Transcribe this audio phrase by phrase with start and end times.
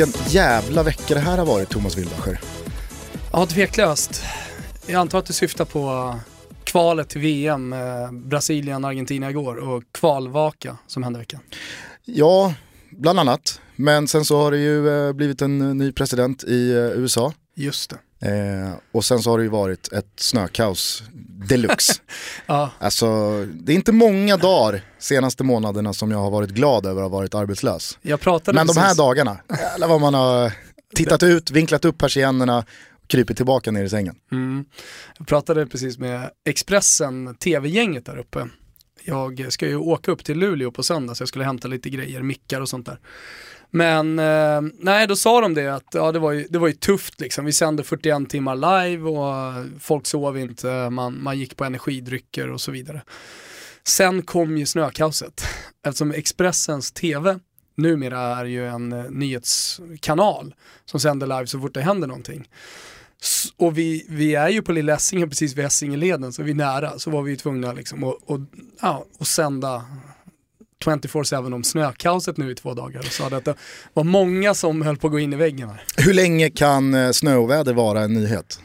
[0.00, 2.40] Vilken jävla vecka det här har varit Thomas Wilbacher.
[3.32, 4.22] Ja, tveklöst.
[4.86, 6.14] Jag antar att du syftar på
[6.64, 11.40] kvalet till VM, eh, Brasilien-Argentina igår och kvalvaka som hände i veckan.
[12.04, 12.54] Ja,
[12.90, 13.60] bland annat.
[13.76, 17.32] Men sen så har det ju eh, blivit en ny president i eh, USA.
[17.54, 17.98] Just det.
[18.22, 21.02] Eh, och sen så har det ju varit ett snökaos
[21.48, 21.92] deluxe.
[22.46, 23.06] Ja, alltså,
[23.46, 27.18] det är inte många dagar senaste månaderna som jag har varit glad över att ha
[27.18, 27.98] varit arbetslös.
[28.02, 30.52] jag pratade Men de här dagarna, jävlar vad man har
[30.94, 34.14] tittat ut, vinklat upp persiennerna och krypit tillbaka ner i sängen.
[34.32, 34.64] Mm.
[35.18, 38.48] Jag pratade precis med Expressen, tv-gänget där uppe.
[39.04, 42.22] Jag ska ju åka upp till Luleå på söndag så jag skulle hämta lite grejer,
[42.22, 42.98] mickar och sånt där.
[43.70, 46.74] Men eh, nej, då sa de det att ja, det, var ju, det var ju
[46.74, 47.44] tufft liksom.
[47.44, 52.60] Vi sände 41 timmar live och folk sov inte, man, man gick på energidrycker och
[52.60, 53.02] så vidare.
[53.84, 55.44] Sen kom ju snökaoset.
[55.86, 57.38] Eftersom Expressens TV
[57.76, 60.54] numera är ju en eh, nyhetskanal
[60.84, 62.48] som sänder live så fort det händer någonting.
[63.56, 66.98] Och vi, vi är ju på Lilla Essingen precis vid Essingeleden så vi är nära.
[66.98, 68.40] Så var vi ju tvungna liksom att och,
[68.80, 69.84] ja, och sända
[70.84, 73.00] 24-7 om snökaoset nu i två dagar.
[73.00, 73.54] Och sa att det
[73.94, 75.82] var många som höll på att gå in i väggen här.
[75.96, 78.60] Hur länge kan eh, snöoväder vara en nyhet?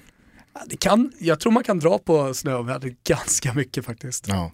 [0.66, 4.27] Det kan, jag tror man kan dra på snöväder ganska mycket faktiskt.
[4.27, 4.52] Ja.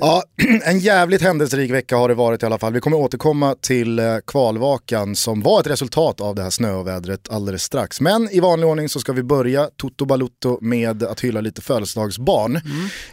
[0.00, 0.22] ja,
[0.64, 2.72] en jävligt händelserik vecka har det varit i alla fall.
[2.72, 7.62] Vi kommer återkomma till eh, kvalvakan som var ett resultat av det här snövädret alldeles
[7.62, 8.00] strax.
[8.00, 12.60] Men i vanlig ordning så ska vi börja Toto Balutto med att hylla lite födelsedagsbarn.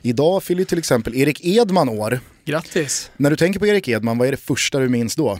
[0.02, 2.20] Idag fyller till exempel Erik Edman år.
[2.48, 3.12] Grattis!
[3.18, 5.40] När du tänker på Erik Edman, vad är det första du minns då?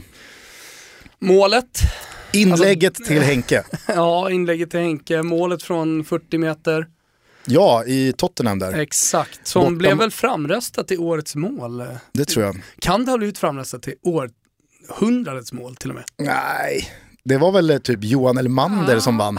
[1.18, 1.80] Målet,
[2.32, 3.64] Inlägget till Henke.
[3.86, 6.86] ja inlägget till Henke, målet från 40 meter.
[7.44, 8.72] Ja, i Tottenham där.
[8.72, 11.84] Exakt, som Bortom- blev väl framröstat till årets mål.
[12.12, 12.62] Det tror jag.
[12.78, 16.04] Kan det ha blivit framröstat till århundradets mål till och med?
[16.18, 16.92] Nej,
[17.24, 19.38] det var väl eh, typ Johan Elmander som vann.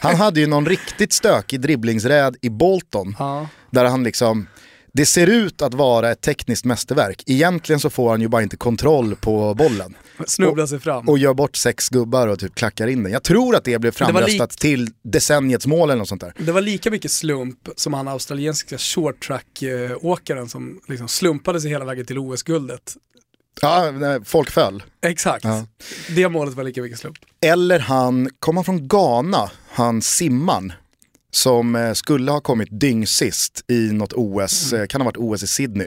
[0.00, 3.16] Han hade ju någon riktigt stökig dribblingsräd i Bolton.
[3.18, 3.48] Ja.
[3.70, 4.46] Där han liksom,
[4.92, 7.22] det ser ut att vara ett tekniskt mästerverk.
[7.26, 9.96] Egentligen så får han ju bara inte kontroll på bollen.
[10.26, 11.08] Snubbla sig fram.
[11.08, 13.12] Och gör bort sex gubbar och typ klackar in den.
[13.12, 16.34] Jag tror att det blev framröstat till decenniets mål eller något sånt där.
[16.38, 21.84] Det var lika mycket slump som han australiensiska short track-åkaren som liksom slumpade sig hela
[21.84, 22.96] vägen till OS-guldet.
[23.62, 23.92] Ja,
[24.24, 24.82] folk föll.
[25.02, 25.44] Exakt.
[25.44, 25.66] Ja.
[26.16, 27.18] Det målet var lika mycket slump.
[27.40, 30.72] Eller han, kom han från Ghana, han simman.
[31.30, 34.82] Som eh, skulle ha kommit dyngsist i något OS, Mm.
[34.82, 35.86] eh, kan ha varit OS i Sydney.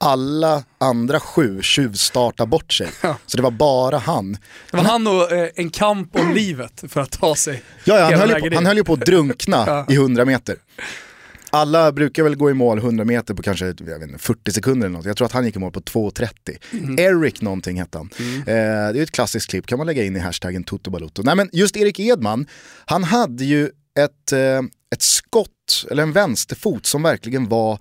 [0.00, 2.88] Alla andra sju tjuvstartar bort sig.
[3.02, 3.16] Ja.
[3.26, 4.32] Så det var bara han.
[4.70, 8.04] Det var han och eh, en kamp om livet för att ta sig Ja, ja,
[8.18, 9.86] han, höll på, han höll ju på att drunkna Ja.
[9.88, 10.56] i 100 meter.
[11.50, 14.86] Alla brukar väl gå i mål 100 meter på kanske jag vet inte, 40 sekunder
[14.86, 15.06] eller något.
[15.06, 16.30] Jag tror att han gick i mål på 2.30.
[16.72, 16.98] Mm.
[16.98, 18.10] Eric någonting hette han.
[18.18, 18.52] Eh, det
[18.98, 22.00] är ett klassiskt klipp, kan man lägga in i hashtaggen Toto Nej men just Erik
[22.00, 22.46] Edman,
[22.86, 23.64] han hade ju
[23.98, 24.62] ett, eh,
[24.94, 27.78] ett skott, eller en vänsterfot som verkligen var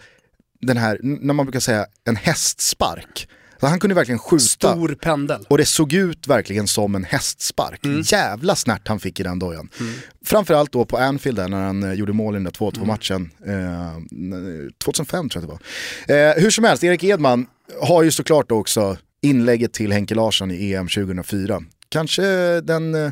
[0.62, 3.28] den här, när man brukar säga en hästspark.
[3.60, 4.44] Så han kunde verkligen skjuta.
[4.44, 5.46] Stor pendel.
[5.48, 7.80] Och det såg ut verkligen som en hästspark.
[8.12, 9.70] Jävla snärt han fick i den dojan.
[10.26, 13.32] Framförallt då på Anfield där när han eh, gjorde mål i den där 2-2 matchen.
[13.46, 15.60] Eh, 2005 tror jag det
[16.08, 16.30] var.
[16.30, 17.48] Eh, hur som helst, Erik Edman
[17.82, 21.64] har ju såklart också inlägget till Henke Larsson i EM 2004.
[21.90, 22.22] Kanske
[22.62, 23.12] den eh,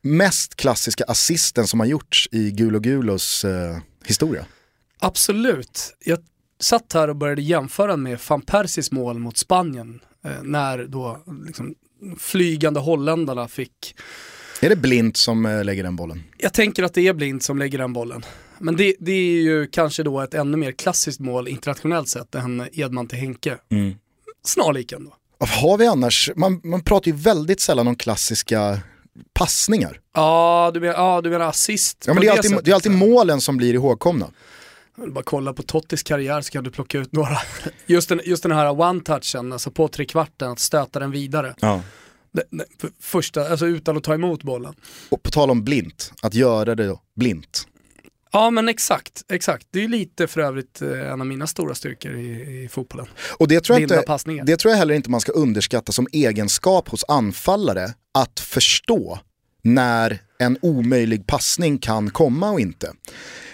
[0.00, 4.46] mest klassiska assisten som har gjorts i Gulo Gulos eh, historia.
[4.98, 5.96] Absolut.
[6.04, 6.18] Jag
[6.60, 10.00] satt här och började jämföra med van Persis mål mot Spanien.
[10.24, 11.74] Eh, när då liksom,
[12.18, 13.96] flygande holländarna fick
[14.60, 16.22] Är det Blint som eh, lägger den bollen?
[16.38, 18.24] Jag tänker att det är Blind som lägger den bollen.
[18.58, 22.68] Men det, det är ju kanske då ett ännu mer klassiskt mål internationellt sett än
[22.72, 23.58] Edman till Henke.
[24.44, 25.14] Snarlik ändå.
[25.40, 26.30] Har vi annars?
[26.36, 28.80] Man, man pratar ju väldigt sällan om klassiska
[29.32, 30.00] passningar.
[30.14, 32.92] Ja, du menar, ja, du menar assist Ja, men det, är alltid, det är alltid
[32.92, 34.30] målen som blir ihågkomna.
[35.06, 37.38] Bara kolla på Tottis karriär så kan du plocka ut några.
[37.86, 41.54] Just den, just den här one-touchen, alltså på tre kvarten, att stöta den vidare.
[41.60, 41.82] Ja.
[43.00, 44.74] Första, alltså utan att ta emot bollen.
[45.08, 47.67] Och på tal om blint, att göra det blint.
[48.32, 49.66] Ja men exakt, exakt.
[49.70, 53.06] Det är lite för övrigt eh, en av mina stora styrkor i, i fotbollen.
[53.38, 56.88] Och det tror, jag inte, det tror jag heller inte man ska underskatta som egenskap
[56.88, 59.18] hos anfallare, att förstå
[59.62, 62.92] när en omöjlig passning kan komma och inte.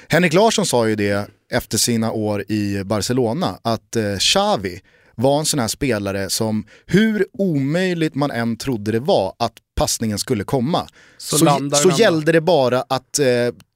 [0.08, 4.80] Henrik Larsson sa ju det efter sina år i Barcelona, att eh, Xavi
[5.16, 10.18] var en sån här spelare som, hur omöjligt man än trodde det var att passningen
[10.18, 10.88] skulle komma,
[11.18, 13.26] Så så, så gällde det bara att eh,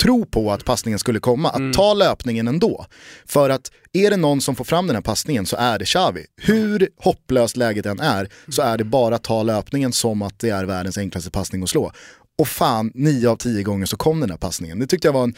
[0.03, 2.87] tro på att passningen skulle komma, att ta löpningen ändå.
[3.27, 6.27] För att är det någon som får fram den här passningen så är det Xavi.
[6.37, 10.51] Hur hopplöst läget än är så är det bara att ta löpningen som att det
[10.51, 11.93] är världens enklaste passning att slå.
[12.39, 14.79] Och fan, nio av tio gånger så kom den här passningen.
[14.79, 15.35] Det tyckte jag var en,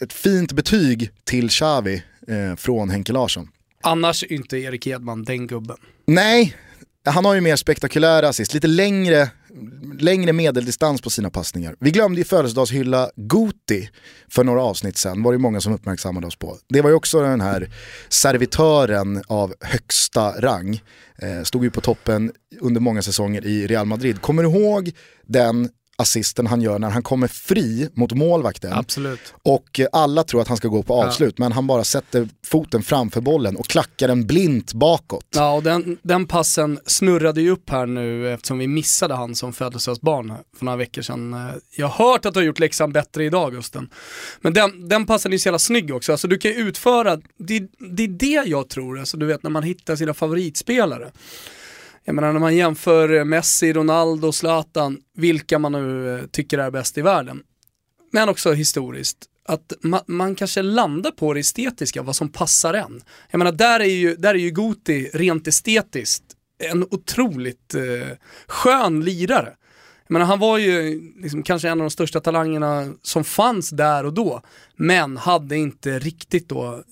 [0.00, 3.48] ett fint betyg till Xavi eh, från Henke Larsson.
[3.82, 5.76] Annars är inte Erik Edman den gubben.
[6.06, 6.56] Nej,
[7.04, 9.30] han har ju mer spektakulära assist, lite längre,
[9.98, 11.76] längre medeldistans på sina passningar.
[11.80, 13.90] Vi glömde ju födelsedagshylla Guti
[14.28, 16.58] för några avsnitt sen, var det många som uppmärksammade oss på.
[16.68, 17.70] Det var ju också den här
[18.08, 20.82] servitören av högsta rang.
[21.18, 24.20] Eh, stod ju på toppen under många säsonger i Real Madrid.
[24.20, 24.92] Kommer du ihåg
[25.26, 28.72] den assisten han gör när han kommer fri mot målvakten?
[28.72, 29.34] Absolut.
[29.42, 32.82] Och eh, alla tror att han ska gå på avslut, men han bara sätter foten
[32.82, 35.26] framför bollen och klackar den blint bakåt.
[35.34, 39.52] Ja, och den, den passen snurrade ju upp här nu eftersom vi missade han som
[39.52, 41.34] födelsedagsbarn för några veckor sedan.
[41.34, 41.40] Eh,
[41.76, 43.88] Jag har hört att du har gjort läxan bättre idag Gusten.
[44.40, 46.12] Men den, den passen är ju så jävla snygg också.
[46.12, 47.60] Alltså du kan utföra, det,
[47.96, 51.12] det är det jag tror, alltså, du vet när man hittar sina favoritspelare.
[52.04, 56.70] Jag menar när man jämför eh, Messi, Ronaldo, Zlatan, vilka man nu eh, tycker är
[56.70, 57.42] bäst i världen.
[58.12, 59.18] Men också historiskt,
[59.48, 63.02] att ma man kanske landar på det estetiska, vad som passar en.
[63.30, 66.24] Jag menar där är ju, där är ju Goti rent estetiskt
[66.58, 68.16] en otroligt eh,
[68.46, 69.52] skön lirare.
[70.06, 74.06] Jag menar, han var ju liksom kanske en av de största talangerna som fanns där
[74.06, 74.42] och då,
[74.76, 76.82] men hade inte riktigt då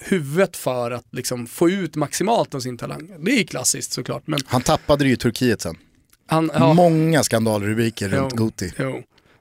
[0.00, 3.10] huvudet för att liksom få ut maximalt av sin talang.
[3.24, 5.76] Det är klassiskt såklart, men Han tappade det ju i Turkiet sen.
[6.26, 6.50] han...
[6.54, 6.74] ja.
[6.74, 8.72] Många skandalrubriker Jo, runt Guti.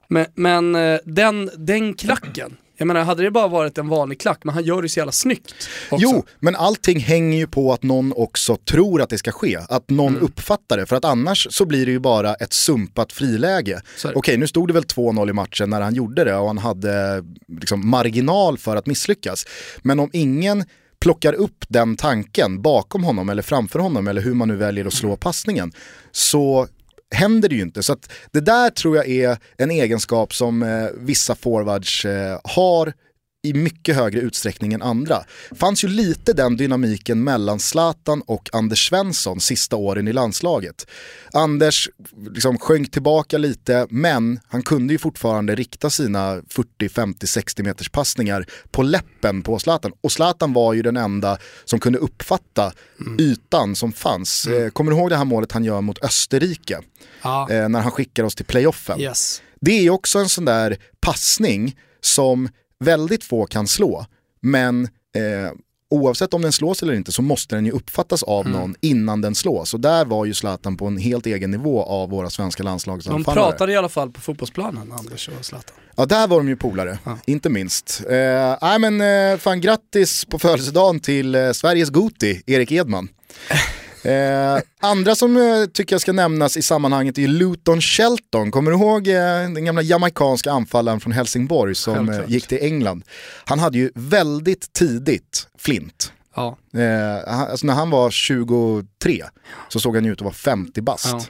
[0.08, 4.40] Men, men eh, den, den klacken, jag menar hade det bara varit en vanlig klack,
[4.44, 5.54] men han gör det så jävla snyggt.
[5.90, 6.08] Också.
[6.10, 9.60] Jo, men allting hänger ju på att någon också tror att det ska ske.
[9.70, 10.24] Att någon Mm.
[10.24, 10.86] uppfattar det.
[10.86, 13.82] För att annars så blir det ju bara ett sumpat friläge.
[14.16, 17.24] Okej, nu stod det väl 2-0 i matchen när han gjorde det och han hade
[17.60, 19.46] liksom marginal för att misslyckas.
[19.82, 20.64] Men om ingen
[21.00, 24.94] plockar upp den tanken bakom honom eller framför honom eller hur man nu väljer att
[24.94, 25.72] slå passningen
[26.12, 26.68] så
[27.12, 27.84] händer det ju inte.
[27.84, 32.94] Så att det där tror jag är en egenskap som eh, vissa forwards eh, har
[33.44, 35.24] i mycket högre utsträckning än andra.
[35.52, 40.88] fanns ju lite den dynamiken mellan Zlatan och Anders Svensson sista åren i landslaget.
[41.34, 41.90] Anders
[42.30, 47.90] liksom sjönk tillbaka lite men han kunde ju fortfarande rikta sina 40, 50, 60 meters
[47.90, 49.92] passningar på läppen på Zlatan.
[50.02, 52.74] Och Zlatan var ju den enda som kunde uppfatta
[53.20, 54.48] ytan som fanns.
[54.48, 56.80] Eh, Kommer du ihåg det här målet han gör mot Österrike?
[57.22, 57.48] Ja.
[57.52, 59.02] Eh, när han skickar oss till playoffen.
[59.02, 59.42] Yes.
[59.62, 62.50] Det är också en sån där passning som
[62.82, 64.06] väldigt få kan slå.
[64.42, 64.84] Men
[65.16, 65.52] eh,
[65.90, 68.60] oavsett om den slås eller inte så måste den ju uppfattas av Mm.
[68.60, 69.74] någon innan den slås.
[69.74, 73.50] Och där var ju Zlatan på en helt egen nivå av våra svenska De landslagsanfallare.
[73.52, 75.76] pratade i alla fall på fotbollsplanen, Anders och Zlatan.
[75.96, 77.18] Ja, där var de ju polare, Ja.
[77.26, 78.02] inte minst.
[78.10, 79.02] Eh, nej men
[79.32, 83.08] eh, fan grattis på födelsedagen till eh, Sveriges Guti, Erik Edman.
[84.04, 88.52] Eh, andra som eh, tycker jag ska nämnas i sammanhanget är Luton Shelton.
[88.52, 89.14] Kommer du ihåg eh,
[89.54, 93.04] den gamla jamaicanska anfallaren från Helsingborg som eh, gick till England?
[93.46, 96.14] Han hade ju väldigt tidigt flint.
[96.36, 96.58] Ja.
[96.74, 99.24] Eh, alltså när han var 23
[99.70, 101.06] så såg han ju ut att vara 50 bast.
[101.06, 101.22] Ja.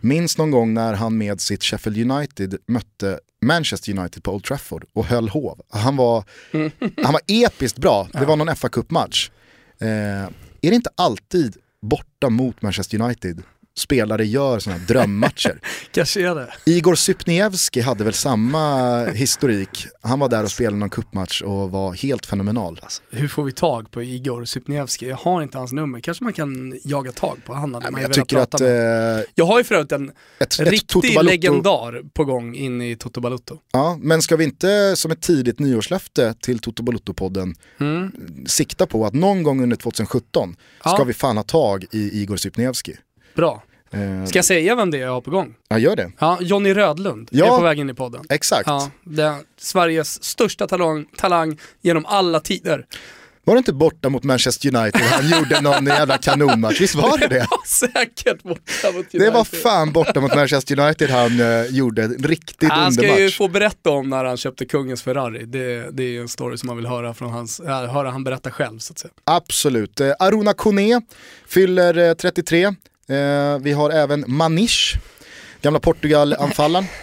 [0.00, 4.84] Minns någon gång när han med sitt Sheffield United mötte Manchester United på Old Trafford
[4.92, 5.60] och höll hov.
[5.70, 6.24] Han var,
[7.02, 9.30] han var episkt bra, det var någon fa Cup-match.
[9.80, 9.88] Eh,
[10.64, 15.60] är det inte alltid borta mot Manchester United spelare gör sådana här drömmatcher?
[15.92, 16.48] Det.
[16.66, 19.86] Igor Sypniewski hade väl samma historik.
[20.00, 22.80] Han var där och spelade någon cupmatch och var helt fenomenal.
[23.10, 25.08] Hur får vi tag på Igor Sypniewski?
[25.08, 26.00] Jag har inte hans nummer.
[26.00, 27.54] Kanske man kan jaga tag på.
[27.54, 29.18] Han hade Nej, jag tycker att med.
[29.18, 32.82] eh, Jag har ju för övrigt en ett, ett riktig Balotto- legendar på gång in
[32.82, 33.58] i Toto Balutto.
[33.72, 38.12] Ja, men ska vi inte som ett tidigt nyårslöfte till Toto Balotto-podden Mm.
[38.46, 41.04] sikta på att någon gång under 2017 ska Ja.
[41.04, 42.96] vi fan ha tag i Igor Sypniewski.
[43.34, 43.62] Bra.
[43.90, 45.54] Eh, Ska jag säga vem det är jag har på gång?
[45.68, 46.12] Ja, gör det.
[46.18, 47.44] Ja, Jonny Rödlund Ja.
[47.54, 48.24] är på väg in i podden.
[48.30, 48.66] Exakt.
[48.66, 52.86] Ja, det Sveriges största talang, talang genom alla tider.
[53.44, 56.80] Var det inte borta mot Manchester United han gjorde någon jävla kanonmatch?
[56.80, 57.46] Visst var det det?
[57.50, 59.58] Ja, säkert borta mot Det var United.
[59.60, 63.36] fan borta mot Manchester United han eh, gjorde en riktigt Han ska ju undermatch.
[63.38, 65.44] få berätta om när han köpte kungens Ferrari.
[65.46, 68.50] Det, det är en story som man vill höra från hans, äh, höra han berätta
[68.50, 69.12] själv så att säga.
[69.24, 70.00] Absolut.
[70.00, 71.00] Eh, Aruna Kone
[71.48, 72.74] fyller eh, 33.
[73.08, 74.96] Eh, vi har även Manish,
[75.62, 76.86] gamla Portugal-anfallaren.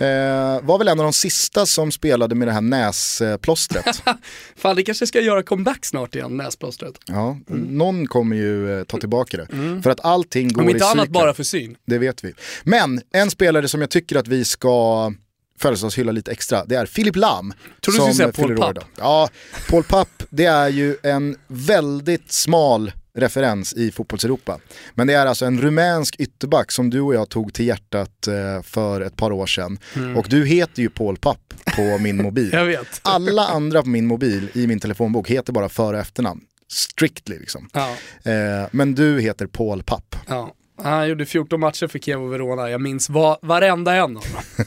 [0.00, 4.02] Eh, var väl en av de sista som spelade med det här näsplåstret.
[4.56, 6.94] Fan det kanske ska göra comeback snart igen, näsplåstret.
[7.06, 9.46] ja, någon kommer ju eh, ta tillbaka det.
[9.82, 11.20] För att allting går Om i inte annat cykler.
[11.20, 11.76] bara för syn.
[11.86, 12.34] Det vet vi.
[12.62, 15.12] Men en spelare som jag tycker att vi ska
[15.60, 17.52] födelsedagshylla lite extra, det är Filip Lam.
[17.80, 18.84] Tror du som skulle säga Paul Papp?
[18.98, 19.28] Ja,
[19.70, 24.58] Paul Papp, det är ju en väldigt smal referens i fotbollseuropa.
[24.94, 28.62] Men det är alltså en rumänsk ytterback som du och jag tog till hjärtat eh,
[28.62, 29.78] för ett par år sedan.
[30.16, 32.76] Och du heter ju Paul Papp på min mobil.
[33.02, 36.40] Alla andra på min mobil i min telefonbok heter bara för och efternamn.
[36.72, 37.68] Strictly liksom.
[37.72, 37.94] Ja,
[38.32, 40.16] Eh, men du heter Paul Papp.
[40.28, 40.54] ja.
[40.82, 44.64] Han gjorde 14 matcher för Kiev och Verona, jag minns va varenda en av dem.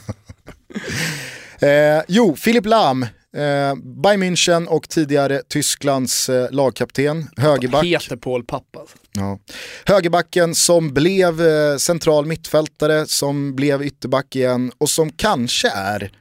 [1.60, 3.06] Eh, jo, Filip Lahm,
[3.36, 7.84] eh, Bayern München och tidigare Tysklands eh, lagkapten, högerback.
[7.84, 8.80] Heter Paul Pappa.
[9.12, 9.38] Ja.
[9.84, 16.12] Högerbacken som blev eh, central mittfältare, som blev ytterback igen och som kanske är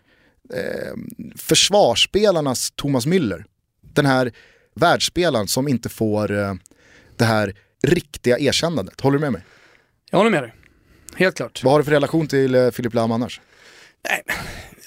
[0.54, 0.94] eh,
[1.38, 3.44] försvarsspelarnas Thomas Müller.
[3.94, 4.32] Den här
[4.76, 6.54] världsspelaren som inte får eh,
[7.18, 7.54] det här
[7.84, 9.02] riktiga erkännandet.
[9.02, 9.42] Håller du med mig?
[10.12, 10.54] Jag håller med dig.
[11.16, 11.64] Helt klart.
[11.64, 13.42] Vad har du för relation till eh, Filip Lahm annars?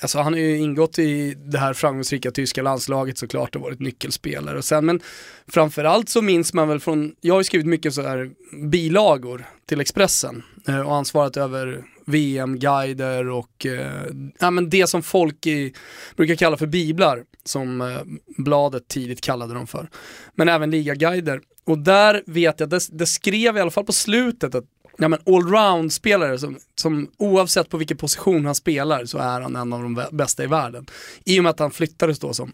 [0.05, 4.59] Alltså han har ju ingått i det här framgångsrika tyska landslaget såklart och varit nyckelspelare.
[4.59, 5.01] Och sen, men
[5.49, 8.31] framförallt så minns man väl från, jag har ju skrivit mycket så här
[8.71, 14.03] bilagor till Expressen eh, och ansvarat över VM-guider och eh,
[14.39, 15.75] ja, men det som folk i,
[16.17, 18.01] brukar kalla för biblar, som eh,
[18.37, 19.89] bladet tidigt kallade dem för.
[20.35, 21.41] Men även ligaguider.
[21.67, 24.65] Och där vet jag, det, det skrev i alla fall på slutet att
[24.99, 29.73] ja, men allround-spelare som, som oavsett på vilken position han spelar så är han en
[29.73, 30.87] av de bä- bästa i världen.
[31.25, 32.53] I och med att han flyttades då som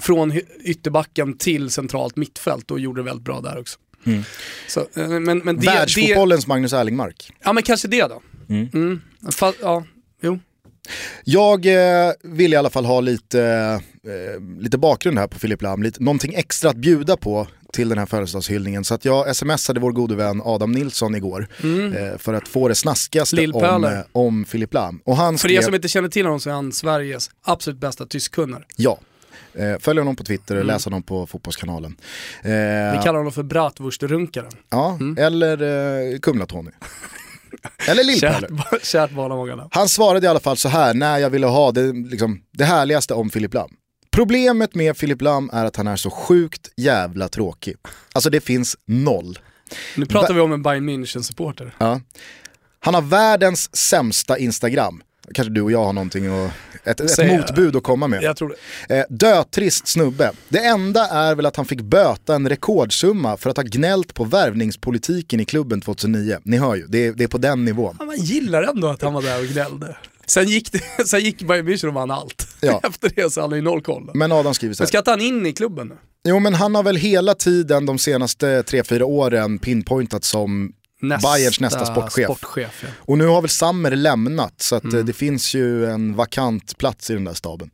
[0.00, 0.32] från
[0.64, 3.78] ytterbacken till centralt mittfält och gjorde det väldigt bra där också.
[4.68, 7.32] Så, eh, men, men det, det, Världsfotbollens Magnus Erlingmark.
[7.44, 8.22] ja men kanske det då.
[8.48, 9.00] Mm.
[9.22, 9.84] Fa- ja,
[10.22, 10.38] jo.
[11.24, 13.42] Jag eh, vill i alla fall ha lite,
[14.06, 17.98] eh, lite bakgrund här på Filip Lam, lite, någonting extra att bjuda på till den
[17.98, 18.84] här födelsedagshyllningen.
[18.84, 22.74] Så att jag smsade vår gode vän Adam Nilsson igår eh, för att få det
[22.74, 25.00] snaskigaste om, eh, om Filip Lam.
[25.04, 27.80] Och han För skrev, er som inte känner till honom så är han Sveriges absolut
[27.80, 28.62] bästa tyskkunnare.
[28.76, 28.98] ja,
[29.54, 31.96] eh, följ honom på Twitter, läs honom på Fotbollskanalen.
[32.42, 34.52] Eh, Vi kallar honom för bratwurstrunkaren.
[34.70, 36.70] ja, eller eh, Kumla-Tony.
[37.88, 38.48] eller Lillpöler.
[38.70, 39.68] Kärt, kärt val av många namn.
[39.72, 43.14] Han svarade i alla fall så här när jag ville ha det, liksom, det härligaste
[43.14, 43.70] om Filip Lam.
[44.14, 47.76] Problemet med Filip Lam är att han är så sjukt jävla tråkig.
[48.12, 49.38] Alltså det finns noll.
[49.96, 51.70] Nu pratar vi om en Bayern München-supporter.
[51.78, 52.00] Ja.
[52.80, 55.02] Han har världens sämsta Instagram.
[55.34, 56.50] Kanske du och jag har någonting och
[56.84, 58.22] ett, ett motbud att komma med.
[58.22, 58.54] Jag tror
[58.88, 58.98] det.
[58.98, 60.32] Eh, dötrist snubbe.
[60.48, 64.24] Det enda är väl att han fick böta en rekordsumma för att ha gnällt på
[64.24, 66.38] värvningspolitiken i klubben 2009.
[66.42, 67.96] Ni hör ju, det är, det är på den nivån.
[67.98, 69.96] Ja, man gillar ändå att han var där och gnällde.
[70.26, 72.46] Sen gick, det, sen gick Bayern München och vann allt.
[72.60, 72.80] Ja.
[72.88, 74.10] Efter det så hade han noll koll.
[74.14, 74.88] Men Adam skriver så Men här.
[74.88, 75.94] ska inte han in i klubben nu?
[76.28, 80.72] Jo men han har väl hela tiden de senaste 3-4 åren pinpointat som
[81.22, 82.24] Bayerns nästa sportchef.
[82.24, 82.88] sportchef ja.
[82.98, 84.98] Och nu har väl Sammer lämnat så att Mm.
[84.98, 87.70] eh, det finns ju en vakant plats i den där staben.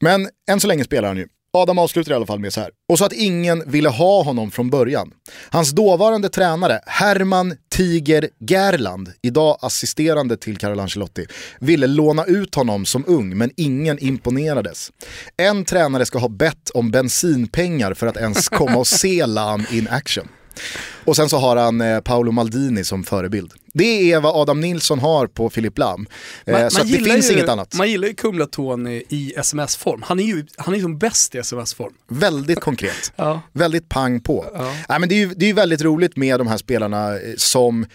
[0.00, 1.26] Men än så länge spelar han ju.
[1.52, 2.70] Adam avslutar i alla fall med så här.
[2.88, 5.10] Och så att ingen ville ha honom från början.
[5.50, 11.26] Hans dåvarande tränare, Herman Tiger Gerland, idag assisterande till Carlo Ancelotti,
[11.60, 14.90] ville låna ut honom som ung men ingen imponerades.
[15.36, 19.88] En tränare ska ha bett om bensinpengar för att ens komma och se Lam in
[19.90, 20.28] action.
[21.04, 23.52] Och sen så har han eh, Paolo Maldini som förebild.
[23.78, 26.06] Det är vad Adam Nilsson har på Filip Lam.
[26.44, 27.74] Eh, så att det finns ju, inget annat.
[27.74, 30.02] Man gillar ju Kumla-Tony i sms-form.
[30.04, 31.92] Han är ju han är som bäst i sms-form.
[32.08, 33.12] Väldigt konkret.
[33.16, 33.40] Ja.
[33.52, 34.46] Väldigt pang på.
[34.54, 34.74] Ja.
[34.88, 37.86] Nej, men det, är ju, det är väldigt roligt med de här spelarna eh, som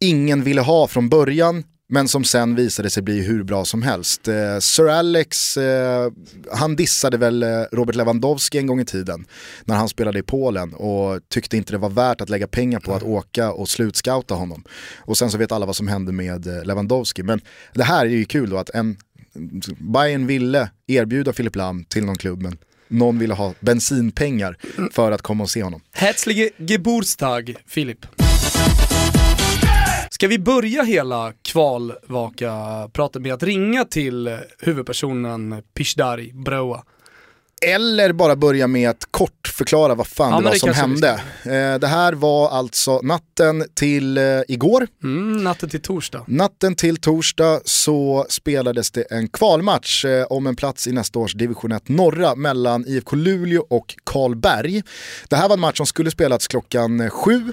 [0.00, 4.28] ingen ville ha från början men som sen visade sig bli hur bra som helst.
[4.28, 6.12] Eh, Sir Alex, eh,
[6.52, 9.24] han dissade väl eh, Robert Lewandowski en gång i tiden
[9.64, 12.94] när han spelade i Polen och tyckte inte det var värt att lägga pengar på
[12.94, 14.64] att åka och slutscouta honom.
[14.98, 17.22] Och sen så vet alla vad som hände med eh, Lewandowski.
[17.22, 17.40] Men
[17.74, 18.96] det här är ju kul då att en,
[19.78, 22.58] Bayern ville erbjuda Filip Lam till någon klubb men
[22.88, 24.56] någon ville ha bensinpengar
[24.92, 25.80] för att komma och se honom.
[25.92, 28.06] Herzliche Geburtstag, Filip.
[30.22, 36.82] Ska vi börja hela kvalvaka-pratet med att ringa till huvudpersonen Pishdari Broa?
[37.66, 41.08] Eller bara börja med att kort förklara vad fan Ja, det var det som hände.
[41.44, 44.88] Eh, det här var alltså natten till eh, igår.
[45.02, 46.24] Mm, natten till torsdag.
[46.26, 51.34] Natten till torsdag så spelades det en kvalmatch eh, om en plats i nästa års
[51.34, 54.82] division 1 norra mellan IFK Luleå och Karlberg.
[55.28, 57.52] Det här var en match som skulle spelats klockan sju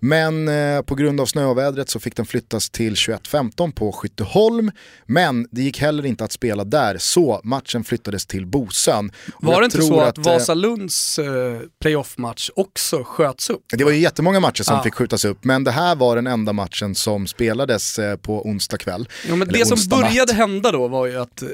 [0.00, 4.70] Men eh, på grund av snövädret så fick den flyttas till 21.15 på Skytteholm.
[5.06, 9.12] Men det gick heller inte att spela där så matchen flyttades till Bosön.
[9.40, 13.64] Var det inte så att, eh, Vasalunds eh, playoff-match också sköts upp?
[13.72, 14.82] Det var ju jättemånga matcher som Ja.
[14.82, 18.78] fick skjutas upp men det här var den enda matchen som spelades eh, på onsdag
[18.78, 19.08] kväll.
[19.28, 20.36] Ja, men Eller det som började natt.
[20.36, 21.48] hända då var ju att eh,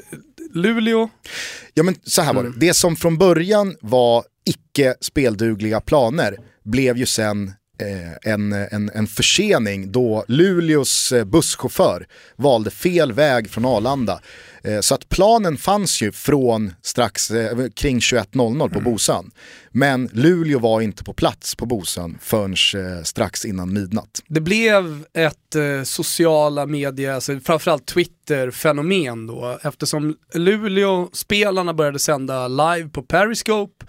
[0.53, 1.09] Luleå,
[1.73, 2.53] Ja men så här var Mm.
[2.59, 8.91] det, det som från början var icke speldugliga planer blev ju sen Eh, en, en,
[8.93, 14.19] en försening då Luleås eh, busschaufför valde fel väg från Arlanda.
[14.65, 19.31] Eh, så att planen fanns ju från strax eh, kring 21.00 på Bosön.
[19.71, 24.21] Men Luleå var inte på plats på Bosön förrän eh, strax innan midnatt.
[24.27, 32.89] det blev ett eh, sociala medier, alltså framförallt Twitter-fenomen då eftersom Luleå-spelarna började sända live
[32.89, 33.85] på Periscope,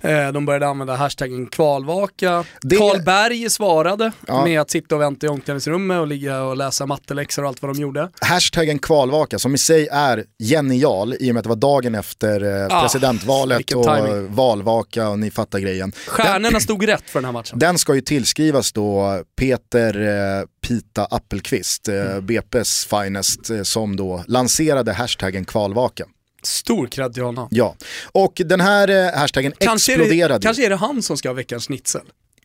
[0.00, 4.44] eh, de började använda hashtaggen kvalvaka, Det- Karl Berg svarade Ja.
[4.44, 7.74] med att sitta och vänta i omklädningsrummet och ligga och läsa matteläxor och allt vad
[7.76, 8.10] de gjorde.
[8.20, 10.11] Hashtaggen kvalvaka som i sig är
[10.42, 14.34] genial i och med att det var dagen efter eh, Ah, presidentvalet och timing.
[14.34, 15.92] valvaka och ni fattar grejen.
[16.06, 17.58] Stjärnorna stod rätt för den här matchen.
[17.58, 20.00] Den ska ju tillskrivas då Peter
[20.40, 22.26] eh, Pita Appelqvist, eh, Mm.
[22.26, 26.04] BP's finest, eh, som då lanserade hashtaggen kvalvaka.
[26.44, 27.48] Stor cred till honom.
[27.50, 27.76] Ja,
[28.12, 30.38] och den här eh, hashtaggen Kanske är, exploderade.
[30.38, 32.02] det, kanske är det han som ska ha veckans schnitzel.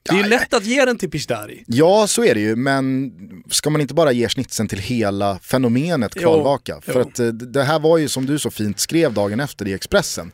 [0.09, 1.63] Det är ju lätt att ge den till Pishdari.
[1.67, 3.11] Ja, så är det ju, men
[3.49, 6.81] ska man inte bara ge snitsen till hela fenomenet Jo, kvalvaka?
[6.81, 6.99] För jo.
[7.01, 10.31] att eh, det här var ju som du så fint skrev dagen efter i Expressen.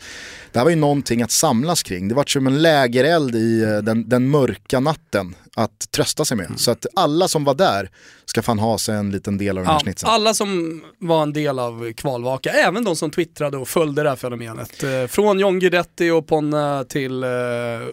[0.54, 2.08] Det här var ju någonting att samlas kring.
[2.08, 6.46] Det var som en lägereld i eh, den, den mörka natten att trösta sig med.
[6.46, 6.58] Mm.
[6.58, 7.90] Så att alla som var där
[8.26, 10.10] ska fan ha sig en liten del av den här Ja, snitsen.
[10.10, 14.16] alla som var en del av kvalvaka, även de som twittrade och följde det här
[14.16, 14.84] fenomenet.
[14.84, 17.30] Eh, från John Guidetti och Ponna till eh,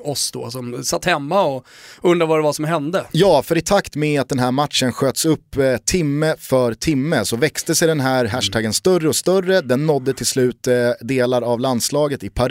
[0.00, 1.66] oss då som satt hemma och
[2.02, 3.04] undrade vad det var som hände.
[3.12, 7.36] Ja, för i takt med att den här matchen sköts upp timme för timme så
[7.36, 9.60] växte sig den här hashtaggen större och större.
[9.60, 10.68] Den nådde till slut
[11.00, 12.49] delar av landslaget i Paris.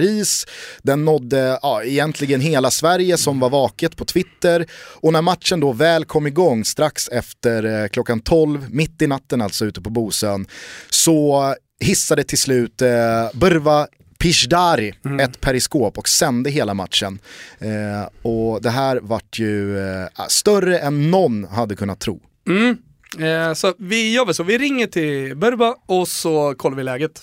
[0.82, 4.66] Den nådde ja, egentligen hela Sverige som var vaket på Twitter.
[4.74, 9.42] Och när matchen då väl kom igång strax efter eh, klockan 12, mitt i natten
[9.42, 10.46] alltså ute på Bosön,
[10.90, 12.90] så hissade till slut eh,
[13.34, 13.88] Burva
[14.20, 17.20] Pishdari ett periskop och sände hela matchen.
[17.60, 22.22] Eh, och det här vart ju eh, större än någon hade kunnat tro.
[22.48, 22.78] Mm.
[23.20, 27.22] Eh, så vi gör väl så, vi ringer till Burba och så kollar vi läget.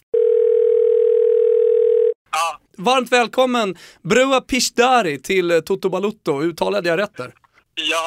[2.33, 7.33] Ja, Varmt välkommen Brua Pishdari till eh, Toto Balutto, uttalade jag rätt där?
[7.75, 8.05] ja,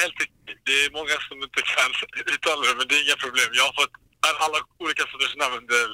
[0.00, 0.58] helt riktigt.
[0.64, 1.90] Det är många som inte kan
[2.34, 3.48] uttala det, men det är inga problem.
[3.52, 3.92] Jag har fått
[4.44, 5.84] alla olika sorters namn under,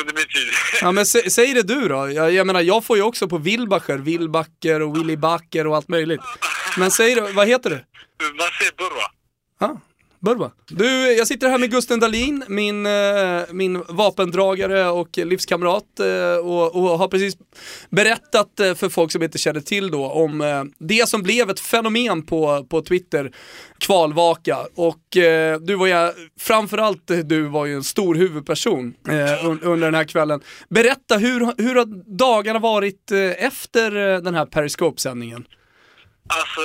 [0.00, 0.48] under min tid.
[0.80, 3.38] Ja men sä, säg det du då, jag, jag menar jag får ju också på
[3.38, 6.20] Wilbacher, Wilbacher och Willy Backer och allt möjligt.
[6.78, 7.76] Men säg det, vad heter du?
[8.38, 9.06] Man säger Burra.
[9.60, 9.80] Ja,
[10.20, 10.50] Burba.
[10.68, 16.76] Du, jag sitter här med Gusten Dahlin, min, eh, min vapendragare och livskamrat eh, och,
[16.76, 17.36] och har precis
[17.90, 22.26] berättat eh, för folk som inte känner till då om det som blev ett fenomen
[22.26, 23.32] på, på Twitter,
[23.78, 24.58] kvalvaka.
[24.74, 25.00] Och
[25.60, 28.94] du var ju, framförallt du var ju en stor huvudperson
[29.44, 30.40] un, under den här kvällen.
[30.68, 35.44] Berätta, hur, hur har dagarna varit efter den här Periscope-sändningen?
[36.26, 36.60] Alltså,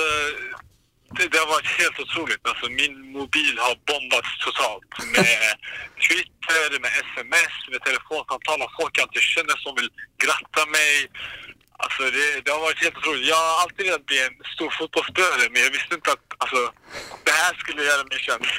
[1.14, 2.42] det, det har varit helt otroligt.
[2.50, 5.38] Alltså, min mobil har bombats totalt med
[6.06, 9.90] Twitter, med sms, med telefonsamtal av folk jag inte känner som vill
[10.24, 10.92] gratta mig.
[11.84, 13.28] Alltså det, det har varit helt otroligt.
[13.34, 16.60] Jag har alltid velat bli en stor fotbollsspelare men jag visste inte att alltså,
[17.26, 18.44] det här skulle göra mig känd.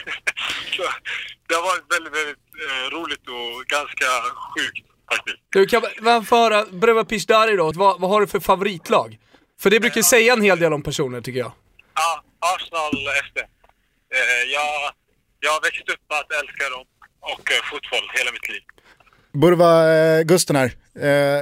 [1.47, 4.05] Det har varit väldigt, väldigt eh, roligt och ganska
[4.51, 5.37] sjukt faktiskt.
[5.49, 9.17] Du, kan man få höra, Bröva Pishdari då, vad, vad har du för favoritlag?
[9.59, 11.51] För det brukar säga en hel del om personer tycker jag.
[11.95, 12.93] Ja, Arsenal
[13.25, 13.37] FC.
[13.37, 14.93] Eh, jag,
[15.39, 16.85] jag har växt upp att älska dem
[17.19, 18.61] och eh, fotboll hela mitt liv.
[19.33, 20.71] Burva eh, Gusten här.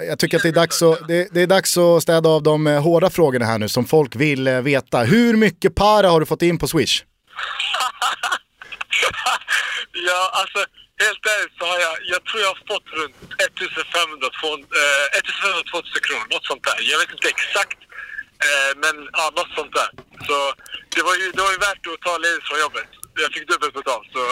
[0.08, 3.10] Jag tycker att det är, dags att, det, är dags att städa av de hårda
[3.10, 5.04] frågorna här nu som folk vill veta.
[5.04, 7.04] Hur mycket para har du fått in på Swish?
[10.08, 10.60] ja, alltså
[11.04, 15.64] helt ärligt så har jag, jag tror jag har fått runt 1500, 200, eh, 1500
[15.72, 16.78] 2000 kronor, något sånt där.
[16.92, 17.80] Jag vet inte exakt,
[18.48, 19.90] eh, men ja, något sånt där.
[20.28, 20.38] Så
[20.96, 22.88] det var ju, det var ju värt att ta ledigt från jobbet.
[23.24, 24.22] Jag fick dubbelt betalt så.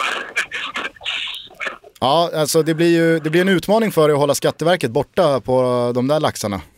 [2.00, 5.40] Ja, alltså det blir ju det blir en utmaning för dig att hålla Skatteverket borta
[5.40, 5.62] på
[5.94, 6.60] de där laxarna.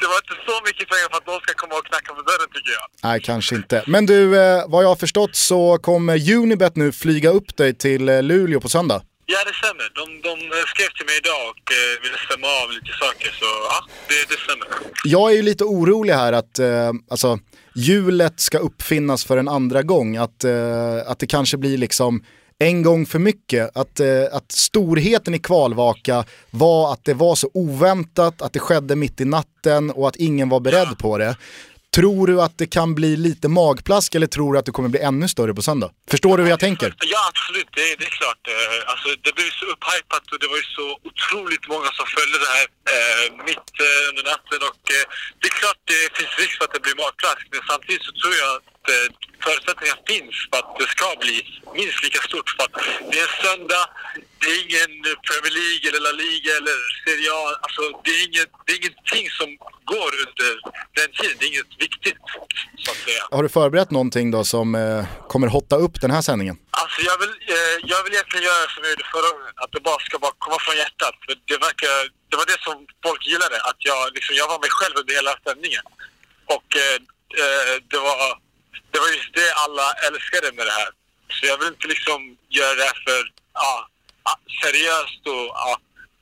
[0.00, 2.48] Det var inte så mycket pengar för att de ska komma och knacka på dörren
[2.54, 3.10] tycker jag.
[3.10, 3.84] Nej, kanske inte.
[3.86, 8.08] Men du, eh, vad jag har förstått så kommer Unibet nu flyga upp dig till
[8.08, 9.02] eh, Luleå på söndag.
[9.32, 9.86] Ja, det stämmer.
[10.00, 10.34] De, de
[10.72, 14.40] skrev till mig idag och eh, ville stämma av lite saker, så ja, det, det
[14.44, 14.66] stämmer.
[15.04, 17.38] Jag är ju lite orolig här att, eh, alltså,
[17.74, 20.16] hjulet ska uppfinnas för en andra gång.
[20.16, 22.24] Att, eh, att det kanske blir liksom
[22.58, 23.76] en gång för mycket.
[23.76, 28.96] Att, eh, att storheten i kvalvaka var att det var så oväntat, att det skedde
[28.96, 31.36] mitt i natten och att ingen var beredd på det.
[31.96, 35.00] Tror du att det kan bli lite magplask eller tror du att det kommer bli
[35.10, 35.90] ännu större på söndag?
[36.12, 36.88] Förstår du hur jag tänker?
[37.14, 37.70] Ja, absolut.
[37.78, 38.42] Det, det är klart.
[38.54, 42.36] Eh, alltså, det blev så upphypat och det var ju så otroligt många som följde
[42.44, 44.58] det här eh, mitt eh, under natten.
[44.70, 45.04] Och, eh,
[45.40, 48.34] det är klart det finns risk för att det blir magplask, men samtidigt så tror
[48.42, 49.06] jag att eh,
[49.46, 51.36] förutsättningar finns för att det ska bli
[51.78, 52.48] minst lika stort.
[52.54, 52.74] För att
[53.10, 53.84] det är en söndag,
[54.40, 54.92] det är ingen
[55.28, 57.44] Premier League eller La Liga eller Serie A.
[57.64, 59.48] Alltså, det, är inget, det är ingenting som
[59.94, 60.52] går under
[60.98, 61.36] den tiden.
[61.38, 62.22] Det är inget viktigt,
[62.84, 63.22] så att säga.
[63.36, 66.56] Har du förberett någonting då som eh, kommer hotta upp den här sändningen?
[66.82, 69.82] Alltså jag vill, eh, jag vill egentligen göra som jag gjorde förra gången, att det
[69.90, 71.14] bara ska bara komma från hjärtat.
[71.24, 71.94] För det, verkar,
[72.30, 72.76] det var det som
[73.06, 75.84] folk gillade, att jag, liksom, jag var mig själv under hela sändningen.
[76.56, 76.98] Och eh,
[77.42, 78.18] eh, det, var,
[78.90, 80.90] det var just det alla älskade med det här.
[81.34, 82.18] Så jag vill inte liksom
[82.58, 83.20] göra det här för
[83.54, 83.72] ja,
[84.62, 85.72] seriöst och ja.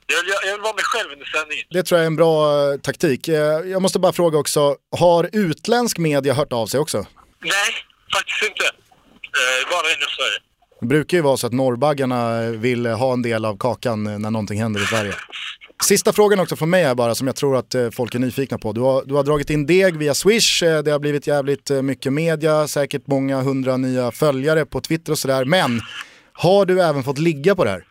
[0.06, 1.66] Jag vill, jag vill vara mig själv under sändningen.
[1.70, 3.28] Det tror jag är en bra eh, taktik.
[3.28, 3.34] Eh,
[3.74, 6.98] jag måste bara fråga också, har utländsk media hört av sig också?
[7.40, 7.70] Nej,
[8.16, 8.64] faktiskt inte.
[8.64, 10.38] Eh, bara inom Sverige.
[10.80, 14.60] Det brukar ju vara så att norrbaggarna vill ha en del av kakan när någonting
[14.60, 15.14] händer i Sverige.
[15.84, 18.58] Sista frågan också från mig är bara som jag tror att eh, folk är nyfikna
[18.58, 18.72] på.
[18.72, 21.82] Du har, du har dragit in deg via Swish, eh, det har blivit jävligt eh,
[21.82, 25.44] mycket media, säkert många hundra nya följare på Twitter och sådär.
[25.44, 25.80] Men
[26.32, 27.84] har du även fått ligga på det här?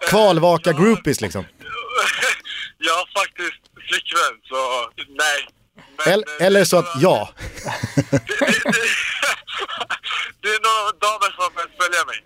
[0.10, 1.44] Kvalvaka groupies liksom.
[2.78, 4.56] jag har faktiskt flickvän, så
[5.08, 5.48] nej.
[5.96, 7.30] Men, Eller, eller så att ja.
[7.94, 8.88] Det, det, det,
[10.42, 12.22] det är några damer som vill följa mig.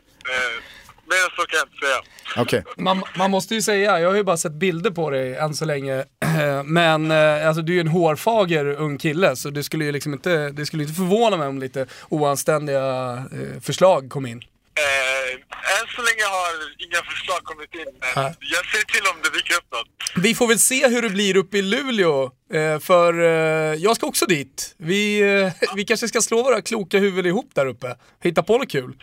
[1.07, 2.03] Mer så kan jag inte säga.
[2.43, 2.65] Okej.
[2.77, 5.65] Man, man måste ju säga, jag har ju bara sett bilder på dig än så
[5.65, 6.05] länge,
[6.65, 10.13] men eh, alltså, du är ju en hårfager ung kille så det skulle ju liksom
[10.13, 14.43] inte, det skulle inte förvåna mig om lite oanständiga eh, förslag kom in.
[14.79, 15.33] Eh,
[15.81, 16.53] än så länge har
[16.87, 20.25] inga förslag kommit in, men jag ser till om det dyker upp något.
[20.25, 24.07] Vi får väl se hur det blir uppe i Luleå, eh, för eh, jag ska
[24.07, 24.75] också dit.
[24.79, 28.71] Vi, eh, vi kanske ska slå våra kloka huvuden ihop där uppe, hitta på något
[28.71, 28.97] kul.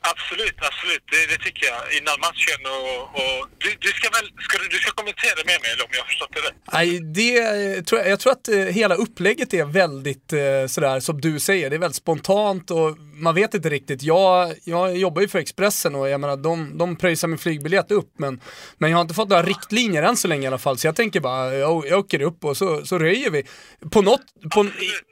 [0.00, 1.02] Absolut, absolut.
[1.10, 1.80] Det, det tycker jag.
[1.98, 3.02] Innan matchen och...
[3.20, 6.00] och du, du, ska väl, ska du, du ska kommentera med mig, eller om jag
[6.00, 6.56] har förstått det rätt?
[6.72, 11.00] Nej, det eh, tror jag, jag tror att eh, hela upplägget är väldigt eh, sådär
[11.00, 14.02] som du säger, det är väldigt spontant och man vet inte riktigt.
[14.02, 18.12] Jag, jag jobbar ju för Expressen och jag menar de, de pröjsar min flygbiljett upp
[18.18, 18.40] men,
[18.78, 20.96] men jag har inte fått några riktlinjer än så länge i alla fall så jag
[20.96, 23.42] tänker bara, jag, jag åker upp och så, så röjer vi.
[23.90, 24.20] På något,
[24.54, 24.66] på,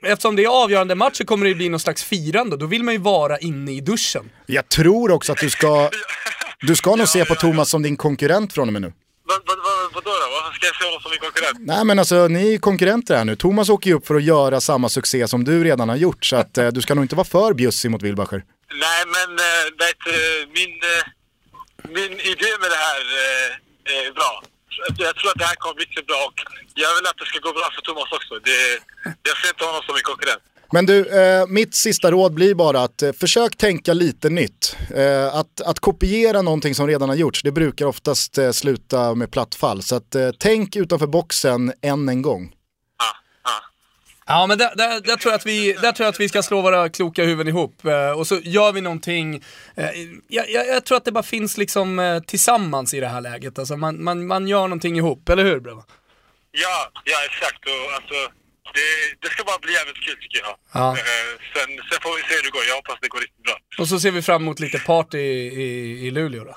[0.07, 2.95] eftersom det är avgörande match så kommer det bli någon slags firande, då vill man
[2.95, 4.31] ju vara inne i duschen.
[4.47, 5.90] Jag tror också att du ska,
[6.61, 8.92] du ska nog se på Thomas som din konkurrent från och med nu.
[9.29, 10.27] Vad, vad, vad, vadå då?
[10.35, 11.59] Varför ska jag se honom som min konkurrent?
[11.61, 13.37] Nej men alltså ni är konkurrenter här nu.
[13.37, 16.37] Thomas åker ju upp för att göra samma succé som du redan har gjort så
[16.37, 18.44] att eh, du ska nog inte vara för bjussig mot Wilbacher.
[18.85, 21.03] Nej, men äh, vet, eh, min, eh,
[21.96, 24.33] min idé med det här eh, är bra.
[24.75, 26.38] Så Jag tror att det här kommer bli riktigt bra och
[26.83, 28.35] jag vill att det ska gå bra för Thomas också.
[28.49, 28.61] Det,
[29.29, 30.42] jag ser inte honom som min konkurrent.
[30.77, 34.77] Men du, eh, mitt sista råd blir bara att eh, försök tänka lite nytt.
[34.95, 39.31] Eh, att, att kopiera någonting som redan har gjorts, det brukar oftast eh, sluta med
[39.31, 39.83] platt fall.
[39.83, 42.53] Så att, eh, tänk utanför boxen än en gång.
[44.27, 46.43] Ja men där, där, där, tror jag att vi, där tror jag att vi ska
[46.43, 49.35] slå våra kloka huvuden ihop eh, och så gör vi någonting.
[49.75, 49.91] Eh,
[50.29, 53.59] jag, jag, jag tror att det bara finns liksom eh, tillsammans i det här läget.
[53.59, 55.83] Alltså man, man, man gör någonting ihop, eller hur Breva?
[56.51, 57.65] Ja, ja exakt.
[57.65, 58.33] Och, alltså,
[58.74, 58.88] det,
[59.22, 60.55] det ska bara bli jävligt kul tycker jag.
[60.72, 60.87] Ja.
[60.92, 62.64] Eh, sen, sen får vi se hur det går.
[62.68, 63.57] Jag hoppas det går riktigt bra.
[63.79, 66.57] Och så ser vi fram emot lite party i, i, i Luleå då.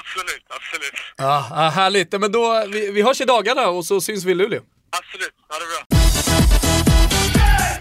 [0.00, 0.92] Absolut, absolut.
[1.16, 2.12] Ja, ja härligt.
[2.12, 4.62] Men då, vi, vi hörs i dagarna och så syns vi i Luleå.
[4.90, 5.98] Absolut, ha det bra.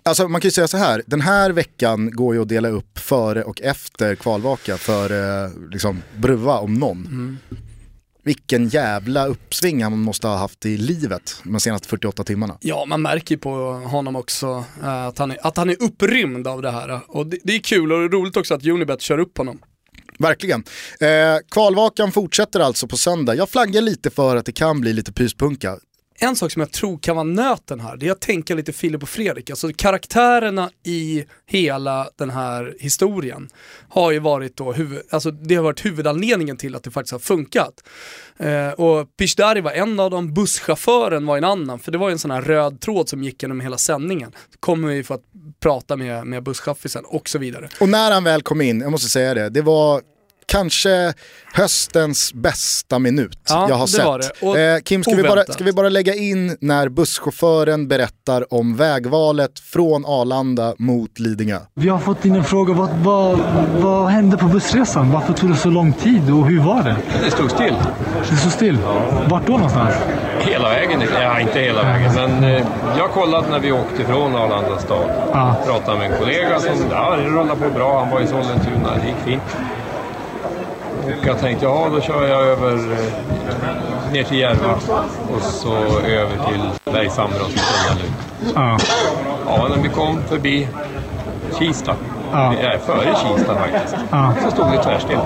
[0.03, 2.99] Alltså man kan ju säga så här, den här veckan går ju att dela upp
[2.99, 5.10] före och efter kvalvaka för
[5.43, 7.38] eh, liksom Bruva om någon.
[8.23, 12.57] Vilken jävla uppsving han måste ha haft i livet de senaste 48 timmarna.
[12.60, 16.47] Ja, man märker ju på honom också eh, att, han är, att han är upprymd
[16.47, 16.99] av det här.
[17.07, 19.60] Och det, det är kul och det är roligt också att Unibet kör upp honom.
[20.19, 20.63] Verkligen.
[20.99, 21.07] Eh,
[21.51, 23.36] kvalvakan fortsätter alltså på söndag.
[23.36, 25.77] Jag flaggar lite för att det kan bli lite pyspunka.
[26.23, 29.03] En sak som jag tror kan vara nöten här, det är att tänka lite Filip
[29.03, 29.49] och Fredrik.
[29.49, 33.49] Alltså karaktärerna i hela den här historien
[33.89, 37.19] har ju varit då, huvud, alltså det har varit huvudanledningen till att det faktiskt har
[37.19, 37.84] funkat.
[38.38, 42.13] Eh, och Pishdari var en av dem, busschauffören var en annan, för det var ju
[42.13, 44.31] en sån här röd tråd som gick genom hela sändningen.
[44.53, 45.23] Så kommer vi få att
[45.60, 47.69] prata med, med busschaffisen och så vidare.
[47.79, 50.01] Och när han väl kom in, jag måste säga det, det var
[50.45, 51.13] kanske
[51.54, 54.06] höstens bästa minut Ja, jag har det sett.
[54.06, 54.32] var det.
[54.47, 58.75] Och Eh, Kim, ska vi, bara, ska vi bara lägga in när busschauffören berättar om
[58.75, 61.58] vägvalet från Arlanda mot Lidingö?
[61.73, 62.73] Vi har fått in en fråga.
[62.73, 63.39] Vad, vad,
[63.80, 65.12] vad hände på bussresan?
[65.12, 66.95] Varför tog det så lång tid och hur var det?
[67.25, 67.75] Det stod still
[68.30, 68.77] Det stod still.
[69.30, 69.95] Vart då någonstans?
[70.39, 71.04] hela vägen.
[71.21, 72.65] Ja, inte hela vägen, men eh,
[72.97, 75.10] jag kollade när vi åkte från Arlanda stad.
[75.34, 75.56] Ja.
[75.65, 77.99] Pratade med en kollega som ja, det rullar på bra.
[77.99, 78.95] Han var i Sollentuna.
[79.01, 79.41] Det gick fint.
[81.05, 84.73] Och jag tänkte, ja då kör jag över eh, ner till Järva
[85.35, 88.11] och så över till Bergshamra och så ut.
[88.55, 88.77] Ja.
[89.47, 90.67] Ja, när vi kom förbi
[91.59, 91.95] Kista,
[92.33, 92.53] Ja.
[92.63, 92.79] ja.
[92.85, 94.33] före Kista faktiskt, Ja.
[94.43, 95.19] så stod det tvärstill.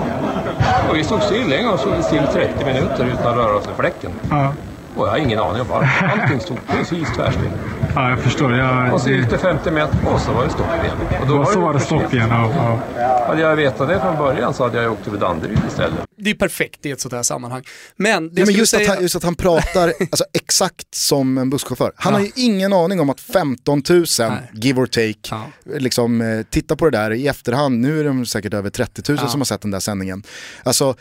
[0.90, 3.66] Och vi stod still en gång, stod vi still 30 minuter utan att röra oss
[3.68, 4.10] en fläcken.
[4.30, 4.52] Ja.
[4.96, 6.06] Och jag har ingen aning om varför.
[6.06, 7.50] Allting stod precis tvärstill.
[7.94, 8.52] ja, jag förstår.
[8.56, 11.20] Jag, Och så gick det, det 50 meter och så var det stopp igen.
[11.20, 12.12] Och då och så var det för stopp sent.
[12.14, 12.28] igen.
[12.30, 13.26] Ja, ja.
[13.26, 15.98] Hade jag vetat det från början så hade jag åkt över Danderyd istället.
[16.18, 17.62] Det är perfekt i ett sånt här sammanhang.
[17.96, 18.82] Men det Ja, men just, säga...
[18.90, 21.92] att han, just att han pratar alltså, exakt som en busschaufför.
[21.96, 24.30] Han har ju ingen aning om att 15 000, Nej.
[24.52, 25.42] give or take, Ja.
[25.78, 27.80] liksom, eh, titta på det där i efterhand.
[27.80, 29.28] Nu är de säkert över 30 000 Ja.
[29.28, 30.22] som har sett den där sändningen.
[30.62, 30.94] Alltså,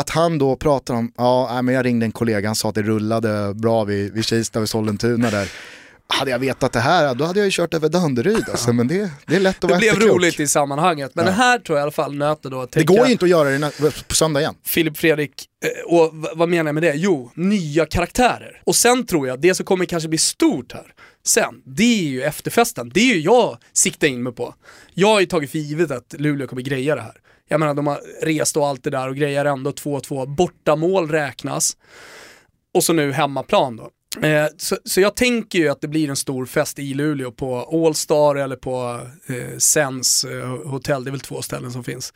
[0.00, 2.82] att han då pratar om, ja men jag ringde en kollega, han sa att det
[2.82, 5.48] rullade bra vid, vid Kista, vid Sollentuna där.
[6.12, 9.10] Hade jag vetat det här, då hade jag ju kört över Danderyd alltså, men det,
[9.26, 10.16] det är lätt att Det vara blev efterklok.
[10.16, 11.30] roligt i sammanhanget, men Ja.
[11.30, 13.30] det här tror jag i alla fall nöter då att Det går ju inte att
[13.30, 14.54] göra det på söndag igen.
[14.64, 15.32] Filip Fredrik,
[15.64, 16.92] eh, och vad menar jag med det?
[16.96, 18.62] Jo, nya karaktärer.
[18.66, 20.86] Och sen tror jag, det som kommer kanske bli stort här,
[21.26, 22.90] sen, det är ju efterfesten.
[22.94, 24.54] Det är ju jag siktar in mig på.
[24.94, 27.14] Jag har ju tagit för givet att Luleå kommer greja det här.
[27.52, 30.36] Jag menar, de har rest och allt det där och grejar ändå 2-2.
[30.36, 31.76] Bortamål räknas.
[32.74, 33.90] Och så nu hemmaplan då.
[34.22, 37.84] Eh, så, så jag tänker ju att det blir en stor fest i Luleå på
[37.86, 42.12] Allstar eller på eh, Sens eh, hotell, det är väl två ställen som finns.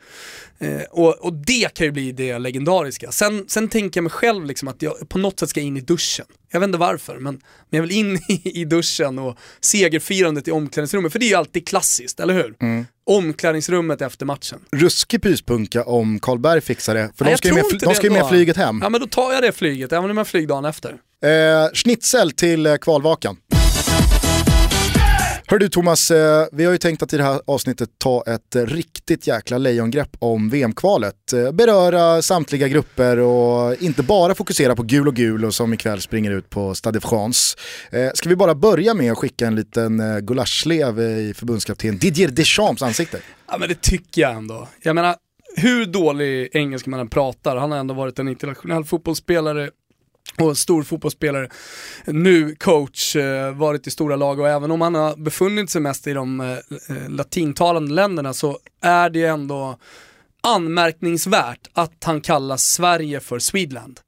[0.59, 3.13] Eh, och, och det kan ju bli det legendariska.
[3.13, 5.81] Sen, sen tänker jag mig själv liksom att jag på något sätt ska in i
[5.81, 6.27] duschen.
[6.51, 7.35] Jag vet inte varför, men,
[7.71, 11.35] men jag vill in i, i duschen och segerfirandet i omklädningsrummet, för det är ju
[11.35, 12.55] alltid klassiskt, eller hur?
[12.61, 12.87] Mm.
[13.07, 14.59] Omklädningsrummet efter matchen.
[14.73, 18.29] Ruskig pyspunka om Karlberg fixar det, för Nej, de ska ju med, de ska med
[18.29, 18.81] flyget hem.
[18.83, 20.91] Ja men då tar jag det flyget, även om jag flyger dagen efter.
[21.25, 23.37] Eh, schnitzel till eh, kvalvakan.
[25.47, 28.57] Hör du Thomas, eh, vi har ju tänkt att i det här avsnittet ta ett
[28.57, 31.33] riktigt jäkla lejongrepp om VM-kvalet.
[31.33, 36.01] Eh, beröra samtliga grupper och inte bara fokusera på gul och gul och som ikväll
[36.01, 37.57] springer ut på Stade de France.
[37.91, 42.83] Eh, ska vi bara börja med att skicka en liten gulaschlev i förbundskapten Didier Deschamps
[42.83, 43.19] ansikte?
[43.51, 44.69] Ja men det tycker jag ändå.
[44.83, 45.17] Jag menar,
[45.57, 49.71] hur dålig engelska man än pratar, han har ändå varit en internationell fotbollsspelare
[50.39, 51.49] och stor fotbollsspelare.
[52.07, 56.07] Nu coach, eh, varit i stora lag och även om han har befunnit sig mest
[56.07, 56.51] i de eh,
[56.89, 59.79] eh, latintalande länderna så är det ändå
[60.41, 64.01] anmärkningsvärt att han kallar Sverige för Swedland.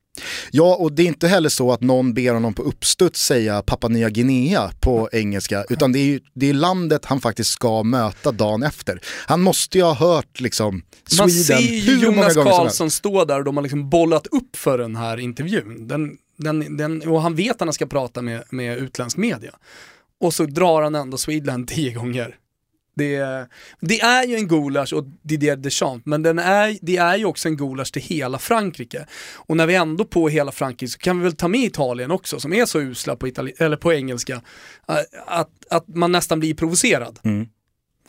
[0.50, 3.88] Ja, och det är inte heller så att någon ber honom på uppstuds säga Papua
[3.88, 8.32] Nya Guinea på engelska, utan det är ju det är landet han faktiskt ska möta
[8.32, 9.00] dagen efter.
[9.26, 10.82] Han måste ju ha hört liksom
[11.18, 12.34] Man Sweden ser ju Jonas.
[12.34, 15.88] Karlsson stå där och de har liksom bollat upp för den här intervjun.
[15.88, 19.52] Den, den, den, och han vet att han ska prata med, med utländsk media.
[20.20, 22.36] Och så drar han ändå Swedland tio gånger.
[22.96, 23.48] Det,
[23.80, 27.48] det är ju en gulasch och Didier Deschamps, men den är, det är ju också
[27.48, 29.06] en gulasch till hela Frankrike.
[29.34, 32.40] Och när vi ändå på hela Frankrike så kan vi väl ta med Italien också,
[32.40, 34.34] som är så usla på, itali- eller på engelska,
[34.88, 37.18] eh, att, att man nästan blir provocerad.
[37.24, 37.48] Mm.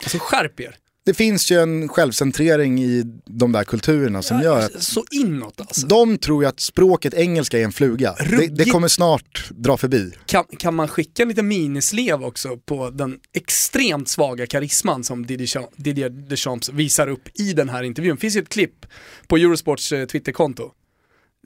[0.02, 0.76] Alltså skärp er.
[1.08, 5.86] Det finns ju en självcentrering i de där kulturerna som gör att Så inåt alltså.
[5.86, 8.14] de tror ju att språket engelska är en fluga.
[8.30, 10.12] Det, det kommer snart dra förbi.
[10.26, 15.46] kan, kan man skicka en liten minislev också på den extremt svaga karisman som Didier
[15.46, 18.14] Deschamps- Didier Deschamps visar upp i den här intervjun.
[18.16, 18.86] Det finns ju ett klipp
[19.26, 20.70] på Eurosports eh, Twitterkonto.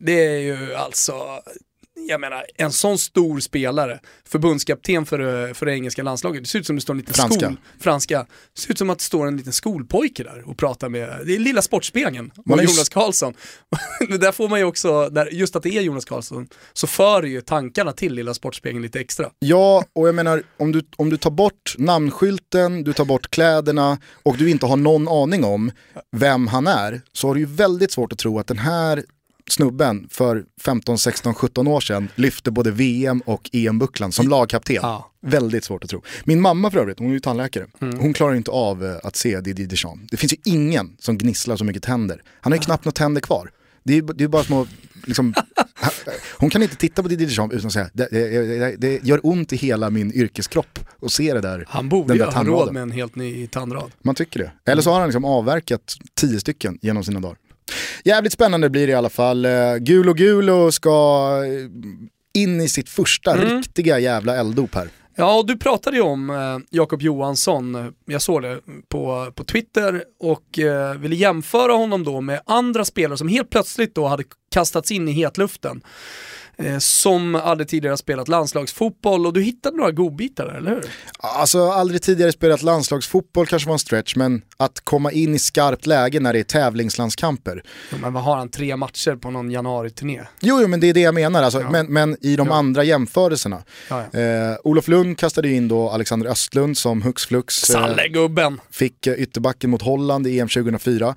[0.00, 1.14] Det är ju alltså,
[1.94, 6.66] jag menar, en sån stor spelare, förbundskapten för, för det engelska landslaget, det ser ut
[6.66, 7.46] som det står en liten Franska.
[7.46, 10.88] skol, franska, det ser ut som att det står en liten skolpojke där och pratar
[10.88, 13.34] med, det är lilla Sportspegeln Man och har ju Jonas Karlsson.
[14.20, 17.40] Där får man ju också, där, just att det är Jonas Karlsson, så för ju
[17.40, 19.30] tankarna till lilla Sportspegeln lite extra.
[19.38, 23.98] Ja, och jag menar om du, om du tar bort namnskylten, du tar bort kläderna
[24.22, 25.70] och du inte har någon aning om
[26.16, 29.04] vem han är så har du ju väldigt svårt att tro att den här
[29.52, 34.76] snubben för 15, 16, 17 år sedan lyfte både VM och EM-bucklan som lagkapten.
[34.82, 35.10] Ja.
[35.26, 36.02] Väldigt svårt att tro.
[36.24, 39.40] Min mamma för övrigt, hon är ju tandläkare, hon klarar inte av eh, att se
[39.40, 40.10] Didier Deschamps.
[40.10, 42.22] Det finns ju ingen som gnisslar så mycket tänder.
[42.40, 43.50] Han har ju knappt några tänder kvar.
[43.84, 44.66] Det är, det är bara små,
[45.04, 45.34] liksom,
[46.38, 49.52] hon kan inte titta på Didier Deschamps utan att säga, det, det, det, gör ont
[49.52, 51.64] i hela min yrkeskropp att se det där.
[51.68, 53.90] Han borde ju ha råd med en helt ny tandrad.
[54.02, 54.70] Man tycker det.
[54.72, 57.36] Eller så har han liksom avverkat tio stycken genom sina dagar.
[58.04, 59.44] Jävligt spännande blir det i alla fall.
[59.44, 60.90] Eh, Gulo Gulo ska
[61.46, 63.56] eh, in i sitt första Mm.
[63.56, 64.88] riktiga jävla elddop här.
[65.16, 70.04] Ja, och du pratade ju om eh, Jakob Johansson, jag såg det på, på Twitter
[70.20, 74.90] och eh, ville jämföra honom då med andra spelare som helt plötsligt då hade kastats
[74.90, 75.82] in i hetluften.
[76.64, 80.84] Eh, som hade tidigare spelat landslagsfotboll och du hittade några godbitar där, eller hur?
[81.18, 85.86] Alltså aldrig tidigare spelat landslagsfotboll kanske var en stretch, men att komma in i skarpt
[85.86, 87.62] läge när det är tävlingslandskamper.
[87.90, 90.20] Ja, men vad har han, tre matcher på någon januari-turné?
[90.40, 91.70] Jo, jo men det är det jag menar, alltså, Ja.
[91.70, 92.54] men, men i de Ja.
[92.54, 93.62] andra jämförelserna.
[93.88, 94.00] Ja.
[94.20, 98.02] Eh, Olof Lund kastade in då Alexander Östlund som hux flux eh, Salle
[98.70, 101.14] fick eh, ytterbacken mot Holland i EM 2004.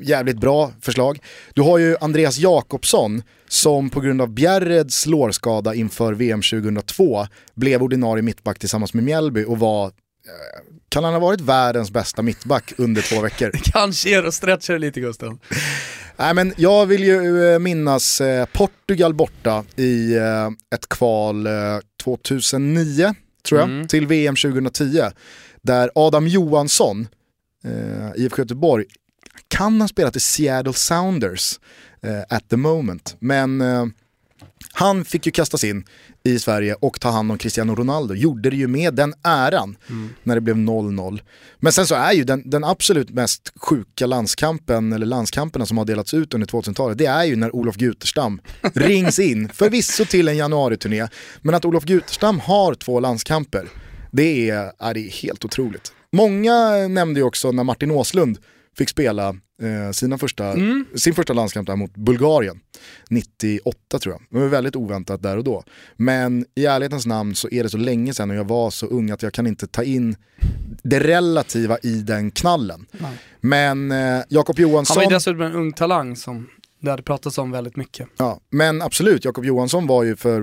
[0.00, 1.18] Jävligt bra förslag.
[1.54, 7.82] Du har ju Andreas Jakobsson som på grund av Bjärreds lårskada inför VM 2002 blev
[7.82, 9.90] ordinarie mittback tillsammans med Mjällby och var, eh,
[10.88, 13.50] kan han ha varit världens bästa mittback under två veckor?
[13.62, 15.38] Kanske är det att stretcha det lite Gusten.
[16.16, 20.14] Nej men jag vill ju eh, minnas eh, Portugal borta i
[20.74, 21.52] ett kval eh,
[22.04, 23.14] 2009,
[23.48, 23.88] tror jag, Mm.
[23.88, 25.02] till VM 2010.
[25.62, 27.08] Där Adam Johansson,
[27.64, 28.84] eh, IFK Göteborg,
[29.48, 31.60] kan ha spelat i Seattle Sounders
[32.02, 33.16] eh, at the moment.
[33.18, 33.86] Men eh,
[34.72, 35.84] han fick ju kastas in
[36.24, 38.14] i Sverige och ta hand om Cristiano Ronaldo.
[38.14, 39.76] Gjorde det ju med den äran
[40.22, 41.20] när det blev 0-0.
[41.58, 45.84] Men sen så är ju den, den absolut mest sjuka landskampen, eller landskamperna som har
[45.84, 48.40] delats ut under 2000-talet, det är ju när Olof Guterstam
[48.74, 51.08] rings in, förvisso till en januariturné,
[51.42, 53.68] men att Olof Guterstam har två landskamper,
[54.10, 55.92] det är, är, det är helt otroligt.
[56.12, 58.38] Många nämnde ju också när Martin Åslund
[58.78, 59.28] fick spela
[59.62, 60.54] eh, sina första,
[60.94, 62.60] sin första landskamp där mot Bulgarien,
[63.10, 64.22] 98 tror jag.
[64.30, 65.64] Det var väldigt oväntat där och då.
[65.96, 69.10] Men i ärlighetens namn så är det så länge sedan och jag var så ung
[69.10, 70.16] att jag kan inte ta in
[70.82, 72.86] det relativa i den knallen.
[73.40, 74.96] Men eh, Jakob Han Johansson...
[74.96, 76.48] var ju dessutom en ung talang som
[76.80, 78.08] det hade pratats om väldigt mycket.
[78.16, 80.40] Ja, men absolut, Jakob Johansson var ju för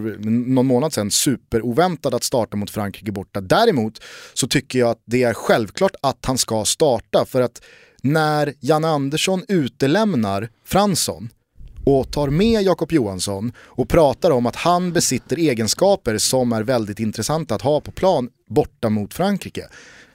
[0.50, 3.42] någon månad sedan superoväntad att starta mot Frankrike borta.
[3.42, 7.62] Däremot så tycker jag att det är självklart att han ska starta för att
[8.06, 11.30] när Janne Andersson utelämnar Fransson
[11.86, 17.00] och tar med Jakob Johansson och pratar om att han besitter egenskaper som är väldigt
[17.00, 19.68] intressanta att ha på plan borta mot Frankrike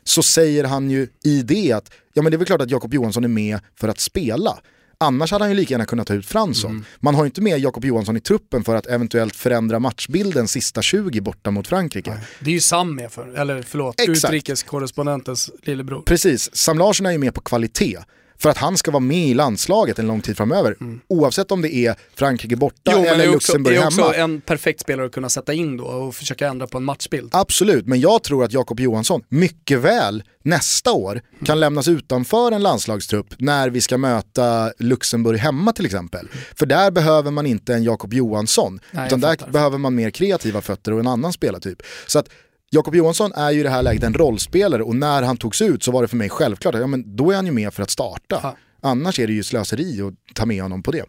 [0.04, 2.94] så säger han ju i det att ja men det är väl klart att Jakob
[2.94, 4.58] Johansson är med för att spela.
[5.02, 6.84] Annars hade han ju lika gärna kunnat ta ut Fransson.
[7.00, 10.82] Man har ju inte med Jakob Johansson i truppen för att eventuellt förändra matchbilden sista
[10.82, 12.20] 20 borta mot Frankrike.
[12.40, 14.24] Det är ju Sam med för, eller förlåt, Exakt.
[14.34, 16.02] utrikeskorrespondentens lillebror.
[16.02, 17.98] Precis, Sam Larsson är ju med på kvalitet.
[18.42, 20.76] För att han ska vara med i landslaget en lång tid framöver.
[21.08, 24.02] Oavsett om det är Frankrike borta Jo, det eller är också, Luxemburg det är också
[24.02, 24.14] hemma.
[24.14, 27.28] en perfekt spelare att kunna sätta in då och försöka ändra på en matchbild.
[27.32, 32.62] Absolut, men jag tror att Jakob Johansson mycket väl nästa år kan lämnas utanför en
[32.62, 36.28] landslagstrupp när vi ska möta Luxemburg hemma till exempel.
[36.54, 40.60] För där behöver man inte en Jakob Johansson, Nej, utan där behöver man mer kreativa
[40.60, 41.82] fötter och en annan spelartyp.
[42.06, 42.28] Så att
[42.72, 45.82] Jakob Johansson är ju i det här läget en rollspelare och när han togs ut
[45.82, 47.82] så var det för mig självklart att ja, men då är han ju med för
[47.82, 48.40] att starta.
[48.42, 48.56] Ja.
[48.82, 51.04] Annars är det ju slöseri att ta med honom på det.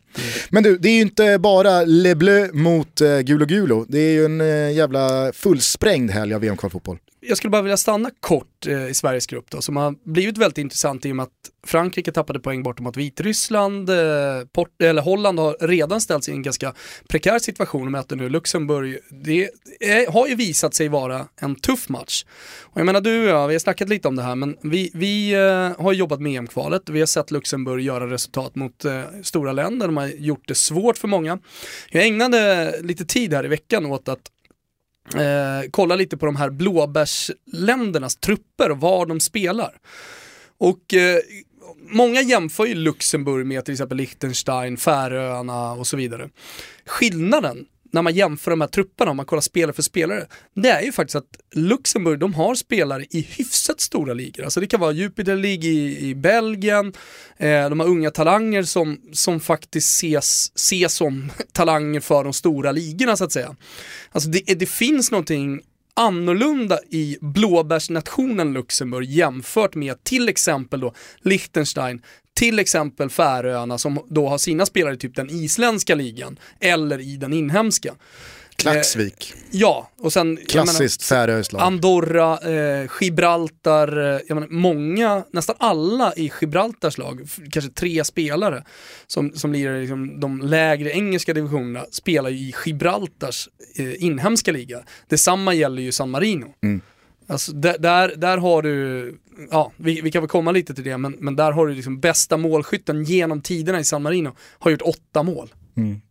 [0.50, 3.86] Men du, det är ju inte bara Le Bleu mot eh, Gulo Gulo.
[3.90, 6.98] Det är ju en eh, jävla fullsprängd helg av VM-kvalfotboll.
[7.24, 10.58] Jag skulle bara vilja stanna kort eh, i Sveriges grupp då, som har blivit väldigt
[10.58, 13.96] intressant i och med att Frankrike tappade poäng bort mot Vitryssland, eh,
[14.54, 16.74] Port- eller Holland har redan ställts i en ganska
[17.10, 18.98] prekär situation och möter nu Luxemburg.
[19.10, 22.26] Det är, har ju visat sig vara en tuff match.
[22.62, 24.92] Och jag menar du och jag, vi har snackat lite om det här, men vi,
[24.94, 29.52] vi eh, har jobbat med EM-kvalet, vi har sett Luxemburg göra resultat mot eh, stora
[29.52, 31.40] länder, de har gjort det svårt för många.
[31.90, 34.32] Jag ägnade lite tid här i veckan åt att
[35.16, 39.78] eh, kolla lite på de här blåbärsländernas trupper och var de spelar.
[40.58, 41.20] Och eh,
[41.90, 46.30] många jämför ju Luxemburg med till exempel Liechtenstein, Färöarna och så vidare.
[46.86, 50.26] Skillnaden när man jämför de här trupperna, om man kollar spelare för spelare,
[50.56, 54.44] det är ju faktiskt att Luxemburg, de har spelare i hyfsat stora ligor.
[54.44, 56.94] Alltså det kan vara Jupiter League i, i Belgien,
[57.38, 62.72] eh, de har unga talanger som, som faktiskt ses, ses som talanger för de stora
[62.72, 63.56] ligorna så att säga.
[64.12, 65.62] Alltså det, det finns någonting
[65.94, 72.02] annorlunda i blåbärsnationen Luxemburg jämfört med till exempel då Liechtenstein,
[72.34, 77.18] till exempel Färöarna som då har sina spelare i typ den isländska ligan eller i
[77.18, 77.96] den inhemska.
[78.62, 80.40] Klaxvik, Ja, och sen...
[80.48, 81.62] klassiskt färöiskt lag.
[81.62, 88.64] Andorra, eh, Gibraltar, eh, jag menar, många, nästan alla i Gibraltars lag, kanske tre spelare
[89.08, 94.52] som, som lirar i liksom, de lägre engelska divisionerna, spelar ju i Gibraltars eh, inhemska
[94.52, 94.80] liga.
[95.08, 96.54] Detsamma gäller ju San Marino.
[96.64, 96.82] Mm.
[97.32, 99.18] Alltså, där, där, där har du,
[99.52, 102.00] ja vi, vi kan väl komma lite till det, men, men där har du liksom
[102.00, 105.54] bästa målskytten genom tiderna i San Marino, har gjort åtta mål.
[105.78, 106.02] Mm.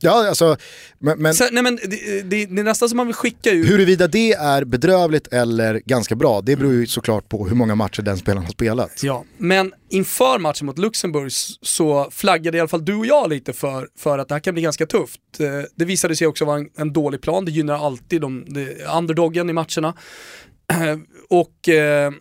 [0.00, 0.56] Ja, alltså,
[0.98, 3.70] men, men Så, nej men det, det, det är nästan som man vill skicka ut,
[3.70, 8.02] huruvida det är bedrövligt eller ganska bra, det beror ju såklart på hur många matcher
[8.02, 9.02] den spelaren har spelat.
[9.02, 11.32] ja, men inför matchen mot Luxemburg
[11.62, 14.54] så flaggade i alla fall du och jag lite för, för att det här kan
[14.54, 15.20] bli ganska tufft.
[15.40, 15.46] Eh,
[15.76, 19.50] Det visade sig också vara en, en dålig plan, det gynnar alltid de, de, underdoggen
[19.50, 19.94] i matcherna.
[21.30, 22.12] Och eh,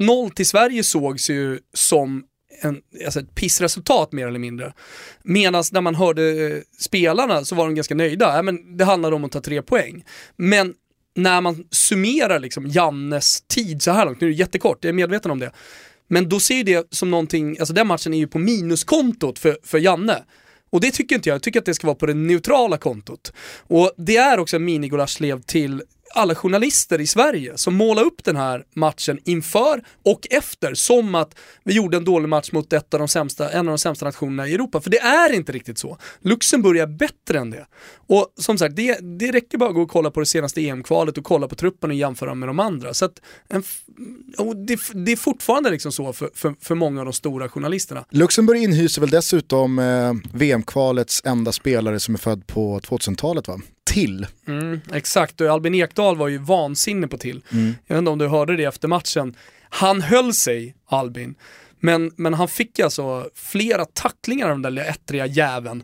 [0.00, 2.24] 1-0 till Sverige sågs ju som
[2.64, 4.72] en, alltså ett pissresultat mer eller mindre.
[5.22, 8.36] Medan när man hörde eh, spelarna så var de ganska nöjda.
[8.36, 10.04] Ja, men det handlade om att ta tre poäng.
[10.36, 10.74] Men
[11.14, 14.92] när man summerar liksom Jannes tid så här långt, nu är det jättekort, jag är
[14.92, 15.52] medveten om det.
[16.08, 19.58] Men då ser ju det som någonting, alltså den matchen är ju på minuskontot för,
[19.62, 20.24] för Janne.
[20.70, 23.32] Och det tycker inte jag, jag tycker att det ska vara på det neutrala kontot.
[23.58, 25.82] Och det är också en minigulaschlev till
[26.14, 31.34] alla journalister i Sverige som målar upp den här matchen inför och efter som att
[31.64, 34.48] vi gjorde en dålig match mot ett av de sämsta, en av de sämsta nationerna
[34.48, 34.80] i Europa.
[34.80, 35.98] För det är inte riktigt så.
[36.20, 37.66] Luxemburg är bättre än det.
[38.06, 41.18] Och som sagt, det, det räcker bara att gå och kolla på det senaste EM-kvalet
[41.18, 42.94] och kolla på truppen och jämföra med de andra.
[42.94, 43.62] Så att en,
[44.38, 48.04] och det, det är fortfarande liksom så för, för, för många av de stora journalisterna.
[48.10, 53.60] Luxemburg inhyser väl dessutom eh, VM-kvalets enda spelare som är född på 2000-talet va?
[53.92, 54.26] Till.
[54.46, 57.42] Mm, exakt, och Albin Ekdal var ju vansinnig på till.
[57.86, 59.36] Jag vet inte om du hörde det efter matchen.
[59.68, 61.34] Han höll sig, Albin,
[61.80, 65.82] men, men han fick alltså flera tacklingar av den där ettriga jäveln.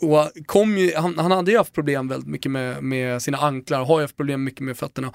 [0.00, 3.84] Och kom ju, han, han hade ju haft problem väldigt mycket med, med sina anklar,
[3.84, 5.12] har ju haft problem mycket med fötterna.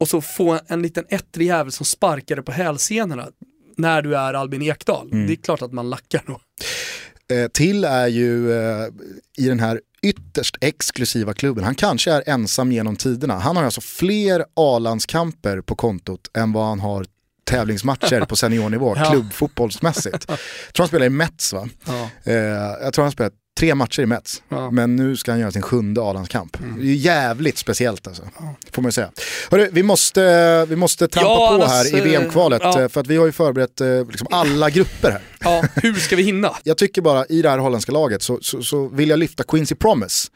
[0.00, 3.28] Och så få en liten ettrig jävel som sparkade på hälsenorna
[3.76, 5.08] när du är Albin Ekdal.
[5.26, 6.40] Det är klart att man lackar då.
[7.34, 8.88] Eh, till är ju eh,
[9.38, 13.38] i den här ytterst exklusiva klubben, han kanske är ensam genom tiderna.
[13.38, 17.06] Han har alltså fler A-landskamper på kontot än vad han har
[17.50, 19.10] tävlingsmatcher på seniornivå, Ja.
[19.10, 20.24] klubbfotbollsmässigt.
[20.28, 20.38] Jag
[20.74, 21.68] tror han spelar i Mets va?
[21.86, 22.08] Ja.
[22.24, 24.58] Eh, jag tror han har spelat tre matcher i Mets, Ja.
[24.62, 24.74] Mm.
[24.74, 26.56] men nu ska han göra sin sjunde A-landskamp.
[26.78, 28.22] Det är jävligt speciellt alltså,
[28.72, 29.10] får man ju säga.
[29.50, 32.80] Hörru, vi, måste, vi måste trampa Ja, på här i eh, VM-kvalet, ja.
[32.82, 35.22] eh, för att vi har ju förberett eh, liksom alla grupper här.
[35.40, 36.50] ja, hur ska vi hinna?
[36.64, 39.74] Jag tycker bara i det här holländska laget så, så, så vill jag lyfta Quincy
[39.74, 40.28] Promise.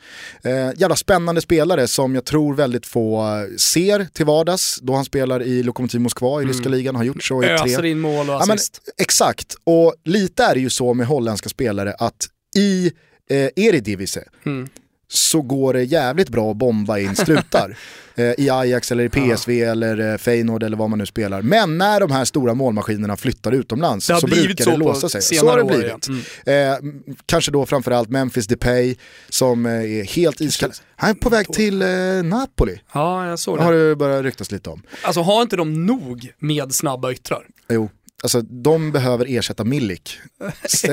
[0.43, 3.25] Eh, jävla spännande spelare som jag tror väldigt få
[3.59, 7.43] ser till vardags då han spelar i Lokomotiv Moskva i ryska ligan, har gjort så
[7.43, 7.91] i Öser tre.
[7.91, 8.81] in mål och Ja, men, assist.
[8.99, 12.93] exakt, och lite är det ju så med holländska spelare att i
[13.31, 14.68] eh, Eredivisie Mm.
[15.11, 17.79] så går det jävligt bra att bomba in strutar.
[18.14, 21.43] eh, I Ajax eller i PSV eller eh, Feyenoord eller vad man nu spelar.
[21.43, 25.22] Men när de här stora målmaskinerna flyttar utomlands så brukar så det låsa sig.
[25.22, 26.09] Så har det år, blivit.
[26.45, 26.53] ja.
[26.53, 28.97] Eh, m- kanske då framförallt Memphis Depay
[29.29, 30.70] som eh, är helt iskall.
[30.97, 31.89] Han är på väg till eh,
[32.24, 32.81] Napoli.
[32.95, 33.62] Ja, jag såg det.
[33.64, 34.83] har det börjat ryktas lite om.
[35.03, 37.47] Alltså har inte de nog med snabba yttrar?
[37.68, 37.91] Jo,
[38.23, 40.19] alltså de behöver ersätta Milik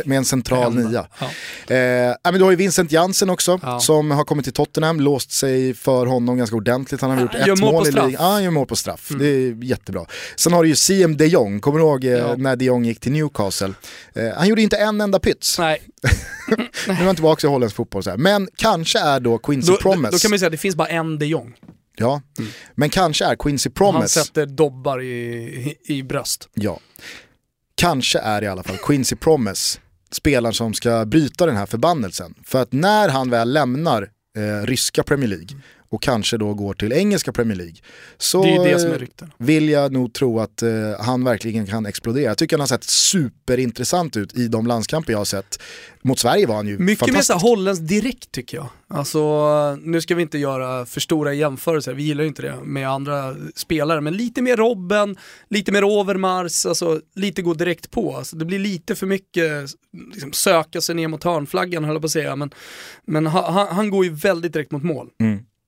[0.06, 1.08] med en central nia.
[1.20, 1.26] Ja.
[1.76, 3.80] Eh, men du har ju Vincent Jansen också Ja.
[3.80, 7.02] som har kommit till Tottenham, låst sig för honom ganska ordentligt.
[7.02, 7.90] Han har gjort ett mål i.
[7.90, 8.08] Mm.
[8.08, 8.12] ligan.
[8.12, 9.10] Ja, han gör mål på straff.
[9.20, 10.06] Det är jättebra.
[10.36, 13.00] Sen har du ju CM de Jong, kommer du ihåg eh, när de Jong gick
[13.00, 13.74] till Newcastle?
[14.14, 15.60] Eh, han gjorde inte en enda pyts.
[15.60, 15.82] Nej,
[16.88, 18.04] Nu är han tillbaka i holländsk fotboll.
[18.04, 18.18] Så här.
[18.18, 20.12] Men kanske är då Quincy då, då, Promise.
[20.12, 21.54] då kan man säga att det finns bara en de Jong.
[21.98, 22.22] Ja,
[22.76, 24.20] men kanske är Quincy Han Promise.
[24.24, 25.08] sätter dobbar i,
[25.88, 26.50] i, i bröst.
[26.54, 26.80] Ja.
[27.76, 29.80] Kanske är i alla fall Quincy Promise
[30.12, 32.34] spelaren som ska bryta den här förbannelsen.
[32.43, 35.48] För att när han väl lämnar eh, ryska Premier League
[35.96, 37.76] och kanske då går till engelska Premier League
[38.18, 39.32] så Det är det som är rykten.
[39.38, 40.70] vill jag nog tro att eh,
[41.00, 42.24] han verkligen kan explodera.
[42.26, 45.60] Jag tycker han har sett superintressant ut i de landskamper jag har sett.
[46.02, 47.28] Mot Sverige var han ju Mycket mer fantastisk.
[47.28, 48.68] så här holländskt direkt tycker jag.
[48.88, 49.20] Alltså,
[49.76, 53.36] nu ska vi inte göra för stora jämförelser, vi gillar ju inte det med andra
[53.56, 55.18] spelare, men lite mer Robben,
[55.50, 58.18] lite mer Overmars, alltså lite gå direkt på.
[58.18, 59.70] Alltså, det blir lite för mycket
[60.14, 62.50] liksom, söka sig ner mot hörnflaggan höll jag på att säga, men,
[63.08, 65.10] men han, han- han går ju väldigt direkt mot mål.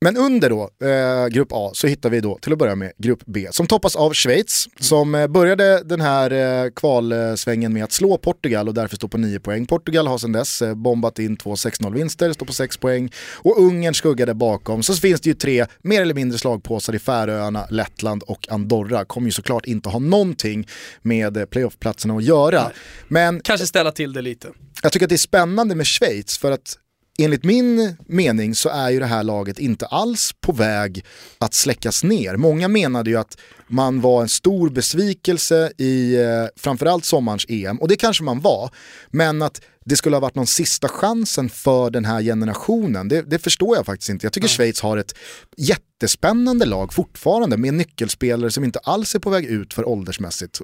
[0.01, 3.23] Men under då, eh, grupp A, så hittar vi då till att börja med grupp
[3.25, 6.31] B som toppas av Schweiz som eh, började den här
[6.65, 9.65] eh, kvalsvängen med att slå Portugal och därför står på 9 poäng.
[9.65, 13.61] Portugal har sedan dess eh, bombat in två 6-0 vinster, står på 6 poäng och
[13.61, 14.83] Ungern skuggade bakom.
[14.83, 19.05] Så finns det ju tre mer eller mindre slagpåsar i Färöarna, Lettland och Andorra.
[19.05, 20.67] Kommer ju såklart inte ha någonting
[21.01, 22.71] med eh, playoffplatserna att göra.
[23.07, 24.47] Men Kanske ställa till det lite.
[24.83, 26.77] jag tycker att det är spännande med Schweiz för att
[27.17, 31.05] enligt min mening så är ju det här laget inte alls på väg
[31.37, 32.35] att släckas ner.
[32.35, 33.37] Många menade ju att
[33.67, 38.69] man var en stor besvikelse i eh, framförallt sommarens EM, och det kanske man var,
[39.11, 43.39] men att det skulle ha varit någon sista chansen för den här generationen, det, det
[43.39, 44.25] förstår jag faktiskt inte.
[44.25, 45.15] Jag tycker Schweiz har ett
[45.57, 50.61] jättespännande lag fortfarande med nyckelspelare som inte alls är på väg ut för åldersmässigt.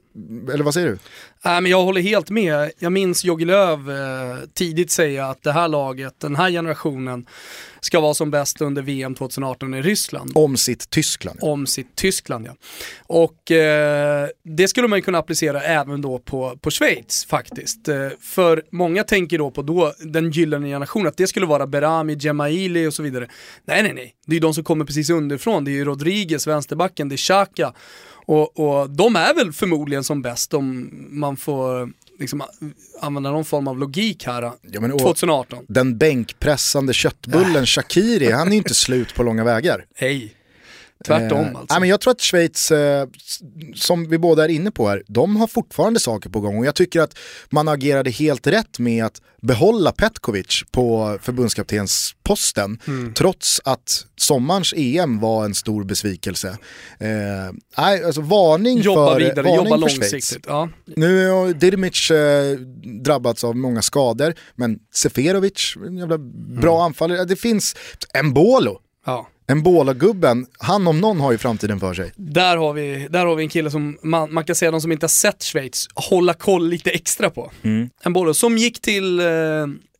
[0.53, 0.97] Eller vad säger du?
[1.45, 2.71] Nej, men jag håller helt med.
[2.79, 7.25] Jag minns Jogi Löw eh, tidigt säga att det här laget, den här generationen,
[7.85, 10.31] ska vara som bäst under VM 2018 i Ryssland.
[10.35, 11.39] Om sitt Tyskland.
[11.41, 12.55] Om sitt Tyskland ja.
[12.99, 17.87] Och eh, det skulle man ju kunna applicera även då på, på Schweiz faktiskt.
[17.87, 22.15] Eh, för många tänker då på då den gyllene generationen, att det skulle vara Berami,
[22.15, 23.27] Gemaili och så vidare.
[23.65, 24.15] Nej, nej, nej.
[24.25, 25.65] Det är ju de som kommer precis underifrån.
[25.65, 27.73] Det är ju Rodriguez, vänsterbacken, det är Xhaka.
[28.25, 31.89] Och, och de är väl förmodligen som bäst om man får
[32.19, 32.43] liksom,
[32.99, 34.41] använda någon form av logik här.
[34.71, 35.65] Ja, men, och 2018.
[35.67, 39.85] Den bänkpressande köttbullen Shakiri, han är ju inte slut på långa vägar.
[39.95, 40.35] Hej.
[41.03, 41.65] Tvärtom Eh, alltså.
[41.69, 43.07] nej, men jag tror att Schweiz, eh,
[43.75, 46.75] som vi båda är inne på här, de har fortfarande saker på gång och jag
[46.75, 47.17] tycker att
[47.49, 53.13] man agerade helt rätt med att behålla Petkovic på förbundskaptensposten Mm.
[53.13, 56.47] trots att sommarens EM var en stor besvikelse.
[56.99, 57.07] Eh,
[57.77, 60.11] nej, alltså varning Jobba för, vidare, varning jobba för Schweiz.
[60.11, 60.45] långsiktigt.
[60.47, 60.69] Ja.
[60.85, 62.57] Nu har Dirimic eh,
[63.03, 66.17] drabbats av många skador, men Seferovic, jävla
[66.61, 66.85] bra Mm.
[66.85, 67.25] anfallare.
[67.25, 67.75] Det finns
[68.23, 69.27] Mbolo, Ja.
[69.47, 72.11] Mbola-gubben, han om någon har ju framtiden för sig.
[72.15, 74.91] Där har, vi, där har vi en kille som man, man kan säga, de som
[74.91, 77.51] inte har sett Schweiz, hålla koll lite extra på.
[77.61, 77.89] Mm.
[78.03, 79.25] En boll som gick till eh,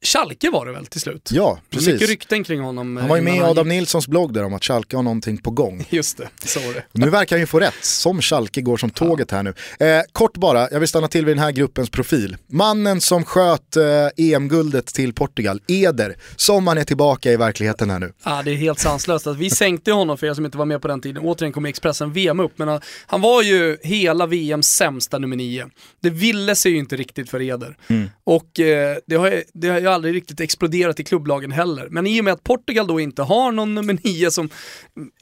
[0.04, 1.30] Schalke var det väl till slut?
[1.32, 2.10] Ja, Mycket precis.
[2.10, 2.97] rykten kring honom.
[2.97, 3.76] Han var ju eh, med i Adam gick.
[3.80, 5.86] Nilssons blogg där om att Schalke har någonting på gång.
[5.89, 6.84] Just det, så var det.
[6.91, 9.54] Nu verkar han ju få rätt, som Schalke går som tåget här nu.
[9.80, 12.38] Eh, kort bara, jag vill stanna till vid den här gruppens profil.
[12.51, 13.84] Mannen som sköt eh,
[14.18, 18.14] EM-guldet till Portugal, Eder, som han är tillbaka i verkligheten här nu.
[18.24, 19.28] Ja, det är helt sanslöst.
[19.28, 21.24] Att vi sänkte honom för er som inte var med på den tiden.
[21.24, 25.70] Återigen kommer Expressen VM upp, men han, han var ju hela VMs sämsta nummer nio.
[26.01, 27.78] Det ville sig ju inte riktigt för Eder.
[28.26, 31.88] Och eh, det, har, det har ju aldrig riktigt exploderat i klubblagen heller.
[31.91, 34.49] Men i och med att Portugal då inte har någon nummer nio som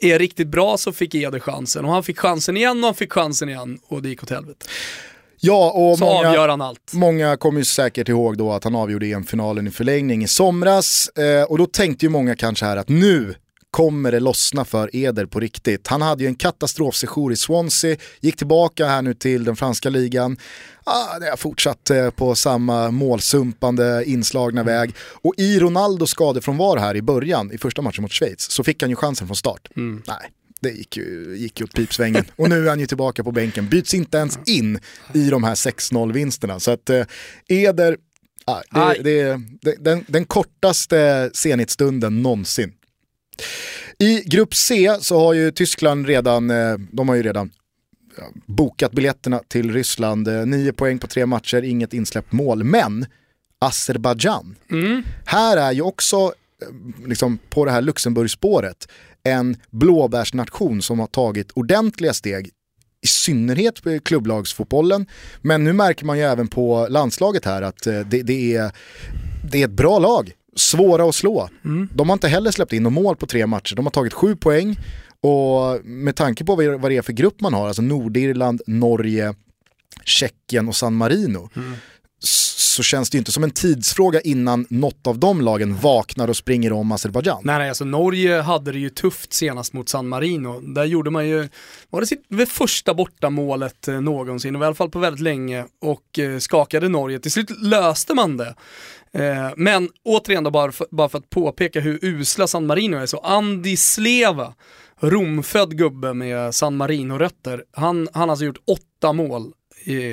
[0.01, 1.85] är riktigt bra så fick Eder chansen.
[1.85, 4.65] Och han fick chansen igen och han fick chansen igen och det gick åt helvete.
[5.43, 6.29] Ja, och Så många...
[6.29, 6.93] avgör han allt.
[6.93, 11.43] Många kommer ju säkert ihåg då att han avgjorde EM-finalen i förlängning i somras eh,
[11.43, 13.35] och då tänkte ju många kanske här att nu
[13.71, 15.87] kommer det lossna för Eder på riktigt.
[15.87, 20.37] Han hade ju en katastrofsejour i Swansea, gick tillbaka här nu till den franska ligan.
[20.83, 24.95] Ah, det har fortsatt eh, på samma målsumpande inslagna väg.
[24.97, 28.89] Och i Ronaldos skadefrånvaro här i början, i första matchen mot Schweiz, så fick han
[28.89, 29.67] ju chansen från start.
[30.07, 32.25] Nej, det gick ju, gick ju åt pipsvängen.
[32.35, 34.79] Och nu är han ju tillbaka på bänken, byts inte ens in
[35.13, 36.59] i de här 6-0 vinsterna.
[36.59, 37.05] Så att eh,
[37.47, 37.97] Eder,
[38.45, 42.73] ah, det, det, det, den, den kortaste Zenit-stunden någonsin.
[43.97, 47.51] I grupp C så har ju Tyskland redan, eh, de har ju redan
[48.45, 50.27] bokat biljetterna till Ryssland.
[50.27, 52.63] Eh, Nio poäng på tre matcher, inget insläppt mål.
[52.63, 53.05] Men
[53.59, 54.55] Azerbajdzjan,
[55.25, 58.87] här är ju också eh, liksom, på det här Luxemburgspåret
[59.23, 62.49] en blåbärsnation som har tagit ordentliga steg
[63.03, 65.05] i synnerhet på klubblagsfotbollen.
[65.41, 68.71] Men nu märker man ju även på landslaget här att det, det, är,
[69.51, 70.33] det är ett bra lag.
[70.55, 71.49] Svåra att slå.
[71.93, 73.75] De har inte heller släppt in något mål på tre matcher.
[73.75, 74.79] De har tagit sju poäng
[75.21, 79.33] och med tanke på vad det är för grupp man har, alltså Nordirland, Norge,
[80.05, 81.49] Tjeckien och San Marino,
[82.23, 86.27] s- så känns det ju inte som en tidsfråga innan något av de lagen vaknar
[86.27, 87.41] och springer om Azerbajdzjan.
[87.43, 90.59] Nej, nej, alltså Norge hade det ju tufft senast mot San Marino.
[90.59, 91.49] Där gjorde man ju,
[91.89, 96.19] var det sitt första bortamålet eh, någonsin, och i alla fall på väldigt länge, och
[96.19, 97.19] eh, skakade Norge.
[97.19, 98.55] Till slut löste man det.
[99.13, 103.05] Eh, men återigen då, bara för, bara för att påpeka hur usla San Marino är,
[103.05, 104.53] så Andi Sleva,
[104.99, 109.53] Romfödd gubbe med San Marino-rötter, han, han har alltså gjort åtta mål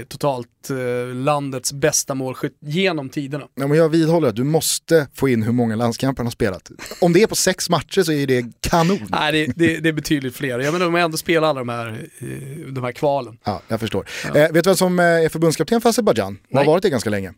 [0.09, 3.45] totalt eh, landets bästa målskytt genom tiderna.
[3.55, 6.71] Ja, men jag vidhåller att du måste få in hur många landskamper han har spelat.
[7.01, 9.07] Om det är på sex matcher så är det kanon.
[9.09, 10.59] Nej, det, det, det är betydligt fler.
[10.59, 13.39] Jag menar, de har ändå spelat alla de här, eh, de här kvalen.
[13.45, 14.07] Ja, jag förstår.
[14.27, 16.39] Eh, vet du vem som eh, är förbundskapten för Azerbajdzjan?
[16.51, 17.33] Och har varit det ganska länge.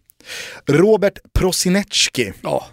[0.66, 2.32] Robert Prosinecki.
[2.42, 2.66] Ja,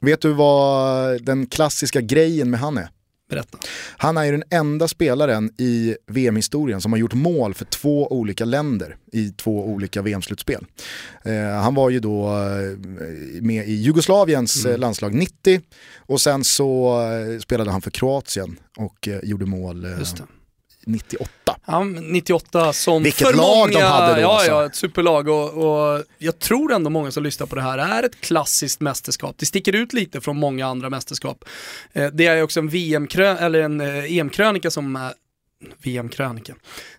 [0.00, 2.88] Vet du vad den klassiska grejen med han är?
[3.28, 3.58] Berätta.
[3.96, 8.44] Han är ju den enda spelaren i VM-historien som har gjort mål för två olika
[8.44, 10.64] länder i två olika VM-slutspel.
[11.24, 12.78] Eh, han var ju då eh,
[13.42, 14.74] med i Jugoslaviens Mm.
[14.74, 15.60] eh, landslag 90
[15.96, 17.00] och sen så
[17.34, 19.86] eh, spelade han för Kroatien och gjorde mål.
[20.88, 21.30] 98.
[21.66, 24.50] Ja, men 98 som Vilket för lag de många, hade då, Ja, alltså.
[24.50, 28.02] ja, ett superlag och, och jag tror ändå många som lyssnar på det här är
[28.02, 29.34] ett klassiskt mästerskap.
[29.38, 31.44] Det sticker ut lite från många andra mästerskap.
[31.92, 35.12] Eh, det är också en VM eller en eh, EM-krönika som är
[35.82, 36.54] VM-krönika.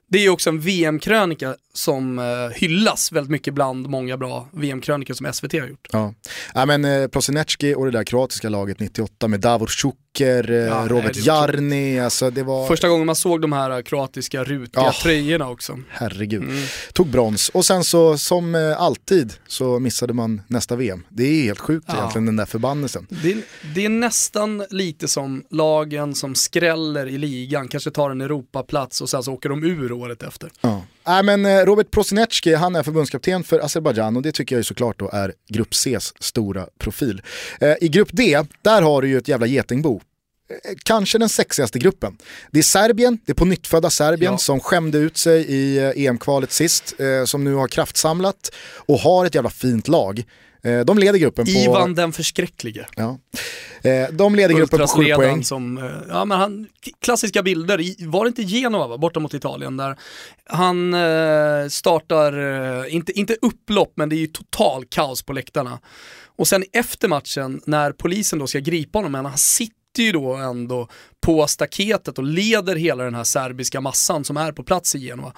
[0.08, 2.26] Det är också en VM-krönika som eh,
[2.56, 5.88] hyllas väldigt mycket bland många bra VM-krönikor som SVT har gjort.
[5.92, 6.14] Ja,
[6.54, 10.80] ja men eh, Prosinecki och det där kroatiska laget 98 med Davor Šuker, eh, Ja,
[10.80, 12.68] nej, Robert är Jarni, alltså det var...
[12.68, 14.94] Första gången man såg de här kroatiska rutiga Ja.
[15.04, 15.80] tröjorna också.
[15.90, 16.44] Herregud.
[16.44, 16.64] Mm.
[16.94, 21.04] Tog brons och sen så som eh, alltid så missade man nästa VM.
[21.10, 21.98] Det är helt sjukt Ja.
[21.98, 23.08] egentligen den där förbannelsen.
[23.10, 23.38] Det,
[23.76, 29.10] det är nästan lite som lagen som skräller i ligan, kanske tar en Europaplats och
[29.10, 30.52] sen så åker de ur året efter.
[30.62, 30.84] Ja.
[31.10, 34.64] Nej, men eh, Robert Prosinecki, han är förbundskapten för Azerbajdzjan och det tycker jag ju
[34.64, 37.22] såklart då är Grupp Cs stora profil.
[37.62, 40.02] Eh, I Grupp D, där har du ju ett jävla getingbo.
[40.66, 42.18] Eh, Kanske den sexigaste gruppen.
[42.52, 44.38] Det är Serbien, det är på nyttfödda Serbien Ja.
[44.38, 49.36] som skämde ut sig i EM-kvalet sist, eh, som nu har kraftsamlat och har ett
[49.36, 50.24] jävla fint lag.
[50.64, 51.52] Eh, de leder gruppen på...
[51.52, 52.86] Ivan den förskräcklige.
[52.96, 53.20] Ja.
[53.82, 55.44] Eh, de leder gruppen på sju poäng.
[55.44, 56.68] Som, eh, ja men han,
[57.02, 59.98] klassiska bilder, var det inte Genova va, borta mot Italien där
[60.46, 60.96] han
[61.70, 65.80] startar, inte, inte upplopp men det är ju total kaos på läktarna.
[66.36, 70.34] Och sen efter matchen när polisen då ska gripa honom, men han sitter ju då
[70.34, 70.88] ändå
[71.22, 75.34] på staketet och leder hela den här serbiska massan som är på plats i Genova.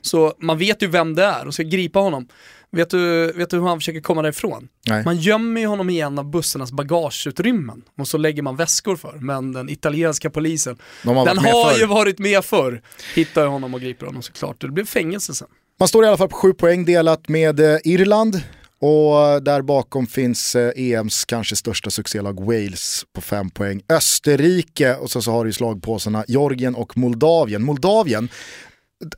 [0.00, 2.28] Så man vet ju vem det är och ska gripa honom.
[2.74, 4.68] Vet du, vet du hur han försöker komma därifrån?
[4.88, 5.04] Nej.
[5.04, 9.18] Man gömmer ju honom i en av bussarnas bagageutrymmen och så lägger man väskor för.
[9.20, 11.80] Men den italienska polisen, De har den har förr.
[11.80, 12.82] ju varit med förr.
[13.14, 14.60] Hittar honom och griper honom såklart.
[14.60, 15.48] Det blev fängelse sen.
[15.78, 18.40] Man står i alla fall på sju poäng delat med eh, Irland
[18.78, 23.82] och där bakom finns eh, EMs kanske största succélag Wales på fem poäng.
[23.88, 27.62] Österrike och så, så har du slagpåsarna Georgien och Moldavien.
[27.62, 28.28] Moldavien,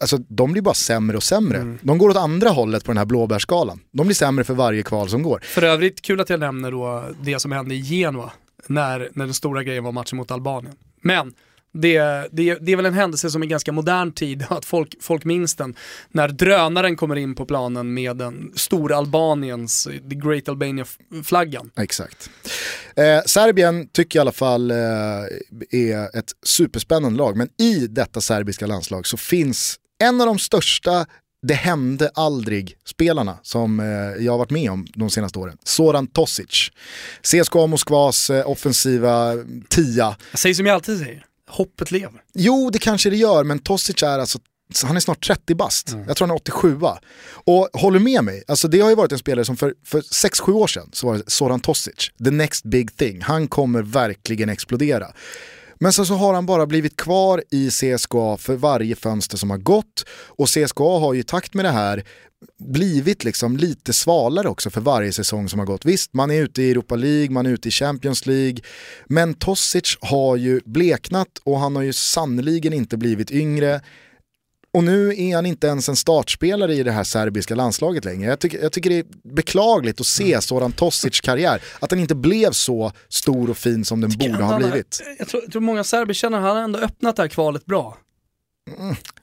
[0.00, 1.76] alltså de blir bara sämre och sämre.
[1.82, 3.80] De går åt andra hållet på den här blåbärsskalan.
[3.92, 5.40] De blir sämre för varje kval som går.
[5.42, 8.32] För övrigt, kul att jag nämner då det som hände i Genua
[8.66, 10.74] när, när den stora grejen var matchen mot Albanien.
[11.02, 11.32] Men
[11.80, 11.98] det,
[12.32, 15.54] det, det är väl en händelse som i ganska modern tid, att folk, folk minns
[15.54, 15.74] den,
[16.08, 21.70] när drönaren kommer in på planen med den stora Albaniens, the Great Albania-flaggan.
[21.76, 22.30] Exakt.
[22.96, 24.76] Eh, Serbien tycker jag i alla fall eh,
[25.70, 31.06] är ett superspännande lag, men i detta serbiska landslag så finns en av de största
[31.42, 35.58] det hände aldrig-spelarna som eh, jag har varit med om de senaste åren.
[35.64, 36.70] Soran Tosic.
[37.22, 39.32] CSKA Moskvas eh, offensiva
[39.68, 40.16] tia.
[40.30, 42.22] Jag säger som jag alltid säger, hoppet lever.
[42.34, 44.38] Jo, det kanske det gör, men Tosic är alltså
[44.74, 45.96] så han är snart 30 bast.
[46.06, 46.80] Jag tror han är 87
[47.28, 50.52] Och håller med mig, alltså det har ju varit en spelare som för, för 6-7
[50.52, 53.20] år sedan så var det Soran Tosic, the next big thing.
[53.22, 55.06] Han kommer verkligen explodera.
[55.80, 59.58] Men sen så har han bara blivit kvar i CSKA för varje fönster som har
[59.58, 62.04] gått och CSKA har ju i takt med det här
[62.58, 65.84] blivit liksom lite svalare också för varje säsong som har gått.
[65.84, 68.58] Visst, man är ute i Europa League, man är ute i Champions League,
[69.06, 73.80] men Tosic har ju bleknat och han har ju sannoliken inte blivit yngre.
[74.72, 78.30] Och nu är han inte ens en startspelare i det här serbiska landslaget längre.
[78.30, 82.14] Jag tycker, jag tycker det är beklagligt att se Soran Tosic karriär, att den inte
[82.14, 85.02] blev så stor och fin som den borde ha Han blivit.
[85.18, 87.98] Jag tror, jag tror många serber känner att han ändå öppnat det här kvalet bra.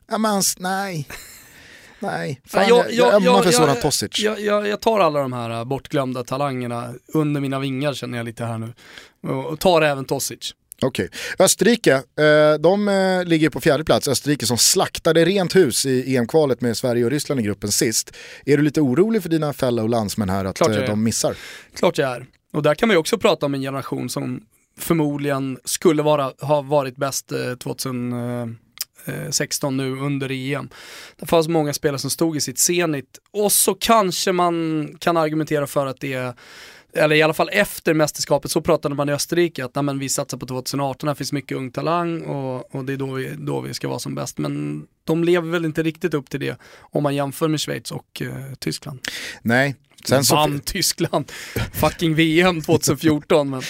[0.07, 1.07] Ja, men, nej.
[2.03, 4.19] Nej, fan, jag, jag, jag, jag, för sådana Tosic.
[4.19, 8.25] Jag, jag, jag, tar alla de här äh, bortglömda talangerna under mina vingar känner jag
[8.25, 8.73] lite här nu.
[9.29, 10.53] Och tar även Tosic.
[10.81, 11.05] Okej.
[11.05, 11.45] Okay.
[11.45, 14.07] Österrike, eh, de eh, ligger på fjärde plats.
[14.07, 18.15] Österrike som slaktade rent hus i EM-kvalet med Sverige och Ryssland i gruppen sist.
[18.45, 21.35] Är du lite orolig för dina fellow landsmän här att eh, de missar?
[21.75, 22.25] Klart jag är.
[22.53, 24.41] Och där kan man ju också prata om en generation som
[24.77, 28.57] förmodligen skulle vara, ha varit bäst 2000
[29.05, 30.69] Eh, 16 nu under EM.
[31.19, 35.67] Det fanns många spelare som stod i sitt senit och så kanske man kan argumentera
[35.67, 36.33] för att det är
[36.95, 40.09] eller i alla fall efter mästerskapet, så pratade man i Österrike att nej, men vi
[40.09, 43.61] satsar på 2018, här finns mycket ung talang och, och det är då vi, då
[43.61, 44.37] vi ska vara som bäst.
[44.37, 48.21] Men de lever väl inte riktigt upp till det om man jämför med Schweiz och
[48.21, 48.99] eh, Tyskland.
[49.41, 49.75] Nej,
[50.05, 50.35] Sen så...
[50.35, 51.31] Vann Tyskland,
[51.73, 53.61] fucking VM 2014, men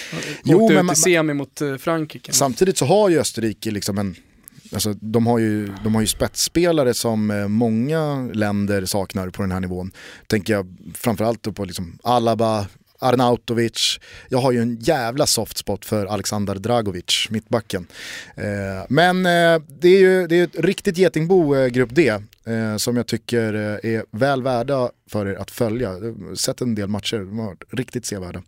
[0.55, 2.34] åkte ut i semi mot eh, Frankrike.
[2.34, 4.15] Samtidigt så har ju Österrike liksom en
[4.74, 9.51] Alltså, de, har ju, de har ju spetsspelare som eh, många länder saknar på den
[9.51, 9.91] här nivån.
[10.28, 12.67] Tänker jag framförallt på liksom Alaba,
[12.99, 13.99] Arnautovic.
[14.30, 17.88] Jag har ju en jävla soft spot för Alexander Dragovic, mittbacken.
[18.36, 22.78] Eh, men eh, det är ju det är ett riktigt getingbo, eh, grupp D, eh,
[22.78, 25.94] som jag tycker eh, är väl värda för er att följa.
[26.36, 28.41] Sett en del matcher, de har varit riktigt sevärda.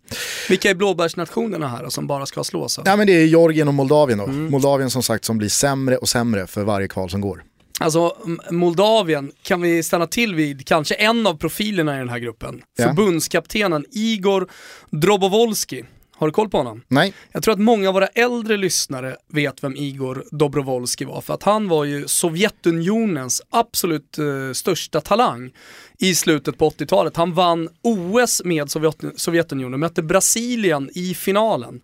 [0.49, 2.79] Vilka är blåbärsnationerna här då, som bara ska slås?
[2.85, 4.27] Ja men det är Georgien och Moldavien då.
[4.27, 7.43] Moldavien som sagt som blir sämre och sämre för varje kval som går.
[7.79, 8.17] Alltså
[8.51, 12.61] Moldavien kan vi stanna till vid kanske en av profilerna i den här gruppen.
[12.77, 12.87] Ja.
[12.87, 14.49] Förbundskaptenen Igor
[14.89, 15.83] Drobovolski.
[16.17, 16.81] Har du koll på honom?
[16.87, 21.33] Nej, Jag tror att många av våra äldre lyssnare vet vem Igor Dobrovolski var, för
[21.33, 25.51] att han var ju Sovjetunionens absolut eh, största talang
[25.99, 27.17] i slutet på 80-talet.
[27.17, 31.81] Han vann OS med Sovjet Sovjetunionen, mötte Brasilien i finalen.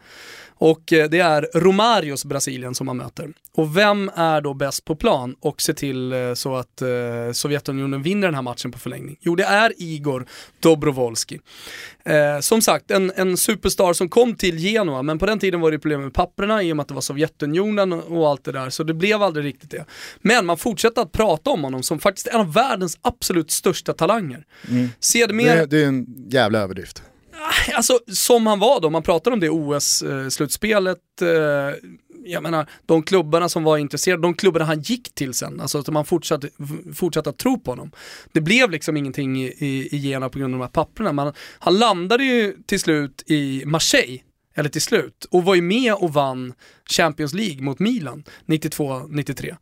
[0.61, 3.33] Och eh, det är Romarios Brasilien som man möter.
[3.53, 6.87] Och vem är då bäst på plan och ser till eh, så att eh,
[7.33, 9.17] Sovjetunionen vinner den här matchen på förlängning?
[9.21, 10.27] Jo, det är Igor
[10.59, 11.39] Dobrovolski.
[12.05, 15.71] Eh, som sagt, en, en superstar som kom till Genoa, men på den tiden var
[15.71, 18.69] det problem med papperna i och med att det var Sovjetunionen och allt det där,
[18.69, 19.85] så det blev aldrig riktigt det.
[20.21, 24.45] Men man fortsätter att prata om honom som faktiskt en av världens absolut största talanger.
[24.99, 27.03] Sedermera det, det är en jävla överdrift
[27.73, 31.27] alltså som han var då, man pratar om det OS-slutspelet, eh,
[32.25, 35.89] jag menar de klubbarna som var intresserade, de klubbarna han gick till sen, alltså att
[35.89, 36.49] man fortsatte,
[36.95, 37.91] fortsatte att tro på honom.
[38.31, 41.77] Det blev liksom ingenting i, i, i på grund av de här papperna, men han
[41.77, 44.21] landade ju till slut i Marseille,
[44.55, 46.53] eller till slut, och var ju med och vann
[46.89, 49.55] Champions League mot Milan 92-93.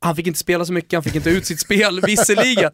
[0.00, 2.70] Han fick inte spela så mycket, han fick inte ut sitt spel, visserligen.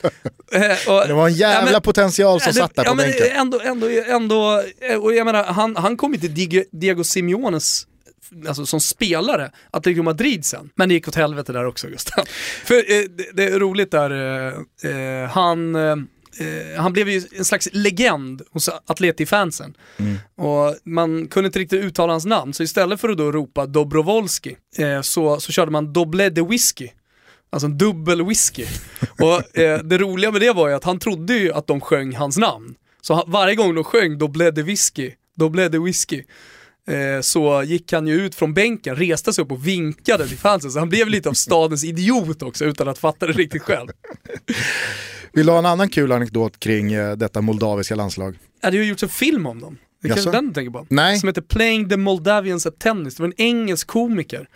[0.53, 2.97] Eh, och- Det var en jävla Ja, men- potential som det- satt där ja, på
[2.97, 3.27] men bänken.
[3.37, 7.87] Ändå, ändå, ändå, eh, och jag menar, han, han kom ju till Diego, Simeones
[8.49, 10.71] Alltså som spelare, Atletico Madrid sen.
[10.75, 12.25] Men det gick åt helvete där också Gustav.
[12.65, 15.75] För eh, det, det är roligt där, eh, eh, han,
[16.39, 19.75] eh, han blev ju en slags legend hos Atleti-fansen.
[20.37, 24.57] Och man kunde inte riktigt uttala hans namn, så istället för att då ropa Dobrovolski
[24.79, 26.89] eh, så, så körde man Doble de Whisky.
[27.55, 28.67] Alltså en dubbel whisky.
[29.19, 32.17] Och eh, det roliga med det var ju att han trodde ju att de sjöng
[32.17, 32.75] hans namn.
[33.01, 36.23] Så han, varje gång de sjöng då blev det whisky, då blev det whisky.
[36.89, 40.71] Eh, så gick han ju ut från bänken, reste sig upp och vinkade till fansen.
[40.71, 43.89] Så han blev lite av stadens idiot också utan att fatta det riktigt själv.
[45.35, 48.39] Vill du ha en annan kul anekdot kring eh, detta moldaviska landslag?
[48.61, 49.79] Ja, det har ju gjorts en film om dem.
[50.03, 50.87] Det är kanske den du tänker på?
[50.91, 51.19] Nej.
[51.19, 53.15] Som heter Playing the Moldavians at Tennis.
[53.15, 54.49] Det var en engelsk komiker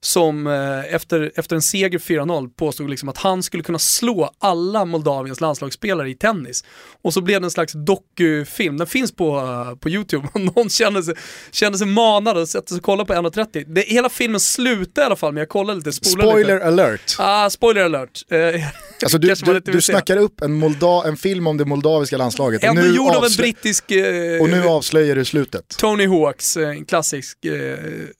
[0.00, 4.84] som eh, efter, efter en seger 4-0 påstod liksom att han skulle kunna slå alla
[4.84, 6.64] Moldaviens landslagsspelare i tennis.
[7.02, 10.70] Och så blev det en slags dokufilm, den finns på, eh, på YouTube om någon
[10.70, 11.14] känner sig,
[11.50, 13.64] känner sig manad att sätta sig och kolla på 1.30.
[13.74, 16.66] Det, hela filmen slutar i alla fall, men jag kollade lite, Spoiler lite.
[16.66, 17.16] alert.
[17.18, 18.24] Ah, spoiler alert.
[18.30, 18.38] Eh,
[19.02, 22.68] Alltså du, du, du snackar upp en, Molda, en film om det moldaviska landslaget och
[22.68, 23.90] Ändå nu, gjord av en brittisk...
[23.90, 25.68] Eh, och nu avslöjar du slutet.
[25.78, 27.38] Tony Hawks, eh, en klassisk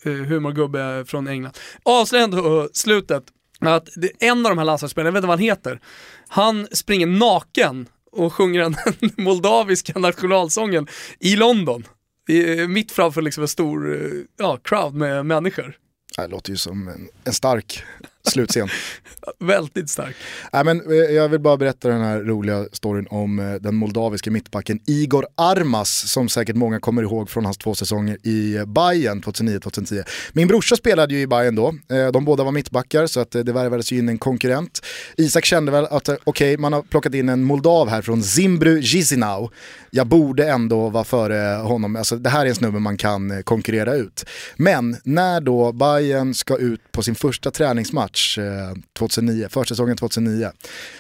[0.05, 1.53] humorgubbe från England.
[1.83, 3.25] Avslöjar ändå eh, slutet
[3.61, 5.81] att det, en av de här landslagsspelarna, jag vet inte vad han heter,
[6.29, 8.77] han springer naken och sjunger den
[9.25, 10.87] moldaviska nationalsången
[11.19, 11.85] i London.
[12.29, 15.77] I, eh, mitt framför liksom en stor eh, ja, crowd med människor.
[16.17, 17.83] Det låter ju som en, en stark
[18.31, 18.69] slutscen.
[19.39, 20.17] Väldigt stark.
[20.53, 24.31] Nej, men, eh, jag vill bara berätta den här roliga storyn om eh, den moldaviska
[24.31, 29.23] mittbacken Igor Armas som säkert många kommer ihåg från hans två säsonger i eh, Bayern
[29.23, 30.05] 2009-2010.
[30.33, 31.75] Min brorsa spelade ju i Bayern då,
[32.13, 34.81] de båda var mittbackar så att det värvades ju in en konkurrent.
[35.17, 39.51] Isak kände väl att okej, man har plockat in en moldav här från Zimbru Chisinau.
[39.91, 43.95] Jag borde ändå vara före honom, alltså, det här är en snubbe man kan konkurrera
[43.95, 44.25] ut.
[44.57, 50.51] Men när då Bayern ska ut på sin första träningsmatch eh, 2009, försäsongen 2009,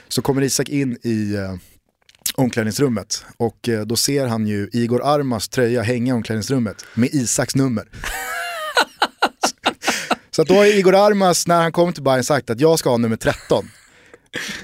[0.09, 1.55] så kommer Isak in i eh,
[2.35, 7.55] omklädningsrummet och eh, då ser han ju Igor Armas tröja hänga i omklädningsrummet med Isaks
[7.55, 7.85] nummer.
[10.31, 12.97] så då har Igor Armas när han kom till Bayern sagt att jag ska ha
[12.97, 13.71] nummer 13.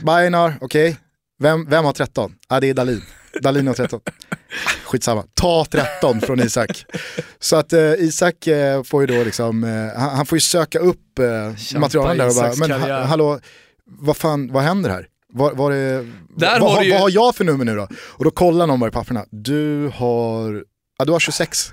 [0.07, 0.97] Bayern har, okej,
[1.39, 2.35] vem, vem har 13?
[2.49, 3.03] Ja det är Dalin.
[3.41, 4.01] Dalin har 13.
[4.07, 4.37] Ah,
[4.85, 6.85] Skitsamma, ta 13 från Isak.
[7.41, 10.79] Så att eh, Isak eh, får ju då liksom, eh, han, han får ju söka
[10.79, 13.41] upp eh, materialen där och bara, men ha, karriär." hallå,
[13.87, 15.07] vad fan, vad händer här?
[15.35, 17.89] Var, var är, Där vad, har ju- vad har jag för nummer nu då?
[17.95, 20.65] Och då kollar någon bara i papperna, du har,
[20.99, 21.71] ja du har 26.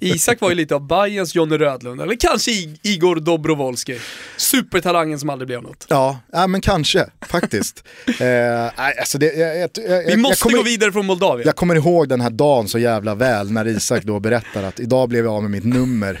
[0.00, 2.50] Isak var ju lite av Bayerns Johnny Rödlund, eller kanske
[2.82, 3.98] Igor Dobrovolski.
[4.36, 5.86] Supertalangen som aldrig blev något.
[5.88, 7.84] Ja, ja men kanske faktiskt.
[8.20, 11.46] eh, alltså det, jag, jag, jag, Vi måste kommer, gå vidare från Moldavien.
[11.46, 15.08] Jag kommer ihåg den här dagen så jävla väl när Isak då berättar att idag
[15.08, 16.20] blev jag av med mitt nummer.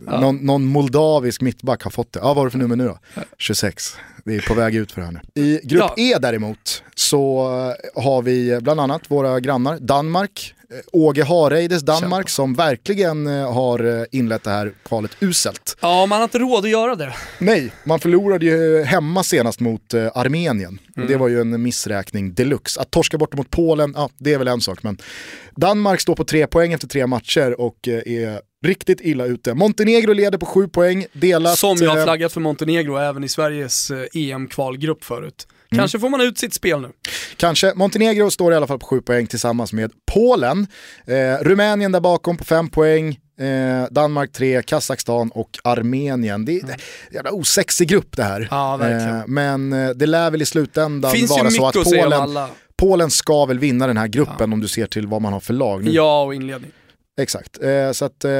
[0.00, 2.18] Någon, någon moldavisk mittback har fått det.
[2.20, 2.98] Ja, vad har du för nummer nu då?
[3.38, 3.96] 26.
[4.24, 5.42] Vi är på väg ut för det här nu.
[5.42, 6.14] I grupp Ja.
[6.14, 7.48] E däremot så
[7.94, 10.54] har vi bland annat våra grannar Danmark.
[10.70, 15.76] Eh, Åge Hareides Danmark som verkligen eh, har eh, inlett det här kvalet uselt.
[15.80, 17.14] Ja, man har inte råd att göra det.
[17.38, 20.78] Nej, man förlorade ju hemma senast mot Armenien.
[20.96, 21.08] Mm.
[21.08, 22.80] Det var ju en missräkning deluxe.
[22.80, 24.82] Att torska bort mot Polen, ja det är väl en sak.
[24.82, 24.98] Men
[25.56, 29.54] Danmark står på tre poäng efter tre matcher och är riktigt illa ute.
[29.54, 31.58] Montenegro leder på sju poäng, delat...
[31.58, 35.46] Som jag har flaggat för Montenegro även i Sveriges EM-kvalgrupp förut.
[35.76, 36.88] Kanske får man ut sitt spel nu.
[37.36, 37.72] Kanske.
[37.74, 40.66] Montenegro står i alla fall på 7 poäng tillsammans med Polen.
[41.06, 43.18] Eh, Rumänien där bakom på 5 poäng.
[43.40, 46.44] Eh, Danmark 3, Kazakstan och Armenien.
[46.44, 46.70] Det är en
[47.12, 48.48] jävla osexig grupp det här.
[48.50, 48.88] Ja.
[48.88, 52.38] Eh, men eh, det lär väl i slutändan Finns vara så att Polen.
[52.76, 55.54] Polen ska väl vinna den här gruppen om du ser till vad man har för
[55.54, 55.90] lag nu.
[55.90, 56.70] Ja, och inledning.
[57.20, 58.30] Exakt, eh, så att, eh,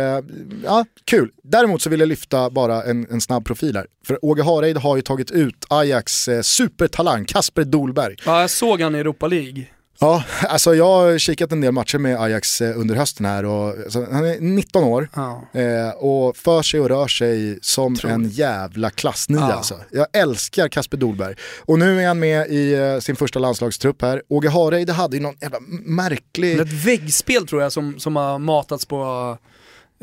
[0.65, 1.31] ja, kul.
[1.43, 3.87] Däremot så vill jag lyfta bara en, en snabb profil här.
[4.07, 8.17] För Åge Hareid har ju tagit ut Ajax eh, supertalang Kasper Dolberg.
[8.27, 9.67] Ja, jag såg han i Europa League.
[9.99, 13.69] Ja, alltså jag har kikat en del matcher med Ajax eh, under hösten här och
[13.69, 15.43] alltså, han är 19 år Ja.
[15.53, 19.53] eh, och för sig och rör sig som en jävla klassnia Ja.
[19.53, 19.75] alltså.
[19.91, 21.35] Jag älskar Kasper Dolberg.
[21.65, 24.23] Och nu är han med i eh, sin första landslagstrupp här.
[24.29, 26.61] Åge Hareide hade ju någon jävla märklig...
[26.61, 29.39] Ett väggspel tror jag som, som har matats på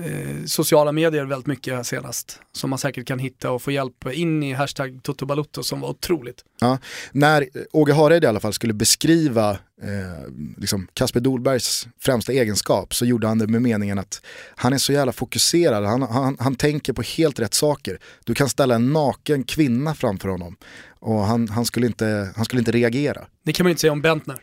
[0.02, 2.40] eh, sociala medier väldigt mycket senast.
[2.56, 5.90] Som man säkert kan hitta och få hjälp in i hashtag Toto Balutto som var
[5.90, 6.38] otroligt.
[6.62, 6.78] Ja,
[7.12, 13.06] när Åge Hareide i alla fall skulle beskriva eh, liksom Kasper Dolbergs främsta egenskap så
[13.06, 14.22] gjorde han det med meningen att
[14.56, 18.00] han är så jävla fokuserad, han, han, han tänker på helt rätt saker.
[18.24, 20.56] Du kan ställa en naken kvinna framför honom
[21.00, 23.22] och han, han, skulle, inte, han skulle inte reagera.
[23.46, 24.38] Det kan man ju inte säga om Bentner.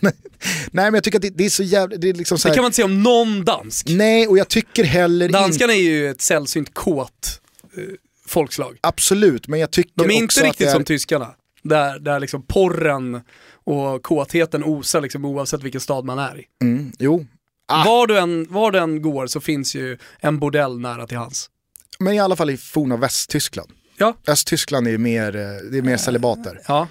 [0.00, 2.50] Nej men jag tycker att det, det är så jävla, det är liksom så Det
[2.50, 3.86] här, kan man inte säga om någon dansk.
[3.88, 7.40] Nej och jag tycker heller Danskarna är ju ett sällsynt kåt
[7.76, 7.82] eh,
[8.26, 8.78] folkslag.
[8.80, 11.34] absolut men jag tycker De är också inte att riktigt det är, som tyskarna.
[11.62, 13.20] Där, där liksom porren
[13.68, 16.44] och kåtheten osar liksom oavsett vilken stad man är i.
[16.62, 17.26] mm, Jo,
[17.70, 17.84] Ah.
[17.84, 21.50] Var, du än, var du än går så finns ju en bordell nära till hans.
[21.98, 23.70] men i alla fall i forna Västtyskland.
[23.98, 24.14] Ja.
[24.26, 26.60] Östtyskland är mer, eh, det är mer celibater.
[26.68, 26.88] Ja,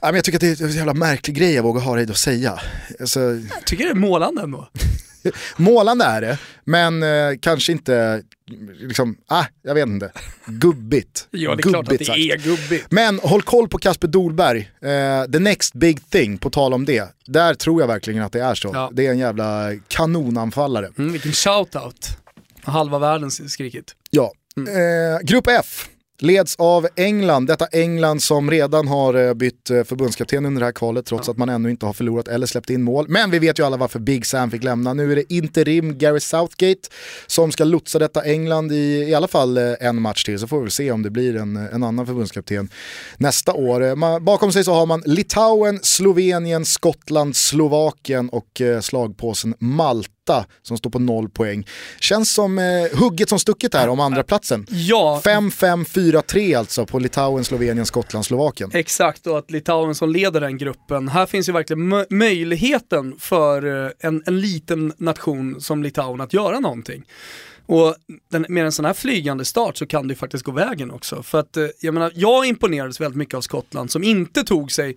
[0.00, 2.10] Ja, men jag tycker att det är en jävla märklig grej jag vågar ha dig
[2.10, 2.60] att säga.
[3.00, 4.68] Alltså, jag tycker det är målande ändå.
[5.56, 8.22] målande är det, men eh, kanske inte,
[8.80, 10.12] liksom, ah, jag vet inte,
[10.46, 11.28] gubbigt.
[11.34, 12.18] Ja, det är klart att Gubbigt det sagt.
[12.18, 12.86] är gubbigt.
[12.90, 17.14] Men håll koll på Kasper Dolberg, eh, the next big thing, på tal om det.
[17.26, 18.70] Där tror jag verkligen att det är så.
[18.74, 18.90] Ja.
[18.92, 20.90] Det är en jävla kanonanfallare.
[20.98, 22.08] Mm, vilken shoutout.
[22.64, 23.94] Halva världen skrikit.
[24.10, 24.32] Ja.
[24.56, 25.88] Eh, grupp F
[26.22, 30.72] leds av England, detta England som redan har eh, bytt eh, förbundskapten under det här
[30.72, 33.06] kvalet trots att man ännu inte har förlorat eller släppt in mål.
[33.08, 34.94] Men vi vet ju alla varför Big Sam fick lämna.
[34.94, 36.88] Nu är det interim Gary Southgate
[37.26, 40.62] som ska lotsa detta England i i alla fall eh, en match till så får
[40.62, 42.68] vi se om det blir en, en annan förbundskapten
[43.16, 43.96] nästa år.
[43.96, 50.11] Man, bakom sig så har man Litauen, Slovenien, Skottland, Slovakien och slagpåsen Malta
[50.62, 51.66] som står på noll poäng.
[52.00, 52.64] Känns som eh,
[52.98, 54.66] hugget som stucket här om andra platsen.
[54.70, 58.70] Ja, 5-5-4-3 alltså på Litauen, Slovenien, Skottland, Slovakien.
[58.74, 61.08] Exakt, och att Litauen som leder den gruppen.
[61.08, 66.32] Här finns ju verkligen mö- möjligheten för eh, en, en liten nation som Litauen att
[66.32, 67.04] göra någonting.
[67.66, 67.94] Och
[68.30, 71.22] den, med en sån här flygande start så kan det ju faktiskt gå vägen också.
[71.22, 74.96] För att eh, jag menar, jag imponerades väldigt mycket av Skottland som inte tog sig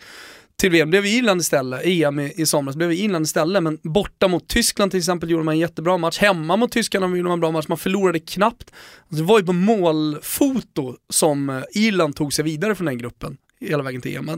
[0.60, 4.48] till VM, blev Irland istället, EM i, i somras blev Irland istället, men borta mot
[4.48, 7.52] Tyskland till exempel gjorde man en jättebra match, hemma mot tyskarna gjorde man en bra
[7.52, 8.72] match, man förlorade knappt.
[9.10, 13.38] Alltså, det var ju på målfoto som eh, Irland tog sig vidare från den gruppen
[13.60, 14.30] hela vägen till EM.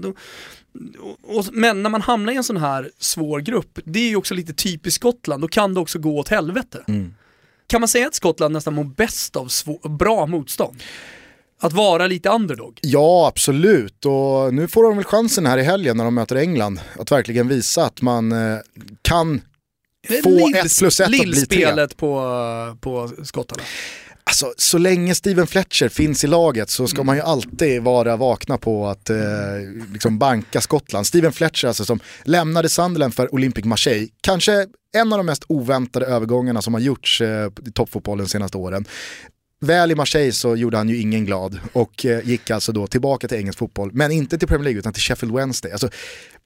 [1.51, 4.53] Men när man hamnar i en sån här svår grupp, det är ju också lite
[4.53, 6.83] typiskt Skottland, då kan det också gå åt helvete.
[7.67, 10.83] Kan man säga att Skottland nästan mår bäst av svå- bra motstånd?
[11.61, 12.79] Att vara lite underdog?
[12.81, 14.05] Ja, absolut.
[14.05, 17.47] Och nu får de väl chansen här i helgen när de möter England att verkligen
[17.47, 18.57] visa att man eh,
[19.01, 19.41] kan
[20.23, 21.25] få Lill- ett plus ett att bli tre.
[21.25, 23.63] Lillspelet på, på skottarna.
[24.23, 28.57] Alltså, så länge Steven Fletcher finns i laget så ska man ju alltid vara vakna
[28.57, 29.17] på att eh,
[29.93, 31.07] liksom banka Skottland.
[31.07, 36.05] Steven Fletcher alltså som lämnade Sunderland för Olympic Marseille, kanske en av de mest oväntade
[36.05, 38.85] övergångarna som har gjorts eh, i toppfotbollen de senaste åren.
[39.59, 43.27] Väl i Marseille så gjorde han ju ingen glad och eh, gick alltså då tillbaka
[43.27, 45.71] till engelsk fotboll, men inte till Premier League utan till Sheffield Wednesday.
[45.71, 45.89] Alltså,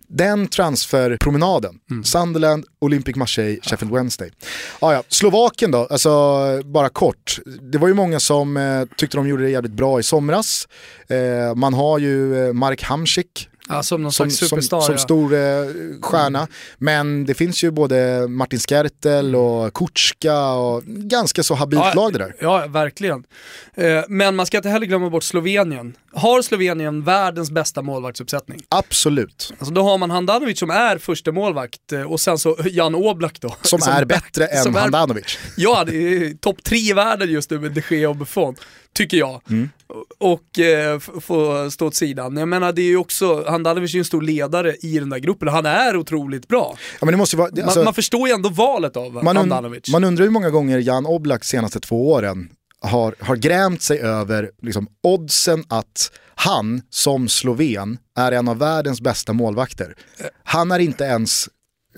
[0.07, 4.32] den transferpromenaden, Sunderland, Olympic Marseille, Sheffield Wednesday.
[4.80, 5.03] Ah, ja.
[5.07, 6.09] Slovakien då, alltså
[6.66, 7.39] bara kort.
[7.72, 10.68] Det var ju många som eh, tyckte de gjorde det jävligt bra i somras.
[11.07, 14.82] Eh, man har ju eh, Marek Hamsik Ja, som någon som, slags som, superstar.
[14.82, 14.97] som ja.
[14.97, 15.39] stor eh,
[16.01, 16.47] stjärna.
[16.78, 22.20] Men det finns ju både Martin Skertel och Kutska och ganska så habilt lag det
[22.20, 22.36] där.
[22.39, 23.24] Ja, verkligen.
[23.74, 25.93] Eh, men man ska inte heller glömma bort Slovenien.
[26.14, 28.62] Har Slovenien världens bästa målvaktsuppsättning?
[28.70, 29.53] Absolut.
[29.59, 33.41] Alltså då har man Handanovic som är första målvakt eh, och sen så Jan Oblak
[33.41, 33.55] då.
[33.62, 35.38] Som, är bättre än som är- Handanovic.
[35.57, 38.55] Ja, det är topp tre i världen just nu med de Gea och Buffon,
[38.93, 39.41] tycker jag.
[40.17, 42.37] Och eh, få stå åt sidan.
[42.37, 45.17] Jag menar det är ju också, Handanovic är ju en stor ledare i den där
[45.17, 46.75] gruppen han är otroligt bra.
[46.99, 49.37] Ja, men det måste vara, det- Man, alltså, man förstår ju ändå valet av man,
[49.37, 49.89] Handanovic.
[49.91, 52.49] man undrar hur många gånger Jan Oblak senaste två åren
[52.81, 59.01] har, har grämt sig över liksom, oddsen att han som sloven är en av världens
[59.01, 59.95] bästa målvakter.
[60.43, 61.49] Han är inte ens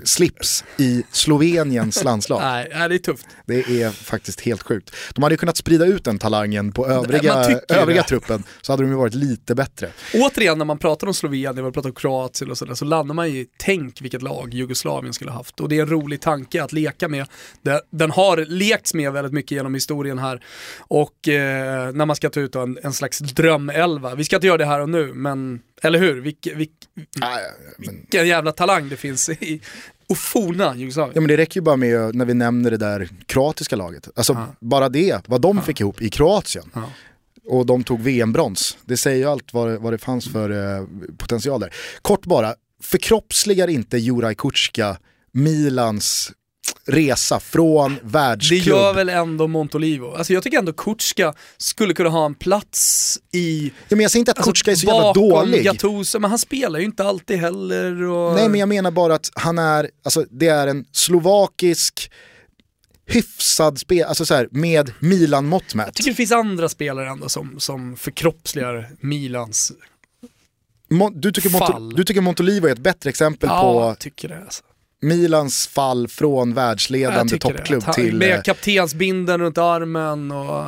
[0.03, 2.41] slips i Sloveniens landslag.
[2.41, 3.27] Nej, det är tufft.
[3.45, 4.95] Det är faktiskt helt sjukt.
[5.13, 8.07] De hade ju kunnat sprida ut den talangen på övriga, övriga det.
[8.07, 9.89] truppen så hade de ju varit lite bättre.
[10.13, 13.27] Återigen när man pratar om Slovenien, man pratar om Kroatien och sådär, så landar man
[13.27, 15.59] i tänk vilket lag Jugoslavien skulle ha haft.
[15.59, 17.27] Och det är en rolig tanke att leka med.
[17.91, 20.43] Den har lekts med väldigt mycket genom historien här.
[20.77, 24.15] Och eh, när man ska ta ut en, en slags drömelva.
[24.15, 26.21] Vi ska inte göra det här och nu, men eller hur?
[26.21, 26.71] Vilk, vilk,
[27.78, 29.61] vilken jävla talang det finns i
[30.09, 31.11] och forna Jugoslavien.
[31.15, 34.07] Ja men det räcker ju bara med när vi nämner det där kroatiska laget.
[34.15, 36.65] Alltså bara det, vad de fick ihop i Kroatien.
[36.74, 36.89] Ja.
[37.45, 38.78] Och de tog VM-brons.
[38.86, 40.86] Det säger ju allt vad, vad det fanns för eh,
[41.17, 41.74] potential där.
[42.01, 44.97] Kort bara, förkroppsligar inte Juraj Kutjka
[45.32, 46.32] Milans
[46.86, 48.64] resa från Det världsklubb?
[48.68, 50.14] gör väl ändå Montolivo.
[50.16, 53.66] Alltså jag tycker ändå Kutjka skulle kunna ha en plats i...
[53.66, 55.64] ja, men jag säger inte att Alltså Kutjka är så jävla dålig.
[55.64, 58.03] Gattuso, men han spelar ju inte alltid heller.
[58.03, 58.36] Och...
[58.36, 62.11] Nej men jag menar bara att han är, alltså det är en slovakisk
[63.05, 65.86] hyfsad spel, alltså så här, med Milan-mått mätt.
[65.86, 69.72] Jag tycker det finns andra spelare ändå som, som förkroppsligar Milans...
[70.89, 71.93] Mo- Du tycker, Fall.
[71.95, 74.38] du tycker Montolivo är ett bättre exempel Ja, på jag tycker det.
[74.41, 74.64] Alltså.
[75.03, 78.21] Milans fall från världsledande toppklubb till...
[78.21, 80.63] eh, Med kaptensbinden runt armen och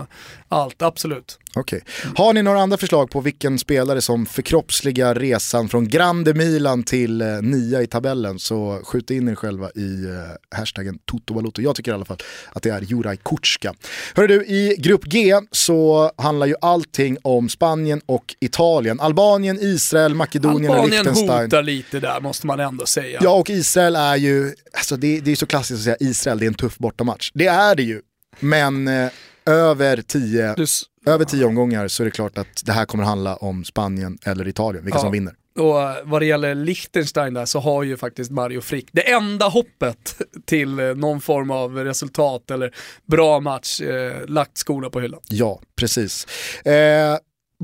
[0.49, 1.39] allt, absolut.
[1.57, 1.81] Okej.
[2.15, 7.21] Har ni några andra förslag på vilken spelare som förkroppsligar resan från Grande Milan till
[7.21, 11.91] eh, nia i tabellen så skjut in er själva i eh, hashtaggen Toto Jag tycker
[11.91, 12.17] i alla fall
[12.53, 13.73] att det är Juraj Kutjka.
[14.15, 18.99] Hörru du, i grupp G så handlar ju allting om Spanien och Italien.
[18.99, 21.43] Albanien, Israel, Makedonien och Albanien Liechtenstein.
[21.43, 23.19] hotar lite där måste man ändå säga.
[23.23, 26.45] Ja och Israel är ju, alltså det, det är så klassiskt att säga Israel, det
[26.45, 27.31] är en tuff bortamatch.
[27.33, 28.01] Det är det ju,
[28.39, 29.09] men eh,
[29.49, 33.35] över tio s- över tio omgångar så är det klart att det här kommer handla
[33.35, 35.01] om Spanien eller Italien, vilka Ja.
[35.01, 35.33] som vinner.
[35.59, 39.47] och eh, vad det gäller Liechtenstein där så har ju faktiskt Mario Frick det enda
[39.47, 40.15] hoppet
[40.45, 42.75] till eh, någon form av resultat eller
[43.07, 45.19] bra match eh, lagt skorna på hyllan.
[45.29, 46.25] Ja, precis.
[46.65, 47.17] Eh,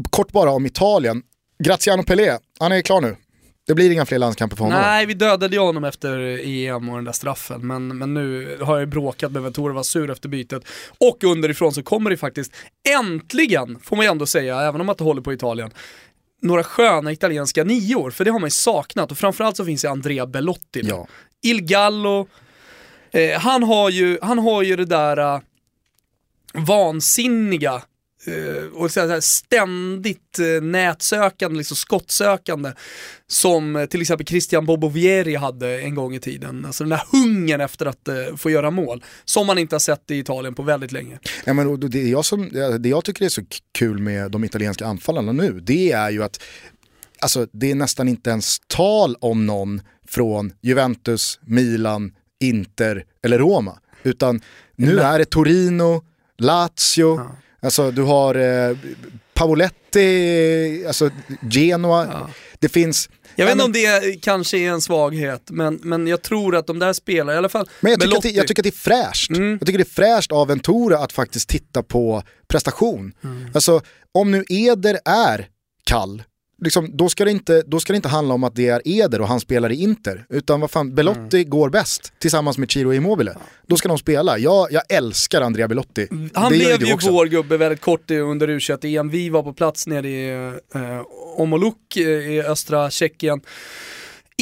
[0.10, 1.22] kort bara om Italien.
[1.64, 3.16] Graziano Pelé, han är klar nu.
[3.72, 4.82] Det blir inga fler landskamper för honom.
[4.82, 8.74] Nej, vi dödade ju honom efter EM och den där straffen, men, men nu har
[8.74, 10.63] jag ju bråkat med Ventura, var sur efter bytet.
[10.97, 12.53] Och underifrån så kommer det faktiskt,
[12.99, 15.72] äntligen, får man ju ändå säga, även om man inte håller på Italien,
[16.41, 19.11] några sköna italienska nior, för det har man ju saknat.
[19.11, 20.82] Och framförallt så finns ju Andrea Bellotti.
[20.84, 21.07] Ja.
[21.41, 22.28] Il Gallo,
[23.11, 25.41] eh, han, har ju, han har ju det där eh,
[26.53, 27.82] vansinniga
[28.74, 32.72] och så här ständigt eh, nätsökande, liksom skottsökande
[33.28, 36.65] som eh, till exempel Christian Bobovieri hade en gång i tiden.
[36.65, 40.11] Alltså den där hungern efter att eh, få göra mål, som man inte har sett
[40.11, 41.19] i Italien på väldigt länge.
[41.45, 42.49] Ja, men det, jag som,
[42.80, 43.41] det jag tycker är så
[43.72, 46.43] kul med de italienska anfallarna nu, det är ju att
[47.19, 53.80] alltså, det är nästan inte ens tal om någon från Juventus, Milan, Inter eller Roma.
[54.03, 54.41] Utan
[54.76, 56.03] nu är det Torino,
[56.38, 57.19] Lazio,
[57.62, 58.78] alltså du har eh,
[59.34, 61.09] Pavoletti, alltså
[61.51, 62.30] Genoa.
[62.59, 63.09] Det finns...
[63.36, 63.72] Jag vet Ja, inte om
[64.03, 67.49] det kanske är en svaghet, men, men jag tror att de där spelar, i alla
[67.49, 69.30] fall Men jag tycker, att det, jag tycker att det är fräscht.
[69.30, 69.49] Mm.
[69.51, 73.14] Jag tycker det är fräscht av Ventura att faktiskt titta på prestation.
[73.24, 73.51] Mm.
[73.53, 73.82] Alltså
[74.12, 75.47] om nu Eder är
[75.84, 76.24] kall,
[76.62, 79.22] liksom, då, ska det inte, då ska det inte handla om att det är Eder
[79.22, 80.26] och han spelar i Inter.
[80.30, 81.49] Utan vad fan, Belotti Mm.
[81.49, 83.36] går bäst tillsammans med Ciro Immobile.
[83.68, 84.38] Då ska de spela.
[84.38, 86.07] Jag, jag älskar Andrea Belotti.
[86.34, 87.12] Han det blev ju också.
[87.12, 88.59] vår gubbe väldigt kort under u
[88.97, 90.30] em Vi var på plats nere i
[90.76, 91.01] eh,
[91.38, 93.41] Omoluk eh, i östra Tjeckien.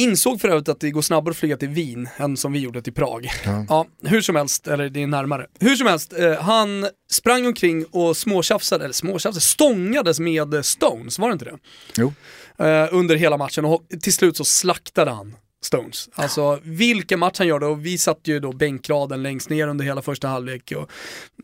[0.00, 2.82] Insåg för övrigt att det går snabbare att flyga till Wien än som vi gjorde
[2.82, 3.30] till Prag.
[3.68, 3.86] Ja.
[4.02, 5.46] hur som helst, eller det är närmare.
[5.60, 11.28] Hur som helst, eh, han sprang omkring och småtjafsade, eller småtjafsade, stångades med Stones, var
[11.28, 11.58] det inte det?
[11.96, 12.12] Jo.
[12.58, 16.08] Eh, under hela matchen och till slut så slaktade han Stones.
[16.14, 20.02] Alltså vilken match han gjorde och vi satt ju då bänkraden längst ner under hela
[20.02, 20.90] första halvlek och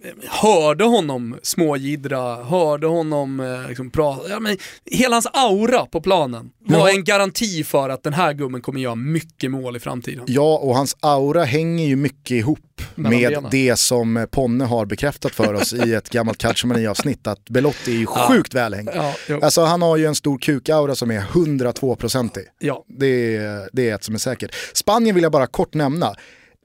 [0.04, 6.00] eh, hörde honom smågidra, hörde honom eh, liksom prata, ja, men hela hans aura på
[6.00, 10.24] planen var en garanti för att den här gubben kommer göra mycket mål i framtiden.
[10.26, 13.50] Ja, och hans aura hänger ju mycket ihop Mellan med benen.
[13.50, 18.06] det som Ponne har bekräftat för oss i ett gammalt Calciomani-avsnitt, att Belotti är ju
[18.06, 18.90] sjukt välhängd.
[18.94, 22.44] Ja, jo, Alltså han har ju en stor kukaura som är 102%ig.
[22.58, 22.84] ja.
[22.88, 24.54] Det är, det är ett som är säkert.
[24.74, 26.14] Spanien vill jag bara kort nämna.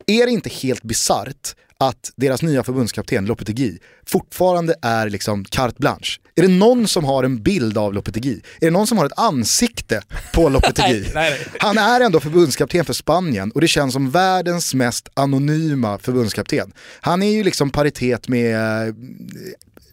[0.08, 6.20] Är det inte helt bisarrt att deras nya förbundskapten Lopetegui fortfarande är liksom carte blanche?
[6.36, 8.42] Är det någon som har en bild av Lopetegui?
[8.62, 10.02] Är det någon som har ett ansikte
[10.34, 11.02] på Lopetegui?
[11.02, 11.60] Nej, nej, nej.
[11.60, 16.74] Han är ändå förbundskapten för Spanien och det känns som världens mest anonyma förbundskapten.
[17.02, 18.96] Han är ju liksom paritet med eh,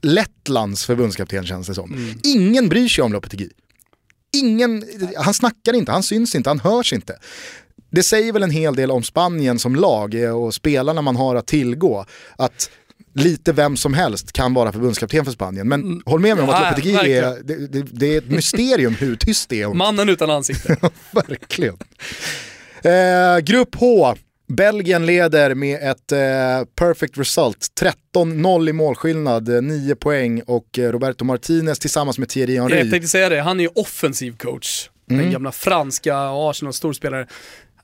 [0.02, 1.92] Lettlands förbundskapten känns det som.
[1.92, 2.18] Mm.
[2.22, 3.50] Ingen bryr sig om Lopetegui.
[4.36, 4.84] Ingen,
[5.16, 7.18] han snackar inte, han syns inte, han hörs inte.
[7.90, 11.36] Det säger väl en hel del om Spanien som lag eh, och spelarna man har
[11.36, 12.04] att tillgå.
[12.36, 12.70] Att
[13.14, 15.68] lite vem som helst kan vara förbundskapten för Spanien.
[15.68, 19.16] Men håll med mig om att Lopetegui är, det, det, det är ett mysterium hur
[19.16, 19.68] tyst det är.
[19.68, 20.76] Mannen utan ansikte.
[21.10, 21.76] Verkligen.
[22.82, 24.14] Eh, grupp H.
[24.48, 26.18] Belgien leder med ett eh,
[26.74, 27.66] perfect result.
[28.14, 32.90] 13-0 i målskillnad, eh, 9 poäng och eh, Roberto Martinez tillsammans med Thierry Jag Henry.
[32.90, 34.90] tänkte säga det, han är ju offensiv coach.
[35.10, 35.22] Mm.
[35.22, 37.26] Den gamla franska Arsenal-storspelare.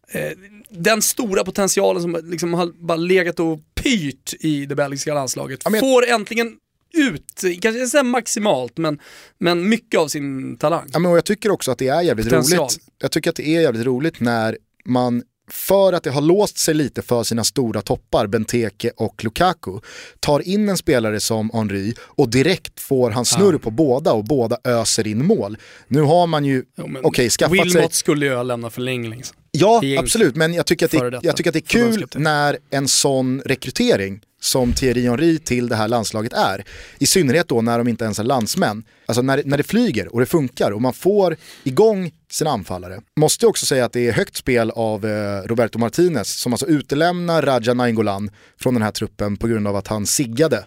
[0.08, 0.30] Eh,
[0.70, 5.70] den stora potentialen som liksom har bara legat och pyrt i det belgiska landslaget Ja,
[5.70, 6.56] men får äntligen
[6.96, 9.00] ut, kanske inte maximalt, men,
[9.38, 10.88] men mycket av sin talang.
[10.92, 12.60] Ja, men jag tycker också att det är jävligt Potential.
[12.60, 12.78] roligt.
[12.98, 16.74] Jag tycker att det är jävligt roligt när man för att det har låst sig
[16.74, 19.78] lite för sina stora toppar, Benteke och Lukaku,
[20.20, 24.58] tar in en spelare som Henry och direkt får han snurr på båda och båda
[24.64, 25.56] öser in mål.
[25.88, 26.64] Nu har man ju,
[27.02, 27.88] okej, skaffat Wilmot sig...
[27.90, 29.08] skulle ju ha lämnat för länge.
[29.08, 29.36] Liksom.
[29.50, 32.88] Ja, absolut, men jag tycker, att det, jag tycker att det är kul när en
[32.88, 36.64] sån rekrytering som Thierry Henry till det här landslaget är.
[36.98, 38.84] I synnerhet då när de inte ens är landsmän.
[39.06, 43.00] Alltså när, när det flyger och det funkar och man får igång sina anfallare.
[43.16, 47.42] Måste också säga att det är högt spel av eh, Roberto Martinez som alltså utelämnar
[47.42, 48.30] Raja Nainggolan
[48.60, 50.64] från den här truppen på grund av att han siggade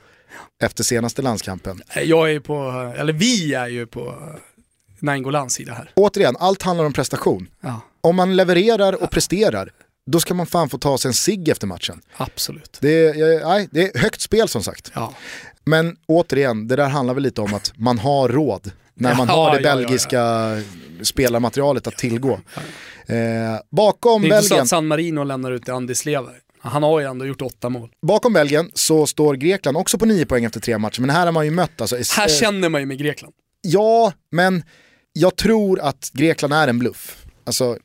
[0.63, 1.81] efter senaste landskampen.
[2.05, 4.15] Jag är på, eller vi är ju på
[4.99, 5.91] Naingolans sida här.
[5.95, 7.47] Återigen, allt handlar om prestation.
[7.61, 9.71] Ja, Om man levererar och presterar,
[10.07, 12.01] då ska man fan få ta sig en sig efter matchen.
[12.17, 12.77] absolut.
[12.81, 14.91] Det är, nej, det är högt spel som sagt.
[14.95, 15.13] Ja.
[15.65, 19.33] Men återigen, det där handlar väl lite om att man har råd när man Ja,
[19.33, 20.23] har det ja, ja, belgiska
[21.01, 22.39] spelarmaterialet att tillgå.
[23.05, 23.15] Eh,
[23.71, 26.33] bakom, Det är inte så Belgien, att San Marino lämnar ut Andis Lever.
[26.59, 27.89] Han har ju ändå gjort åtta mål.
[28.01, 31.33] bakom Belgien så står Grekland också på nio poäng efter tre matcher, men här har
[31.33, 33.33] man ju mött alltså, Här eh, känner man ju med Grekland.
[33.61, 34.63] Ja, men
[35.13, 37.25] jag tror att Grekland är en bluff.
[37.45, 37.77] Alltså,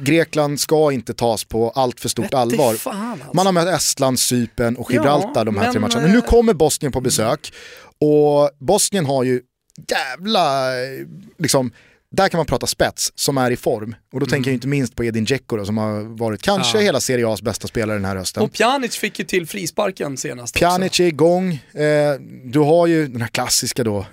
[0.00, 2.74] Grekland ska inte tas på allt för stort allvar.
[2.74, 3.30] Fan, alltså.
[3.34, 6.02] Man har mött Estland, Cypern och Gibraltar Ja, de här tre men, matcherna.
[6.02, 7.52] Men nu eh, kommer Bosnien på besök
[8.00, 9.40] och Bosnien har ju
[9.90, 10.64] jävla,
[11.38, 11.72] liksom,
[12.12, 13.94] där kan man prata spets som är i form.
[14.12, 16.82] Och då tänker jag inte minst på Edin Dzeko då, som har varit kanske Mm.
[16.82, 16.86] Ja.
[16.86, 18.42] hela Serie A's bästa spelare den här hösten.
[18.42, 23.20] Och Pjanic fick ju till frisparken senast Pjanic är igång, eh, du har ju den
[23.20, 24.06] här klassiska då,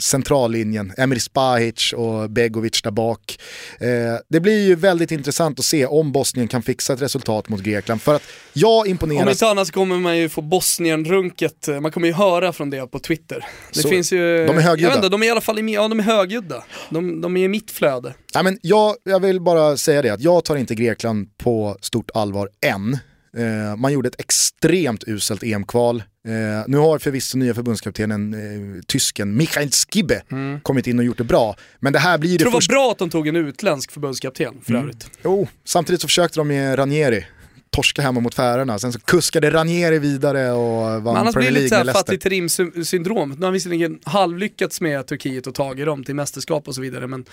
[0.00, 3.38] centrallinjen, Emir Spahic och Begovic där bak.
[3.80, 3.88] Eh,
[4.28, 8.02] det blir ju väldigt intressant att se om Bosnien kan fixa ett resultat mot Grekland.
[8.02, 12.06] För att jag Om imponeras, inte annat så kommer man ju få Bosnien-runket, man kommer
[12.06, 13.44] ju höra från det på Twitter.
[13.72, 14.46] Det Så, finns ju...
[14.46, 14.92] de är högljudda.
[14.92, 16.64] Jag vet inte, de är i alla fall i, ja, de är högljudda.
[16.90, 18.14] De, de är i mitt flöde.
[18.34, 22.10] ja, men jag, jag vill bara säga det att jag tar inte Grekland på stort
[22.14, 22.98] allvar än.
[23.36, 25.96] Eh, man gjorde ett extremt uselt EM-kval.
[26.28, 26.32] Eh,
[26.66, 30.22] nu har förvisso nya förbundskaptenen, eh, tysken Michael Skibbe,
[30.62, 31.56] kommit in och gjort det bra.
[31.80, 34.54] Men det här blir det tror det var bra att de tog en utländsk förbundskapten
[34.62, 34.82] för Mm.
[34.82, 35.10] övrigt.
[35.24, 37.26] Jo, samtidigt så försökte de med Ranieri
[37.70, 38.78] torska hemma mot Färöarna.
[38.78, 42.12] Sen så kuskade Ranieri vidare och vann annars blir Premier det lite League med Leicester.
[42.12, 43.28] Fatih Terim-syndrom.
[43.28, 47.06] Nu har han visserligen halvlyckats med Turkiet och tagit dem till mästerskap och så vidare
[47.06, 47.24] men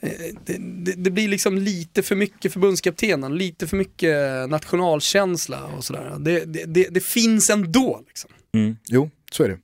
[0.00, 0.10] eh,
[0.46, 6.16] det, det, det blir liksom lite för mycket förbundskaptenen, lite för mycket nationalkänsla och sådär.
[6.18, 8.30] Det, det, det, det finns ändå liksom.
[8.88, 9.58] Jo, så är det.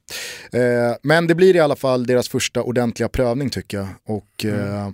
[0.58, 3.88] Eh, men det blir i alla fall deras första ordentliga prövning tycker jag.
[4.06, 4.88] Och eh,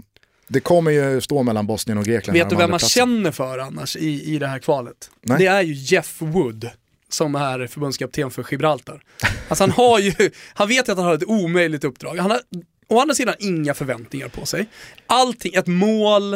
[0.48, 2.38] det kommer ju stå mellan Bosnien och Grekland.
[2.38, 3.00] Vet du vem man platsen.
[3.00, 5.10] känner för annars i, i det här kvalet?
[5.22, 5.38] Nej.
[5.38, 6.70] Det är ju Jeff Wood
[7.08, 9.02] som är förbundskapten för Gibraltar.
[9.48, 10.12] Alltså han har ju,
[10.54, 12.16] han vet ju att han har ett omöjligt uppdrag.
[12.16, 12.40] Han har
[12.88, 14.66] å andra sidan inga förväntningar på sig.
[15.06, 16.34] Allting, ett mål,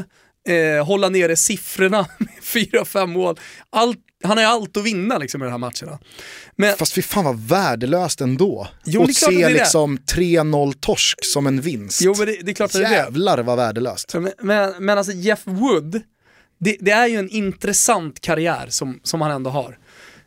[0.48, 3.38] eh, hålla nere siffrorna med fyra, fem mål.
[3.70, 5.98] Allt, han har ju allt att vinna liksom i de här matcherna.
[6.56, 8.68] Men Fast fy fan vad värdelöst ändå.
[8.84, 12.00] Jo, att se liksom 3-0 torsk som en vinst.
[12.02, 12.96] jo, men det, det är klart att det är det.
[12.96, 14.14] Jävlar vad värdelöst.
[14.14, 16.00] Men, men, men alltså Jeff Wood,
[16.58, 19.78] det, det är ju en intressant karriär som, som han ändå har.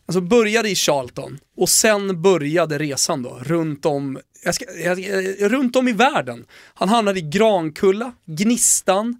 [0.05, 4.97] Alltså började i Charlton och sen började resan då runt om, jag ska, jag,
[5.51, 6.45] runt om i världen.
[6.73, 9.19] Han hamnade i Grankulla, Gnistan,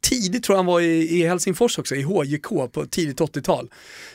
[0.00, 3.70] tidigt tror jag han var i, i Helsingfors också, i HJK på tidigt 80-tal.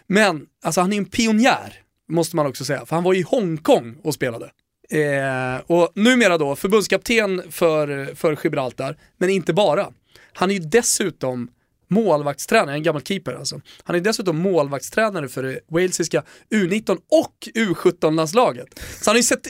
[0.08, 1.74] Men alltså han är en pionjär,
[2.10, 4.52] måste man också säga, för han var i Hongkong och spelade.
[4.90, 9.88] Eh, och numera då förbundskapten för, för Gibraltar, men inte bara.
[10.34, 11.50] Han är ju dessutom
[11.90, 13.62] målvaktstränare, en gammal keeper alltså.
[13.84, 18.68] Han är dessutom målvaktstränare för det walesiska U19 och U17-landslaget.
[19.02, 19.48] Så han har ju sett...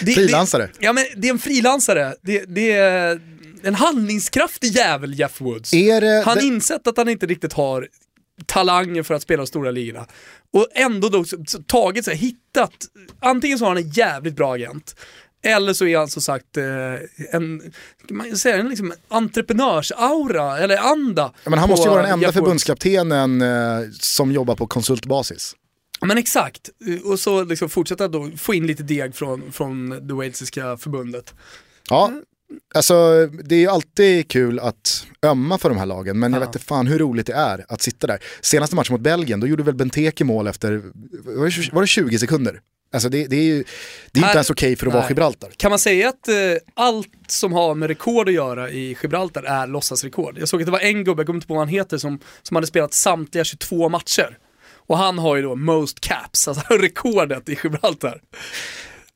[0.00, 0.62] Det, Frilansare.
[0.62, 2.14] Det, ja men det är en frilansare.
[2.22, 2.72] Det, det
[3.66, 5.72] en handlingskraftig jävel Jeff Woods.
[6.24, 7.88] Han det, insett att han inte riktigt har
[8.46, 10.06] talanger för att spela de stora ligorna.
[10.52, 12.74] Och ändå då så- så tagit sig, hittat,
[13.20, 14.96] antingen så har han en jävligt bra agent,
[15.44, 16.64] eller så är han som sagt eh,
[17.32, 17.72] en,
[18.10, 21.32] man säga, en liksom entreprenörsaura, eller anda.
[21.44, 25.54] Ja, Men han måste ju vara den enda förbundskaptenen eh, som jobbar på konsultbasis.
[26.00, 26.70] Men exakt,
[27.04, 31.34] och så liksom fortsätta då få in lite deg från, från det walesiska förbundet.
[31.90, 32.10] Ja,
[32.74, 36.46] alltså det är ju alltid kul att ömma för de här lagen, men jag Ja.
[36.46, 38.18] vet inte fan hur roligt det är att sitta där.
[38.40, 40.72] Senaste matchen mot Belgien, då gjorde väl Benteke mål efter,
[41.24, 42.60] var det, var det 20 sekunder?
[42.92, 43.64] Alltså det, det är ju
[44.12, 45.10] det är Här- inte ens okej för att vara Nej.
[45.10, 45.50] Gibraltar.
[45.56, 46.34] Kan man säga att eh,
[46.74, 50.38] allt som har med rekord att göra i Gibraltar är låtsasrekord?
[50.38, 52.18] Jag såg att det var en gubbe, jag kommer inte på vad han heter, som,
[52.42, 54.38] som hade spelat samtliga 22 matcher.
[54.86, 58.20] Och han har ju då most caps, alltså rekordet i Gibraltar.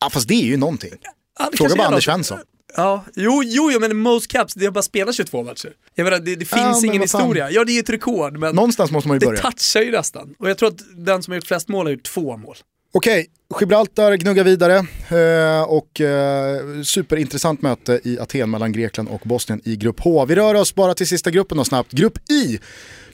[0.01, 0.93] Ja, fast det är ju någonting.
[1.39, 2.05] Ja, Fråga bara Anders.
[2.05, 2.39] Svensson.
[2.77, 5.73] Ja, jo, jo, jo, men most caps, det har bara spelat 22 matcher.
[5.95, 7.51] Jag menar, det, det finns Ja, ingen historia.
[7.51, 9.41] Ja, det är ju ett rekord, men Någonstans måste man ju det börja.
[9.41, 10.35] touchar ju nästan.
[10.39, 12.57] Och jag tror att den som har gjort flest mål har gjort två mål.
[12.93, 13.27] Okej,
[13.61, 14.77] Gibraltar gnuggar vidare
[15.09, 20.25] eh, och eh, superintressant möte i Aten mellan Grekland och Bosnien i grupp H.
[20.25, 21.93] Vi rör oss bara till sista gruppen då snabbt.
[21.93, 22.59] Grupp I.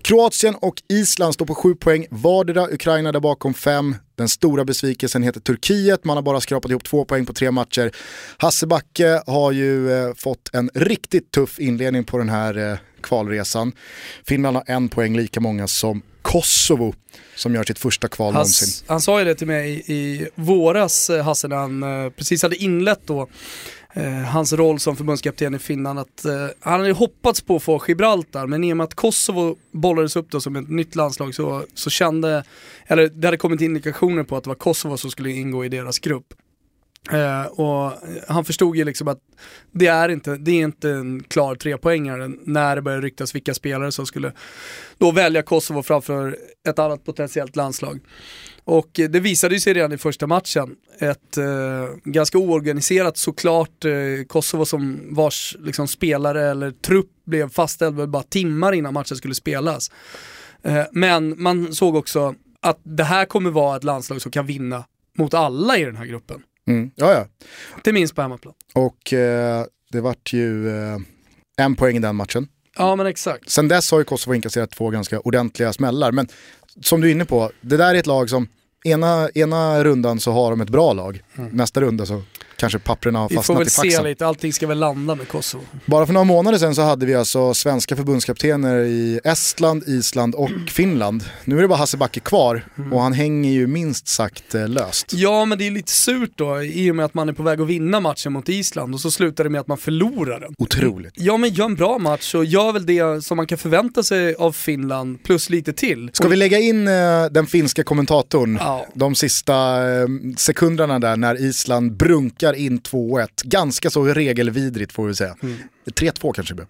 [0.04, 3.96] Kroatien och Island står på sju poäng vardera, Ukraina där bakom fem.
[4.16, 7.90] Den stora besvikelsen heter Turkiet, man har bara skrapat ihop två poäng på tre matcher.
[8.36, 13.72] Hasse Backe har ju eh, fått en riktigt tuff inledning på den här eh, kvalresan.
[14.26, 16.94] Finland har en poäng, lika många som Kosovo
[17.36, 18.66] som gör sitt första kval någonsin.
[18.66, 22.42] Hass, han sa ju det till mig i, våras, eh, Hasse, när han eh, precis
[22.42, 23.28] hade inlett då
[23.96, 27.82] Eh, hans roll som förbundskapten i Finland, att eh, han hade hoppats på att få
[27.88, 31.64] Gibraltar, men i och med att Kosovo bollades upp då som ett nytt landslag så,
[31.74, 32.44] så kände,
[32.86, 35.98] eller det hade kommit indikationer på att det var Kosovo som skulle ingå i deras
[35.98, 36.34] grupp.
[37.12, 37.92] Eh, och
[38.28, 39.18] han förstod ju liksom att
[39.72, 43.92] det är inte, det är inte en klar trepoängare när det börjar ryktas vilka spelare
[43.92, 44.32] som skulle
[44.98, 46.36] då välja Kosovo framför
[46.68, 48.00] ett annat potentiellt landslag.
[48.64, 50.76] Och det visade sig redan i första matchen.
[50.98, 51.44] Ett eh,
[52.04, 53.92] ganska oorganiserat såklart eh,
[54.26, 59.90] Kosovo som vars liksom, spelare eller trupp blev fastställd bara timmar innan matchen skulle spelas.
[60.62, 64.84] Eh, men man såg också att det här kommer vara ett landslag som kan vinna
[65.18, 66.42] mot alla i den här gruppen.
[66.66, 66.90] Mm.
[66.96, 67.26] Ja, ja.
[67.76, 68.54] Inte minst på hemmaplan.
[68.74, 70.98] Och eh, det vart ju eh,
[71.56, 72.48] en poäng i den matchen.
[72.76, 73.50] Ja men exakt.
[73.50, 76.12] Sen dess har ju Kosovo inkasserat två ganska ordentliga smällar.
[76.12, 76.28] Men
[76.82, 78.48] som du är inne på, det där är ett lag som
[78.84, 81.22] ena, ena rundan så har de ett bra lag.
[81.50, 82.22] Nästa runda så
[82.56, 83.28] kanske papperna har Mm.
[83.30, 84.04] Vi får fastnat väl i se faxen.
[84.10, 85.62] lite, allting ska väl landa med Kosovo.
[85.86, 90.50] Bara för några månader sedan så hade vi alltså svenska förbundskaptener i Estland, Island och
[90.68, 91.24] Finland.
[91.44, 92.92] Nu är det bara Hasse Backe kvar Mm.
[92.92, 95.06] och han hänger ju minst sagt eh, löst.
[95.12, 97.60] Ja men det är lite surt då i och med att man är på väg
[97.60, 100.54] att vinna matchen mot Island och så slutar det med att man förlorar den.
[100.58, 101.12] Otroligt.
[101.16, 104.34] Ja men gör en bra match och gör väl det som man kan förvänta sig
[104.34, 106.10] av Finland plus lite till.
[106.12, 106.94] Ska vi lägga in eh,
[107.30, 108.86] den finska kommentatorn Ja.
[108.94, 109.54] de sista
[109.92, 110.06] eh,
[110.36, 113.28] sekunderna där när Island brunkar in 2-1.
[113.42, 115.36] Ganska så regelvidrigt får vi säga.
[115.42, 115.56] Mm.
[115.86, 116.66] 3-2 kanske det blev.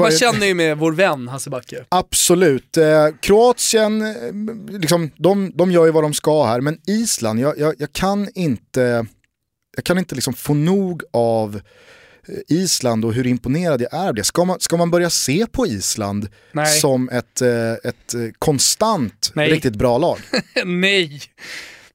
[0.00, 1.84] Man känner ju med vår vän Hasse Backe.
[1.88, 2.76] Absolut.
[2.76, 7.58] Eh, Kroatien, eh, liksom, de, de gör ju vad de ska här, men Island, jag,
[7.58, 9.06] jag, jag kan inte,
[9.76, 11.60] jag kan inte liksom få nog av
[12.48, 14.24] Island och hur imponerad jag är av det.
[14.24, 16.80] Ska man, ska man börja se på Island Nej.
[16.80, 19.50] som ett, eh, ett eh, konstant, Nej.
[19.50, 20.18] riktigt bra lag?
[20.64, 21.20] Nej!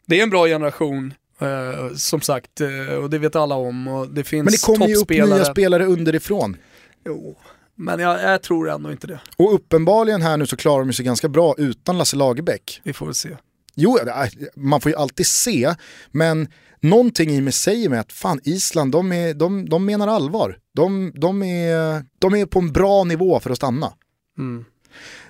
[0.07, 1.13] Det är en bra generation.
[1.41, 3.87] eh, som sagt, eh, och det vet alla om.
[3.87, 6.57] Och det finns Men det kommer ju upp nya spelare underifrån.
[7.05, 7.37] Jo,
[7.75, 9.19] men jag, jag tror ändå inte det.
[9.37, 12.81] Och uppenbarligen här nu så klarar de sig ganska bra utan Lasse Lagerbäck.
[12.83, 13.29] Vi får väl se.
[13.75, 13.97] Jo,
[14.55, 15.75] man får ju alltid se,
[16.11, 16.47] men
[16.79, 20.57] någonting i mig säger mig att fan Island, de, är, de, de menar allvar.
[20.75, 23.93] De, de, är, de är på en bra nivå för att stanna.
[24.37, 24.65] Mm.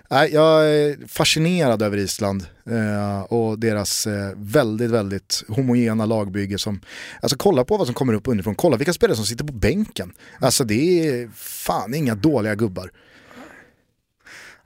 [0.10, 6.82] Nej, jag är fascinerad över Island eh, och deras eh, väldigt, väldigt homogena lagbygge som,
[7.22, 10.14] alltså kolla på vad som kommer upp underifrån, kolla vilka spelare som sitter på bänken.
[10.40, 12.92] Alltså det är fan inga dåliga gubbar.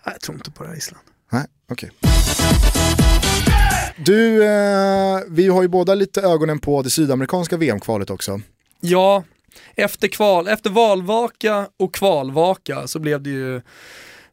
[0.06, 1.04] Nej, jag tror inte på det här Island.
[1.32, 1.92] Nej, okej.
[4.06, 8.42] Du, eh, vi har ju båda lite ögonen på det sydamerikanska VM-kvalet också.
[8.82, 9.24] Ja,
[9.76, 13.62] efter, kval, efter valvaka och kvalvaka så blev det ju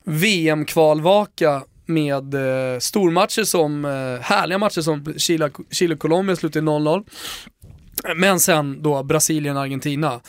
[0.04, 7.04] VM-kvalvaka med eh, stormatcher som, eh, härliga matcher som Chile- Chile-Colombia slutade 0-0.
[8.16, 10.20] Men sen då Brasilien-Argentina.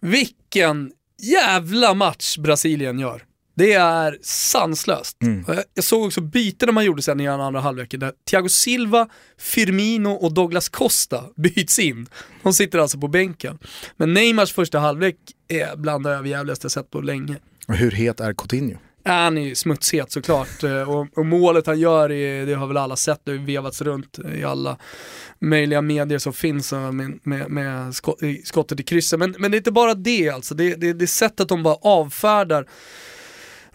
[0.00, 0.92] Vilken
[1.22, 3.22] jävla match Brasilien gör.
[3.60, 5.22] Det är sanslöst.
[5.22, 5.44] Mm.
[5.74, 9.08] Jag, såg också bytena man gjorde sen i den andra halvleken där Thiago Silva,
[9.38, 12.06] Firmino och Douglas Costa byts in.
[12.42, 13.58] De sitter alltså på bänken.
[13.96, 15.16] Men Neymars första halvlek
[15.48, 17.36] är bland det överjävligaste jag sett på länge.
[17.68, 18.78] Och hur het är Coutinho?
[19.04, 22.76] Han är ju smutshet såklart eh, och, och målet han gör, är, det har väl
[22.76, 24.76] alla sett, det har vevats runt i alla
[25.40, 27.94] möjliga medier som finns eh, med, med, med
[28.44, 29.18] skottet i krysset.
[29.18, 31.74] Men, men det är inte bara det alltså, det, det, det är sättet de bara
[31.74, 32.66] avfärdar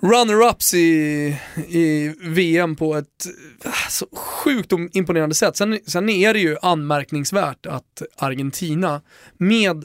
[0.02, 3.26] runner-ups i, i VM på ett
[3.66, 5.58] eh, så sjukt imponerande sätt.
[5.58, 9.02] Sen, sen är det ju anmärkningsvärt att Argentina
[9.38, 9.84] med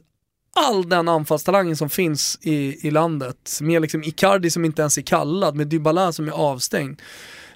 [0.56, 5.02] all den anfallstalangen som finns i, i landet, med liksom Icardi som inte ens är
[5.02, 7.00] kallad, med Dybala som är avstängd,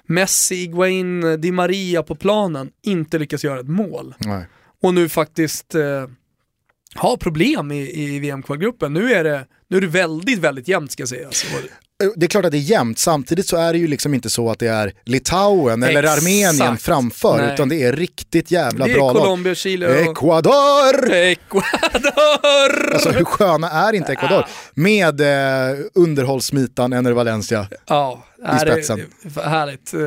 [0.05, 4.15] Messi, Higuain, Di Maria på planen, inte lyckas göra ett mål.
[4.17, 4.45] Nej.
[4.83, 6.07] Och nu faktiskt eh,
[6.95, 8.93] har problem i, i VM-kvalgruppen.
[8.93, 11.45] Nu är det, nu är det väldigt, väldigt jämnt ska sägas.
[12.03, 14.29] Eh, Det är klart att det är jämnt, samtidigt så är det ju liksom inte
[14.29, 16.17] så att det är Litauen eller Exakt.
[16.21, 17.53] Armenien framför, Nej.
[17.53, 19.23] utan det är riktigt jävla Det är bra lag.
[19.23, 21.11] Colombia, Chile och Ecuador!
[21.13, 22.93] Ecuador!
[22.93, 24.45] Alltså hur sköna är inte Ecuador?
[24.73, 27.67] Med eh, underhållsmitan Ener Valencia.
[27.87, 29.01] är det- spetsen.
[29.43, 29.93] Härligt.
[29.93, 29.99] Eh,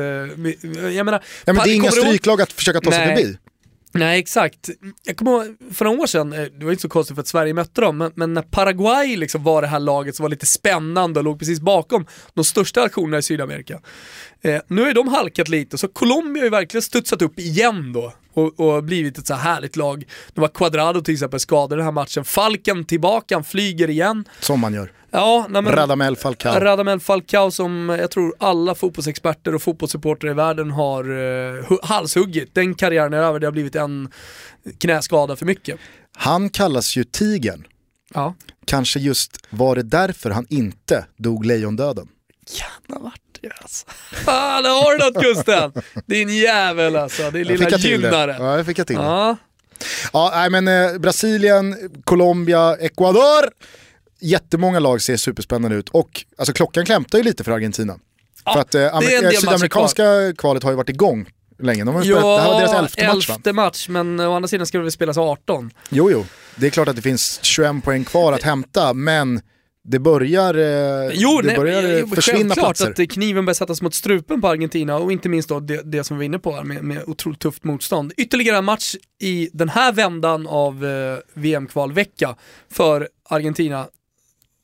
[0.95, 3.15] Jag menar, Ja, men det är inga stryklag att försöka ta sig Nej.
[3.15, 3.37] förbi.
[3.91, 4.69] Nej exakt.
[5.03, 7.27] Jag kommer ihåg för några år sedan, eh, det var inte så konstigt för att
[7.27, 10.45] Sverige mötte dem, men, men när Paraguay liksom var det här laget som var lite
[10.45, 13.79] spännande och låg precis bakom de största aktionerna i Sydamerika.
[14.41, 18.13] Eh, nu är de halkat lite, så Colombia har ju verkligen studsat upp igen då
[18.33, 20.03] och, och blivit ett så här härligt lag.
[20.33, 24.25] Det var Cuadrado till exempel skadad i den här matchen, Falken tillbaka, han flyger igen.
[24.39, 24.91] Som man gör.
[25.11, 26.59] Ja, nej, men, Radamel Falcao.
[26.59, 32.55] Radamel Falcao som jag tror alla fotbollsexperter och fotbollssupportrar i världen har uh, hu- halshuggit.
[32.55, 34.09] Den karriären är över, det har blivit en
[34.79, 35.79] knäskada för mycket.
[36.17, 37.67] Han kallas ju Tigern.
[38.13, 38.35] Ja.
[38.65, 42.07] Kanske just var det därför han inte dog lejondöden.
[42.59, 43.28] Kan ha varit
[43.61, 43.85] alltså.
[44.11, 45.71] Fan, där har du något Gusten!
[46.05, 48.35] Din jävel alltså, det är Jag lilla gynnare.
[48.39, 49.03] Ja, jag fick jag till det.
[49.03, 49.37] Ja.
[50.13, 53.49] Ja, nej, men eh, Brasilien, Colombia, Ecuador.
[54.21, 57.99] Jättemånga lag ser superspännande ut och alltså, klockan klämtar ju lite för Argentina.
[58.53, 58.99] för att eh,
[59.39, 60.03] sydamerikanska
[60.37, 61.29] kvalet har ju varit igång
[61.59, 61.83] länge.
[61.83, 63.35] De har ju spelat, det här var deras elfte match va?
[63.35, 65.71] elfte match, men å andra sidan ska det väl spelas 18.
[65.89, 66.25] Jo, jo.
[66.55, 69.41] Det är klart att det finns 21 poäng kvar att hämta, men
[69.89, 72.91] det börjar, eh, Jo, det nej, börjar eh, jo, försvinna självklart platser.
[72.91, 76.03] att eh, kniven börjar sättas mot strupen på Argentina och inte minst då det, det
[76.03, 78.13] som vi var inne på här med, med otroligt tufft motstånd.
[78.17, 82.35] Ytterligare en match i den här vändan av eh, VM-kvalvecka
[82.71, 83.87] för Argentina.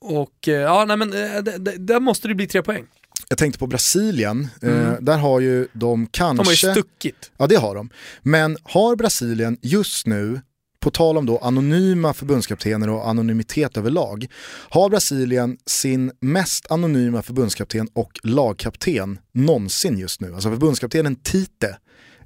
[0.02, 1.42] Och eh, ja, nej men eh,
[1.78, 2.86] där måste det bli tre poäng.
[3.30, 6.32] Jag tänkte på Brasilien, eh, där har ju de kanske...
[6.32, 6.38] Mm.
[6.38, 7.32] De har ju stuckit.
[7.38, 7.90] Ja det har de.
[8.22, 10.42] Men har Brasilien just nu,
[10.86, 14.28] på tal om då anonyma förbundskaptener och anonymitet överlag,
[14.70, 20.34] har Brasilien sin mest anonyma förbundskapten och lagkapten någonsin just nu.
[20.34, 21.78] Alltså förbundskaptenen Tite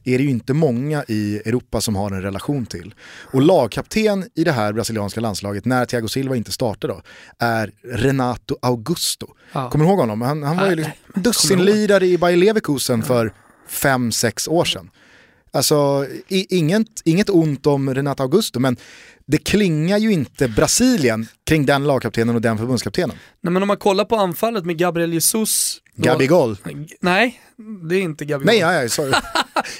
[0.04, 2.94] är det ju inte många i Europa som har en relation till.
[3.34, 7.02] Och lagkapten i det här brasilianska landslaget, när Thiago Silva inte startar då,
[7.40, 9.28] är Renato Augusto.
[9.52, 9.70] Ja.
[9.70, 10.22] Kommer du ihåg honom?
[10.22, 13.34] Han, han var ju liksom dussinlirare i Bayer Leverkusen för
[13.68, 14.90] fem sex år sedan.
[15.52, 18.78] Alltså inget, inget ont om Renato Augusto, men
[19.26, 23.16] det klingar ju inte Brasilien kring den lagkaptenen och den förbundskaptenen.
[23.42, 25.82] Nej, men om man kollar på anfallet med Gabriel Jesus.
[25.96, 26.58] då- Gabigol.
[27.02, 27.42] Nej,
[27.90, 28.46] det är inte Gabigol.
[28.46, 29.12] Nej, ja, sorry.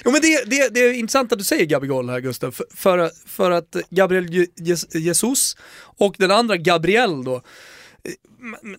[0.04, 3.10] Jo men det, det, det är intressant att du säger Gabigol här Gustav, för, för,
[3.26, 7.42] för att Gabriel Je- Je- Jesus och den andra Gabriel då,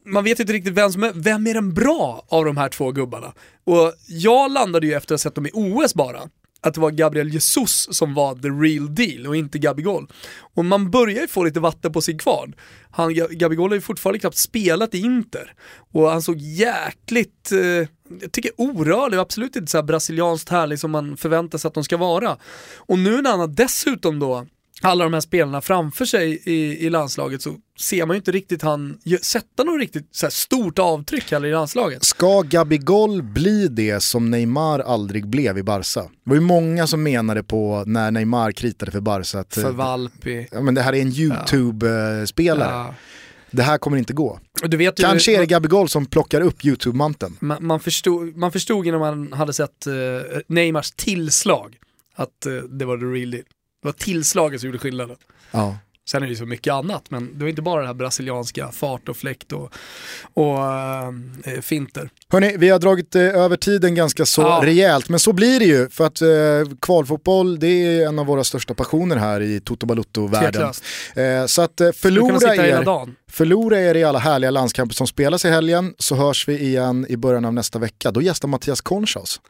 [0.05, 2.91] man vet inte riktigt vem som är, vem är den bra av de här två
[2.91, 3.33] gubbarna?
[3.63, 6.19] Och jag landade ju efter att ha sett dem i OS bara,
[6.61, 10.07] att det var Gabriel Jesus som var the real deal och inte Gabigol.
[10.53, 12.55] Och man börjar ju få lite vatten på sin kvarn.
[12.91, 15.53] Han, Gabigol har ju fortfarande knappt spelat i Inter.
[15.91, 17.59] Och han såg jäkligt, eh,
[18.21, 21.73] jag tycker orörlig och absolut inte så här brasilianskt härlig som man förväntar sig att
[21.73, 22.37] de ska vara.
[22.75, 24.45] Och nu när han har dessutom då
[24.81, 28.61] alla de här spelarna framför sig i, i landslaget så ser man ju inte riktigt
[28.61, 32.03] han sätta något riktigt så stort avtryck heller i landslaget.
[32.03, 36.01] Ska Gabigol bli det som Neymar aldrig blev i Barca?
[36.01, 39.71] Det var ju många som menade på när Neymar kritade för Barca att eh, För
[39.71, 40.47] Valpi.
[40.51, 42.71] ja, men det här är en YouTube-spelare.
[42.71, 42.95] Ja.
[43.51, 44.39] Det här kommer inte gå.
[44.71, 47.37] Ju, Kanske är det Gabigol som plockar upp YouTube-manteln.
[47.39, 49.93] man, man, förstod, man förstod innan man hade sett eh,
[50.47, 51.77] Neymars tillslag
[52.15, 53.43] att eh, det var the real deal.
[53.81, 55.17] Det var tillslaget som gjorde skillnaden.
[55.51, 55.77] Ja.
[56.09, 58.71] Sen är det ju så mycket annat, men det var inte bara det här brasilianska
[58.71, 59.73] fart och fläkt och,
[60.33, 60.57] och
[61.53, 62.09] äh, finter.
[62.29, 64.61] Hörni, vi har dragit eh, över tiden ganska så Ja.
[64.63, 65.89] rejält, men så blir det ju.
[65.89, 70.71] För att eh, kvalfotboll, det är en av våra största passioner här i Toto Balutto-världen.
[71.15, 75.49] Eh, så att eh, förlora er, förlora er i alla härliga landskamper som spelas i
[75.49, 78.11] helgen, så hörs vi igen i början av nästa vecka.
[78.11, 79.41] Då gästar Mattias Concha oss.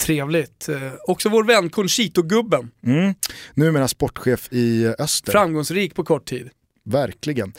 [0.00, 0.68] Trevligt.
[0.68, 2.70] Eh, också vår vän Conchito-gubben.
[2.86, 3.14] Mm.
[3.54, 5.32] Numera sportchef i Öster.
[5.32, 6.50] Framgångsrik på kort tid.
[6.84, 7.52] Verkligen.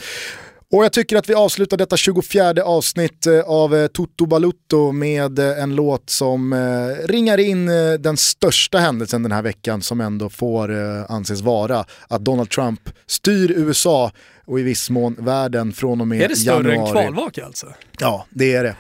[0.74, 5.40] Och jag tycker att vi avslutar detta 24 avsnitt eh, av eh, Toto Balutto med
[5.40, 10.02] eh, en låt som eh, ringar in eh, den största händelsen den här veckan som
[10.02, 14.12] ändå får eh, anses vara att Donald Trump styr USA
[14.52, 16.78] och i viss mån världen från och med Är det större januari.
[16.90, 17.68] än kvalvaka alltså?
[18.00, 18.76] Ja, det är det.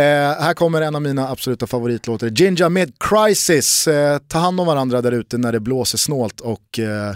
[0.00, 3.88] Eh, här kommer en av mina absoluta favoritlåtar, Ginger med Crisis.
[3.88, 7.14] Eh, ta hand om varandra där ute när det blåser snålt och eh,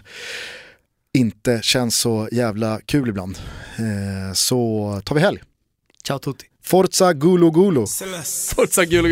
[1.14, 3.38] inte känns så jävla kul ibland.
[3.78, 5.38] Eh, så tar vi helg.
[6.06, 6.44] Ciao tutti.
[6.64, 7.86] Forza Gulo Gulo.
[8.56, 9.10] Forza gul och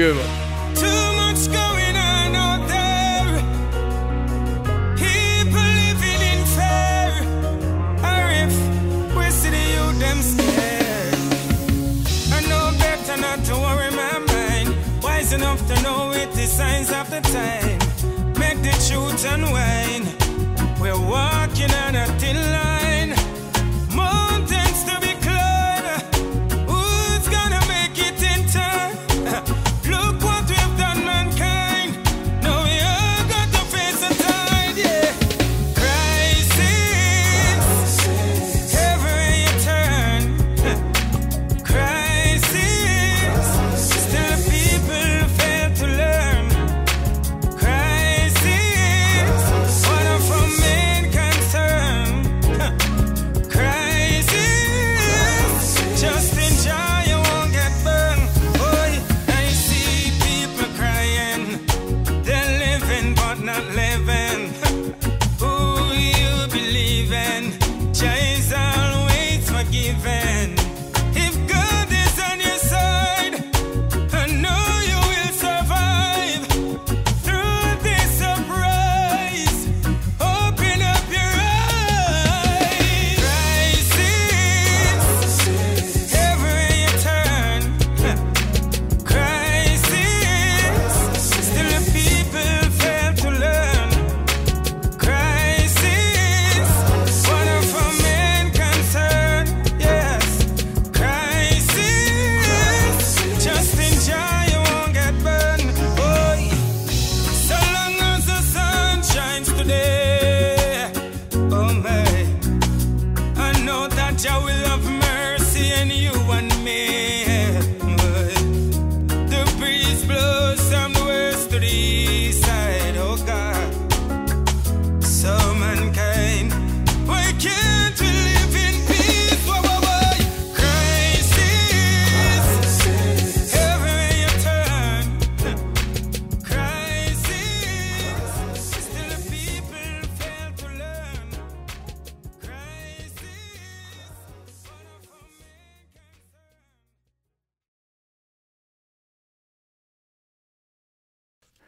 [19.20, 20.17] the truth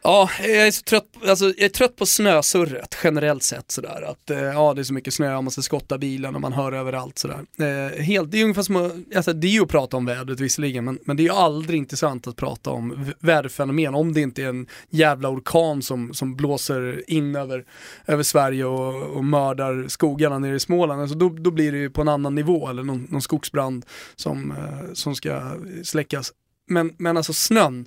[0.03, 4.01] Ja, jag är, så trött, alltså, jag är trött på snösurret generellt sett sådär.
[4.01, 6.71] Att eh, ja, det är så mycket snö, man ska skotta bilen och man hör
[6.71, 7.39] överallt sådär.
[7.59, 10.39] Eh, helt, det är ungefär som att, alltså, det är ju att prata om vädret
[10.39, 14.43] visserligen, men, men det är ju aldrig intressant att prata om väderfenomen om det inte
[14.43, 17.65] är en jävla orkan som, som blåser in över,
[18.05, 21.01] över Sverige och, och mördar skogarna nere i Småland.
[21.01, 24.51] Alltså, då, då blir det ju på en annan nivå, eller någon, någon skogsbrand som,
[24.51, 25.51] eh, som ska
[25.83, 26.33] släckas.
[26.67, 27.85] Men, men alltså snön,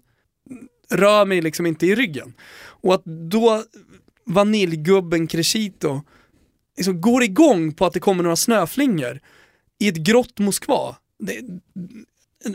[0.97, 2.35] rör mig liksom inte i ryggen.
[2.65, 3.63] Och att då
[4.27, 6.03] vaniljgubben Crescito
[6.77, 9.21] liksom går igång på att det kommer några snöflingor
[9.79, 10.97] i ett grått Moskva.
[11.19, 11.41] Det,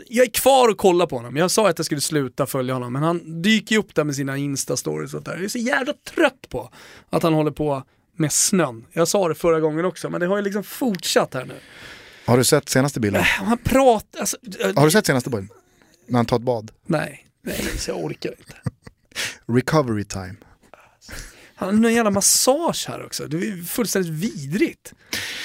[0.08, 1.36] jag är kvar och kollar på honom.
[1.36, 4.14] Jag sa att jag skulle sluta följa honom, men han dyker ju upp där med
[4.14, 5.32] sina instastories och där.
[5.32, 6.70] Jag är så jävla trött på
[7.10, 7.82] att han håller på
[8.16, 8.86] med snön.
[8.92, 11.54] Jag sa det förra gången också, men det har ju liksom fortsatt här nu.
[12.26, 13.22] Har du sett senaste bilden?
[13.22, 15.48] Han pratar, alltså, äh, Har du sett senaste bilden?
[16.06, 16.70] När han tar ett bad?
[16.86, 18.54] nej, nej, så jag orkar inte.
[19.46, 20.36] Recovery time.
[21.54, 24.94] Han har någon jävla massage här också, det är fullständigt vidrigt.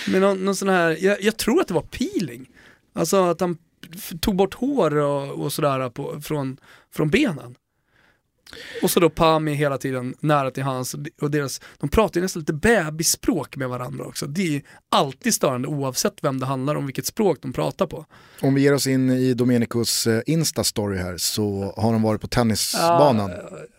[0.07, 2.49] Men någon, någon sån här, jag, jag tror att det var peeling.
[2.93, 3.57] Alltså att han
[4.21, 6.57] tog bort hår och, och sådär på, från,
[6.93, 7.55] från benen.
[8.83, 12.39] Och så då Pami hela tiden nära till hans och deras, de pratar ju nästan
[12.39, 14.27] lite bebisspråk med varandra också.
[14.27, 14.61] Det är
[14.91, 18.05] alltid störande oavsett vem det handlar om, vilket språk de pratar på.
[18.41, 22.27] Om vi ger oss in i Domenicos eh, Insta-story här så har de varit på
[22.27, 23.29] tennisbanan.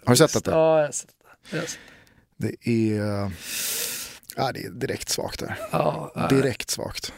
[0.05, 0.51] Har du sett detta?
[0.51, 1.09] Ja, jag har sett
[1.51, 1.57] det.
[1.59, 1.79] Det.
[2.37, 3.31] Det är, eh,
[4.37, 5.59] ja, det är direkt svagt där.
[5.73, 7.13] Ja, äh, Direkt svagt.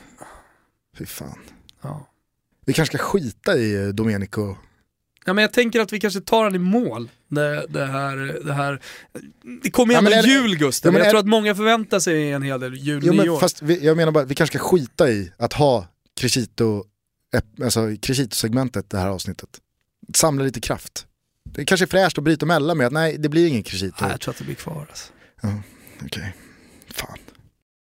[0.99, 1.39] Fy fan.
[1.83, 2.07] ja.
[2.67, 4.57] Vi kanske ska skita i eh, Domenico.
[5.29, 7.09] Ja, men jag tänker att vi kanske tar den i mål.
[7.29, 8.83] Det, det, här, det, här,
[9.63, 11.99] det kommer ju Ja, ändå jul Gustav, Ja, men jag är- tror att många förväntar
[12.01, 14.69] sig en hel del jul, Jo, men fast vi, jag menar bara, vi kanske ska
[14.69, 15.87] skita i att ha
[16.21, 16.85] Crescito,
[17.63, 19.49] alltså Crescito-segmentet det här avsnittet.
[20.15, 21.07] Samla lite kraft.
[21.55, 23.97] Det kanske är fräscht att bryta emellan med att nej, det blir ingen Crescito.
[24.01, 24.87] Nej, jag tror att det blir kvar.
[24.91, 25.13] Alltså.
[26.05, 26.35] Okej.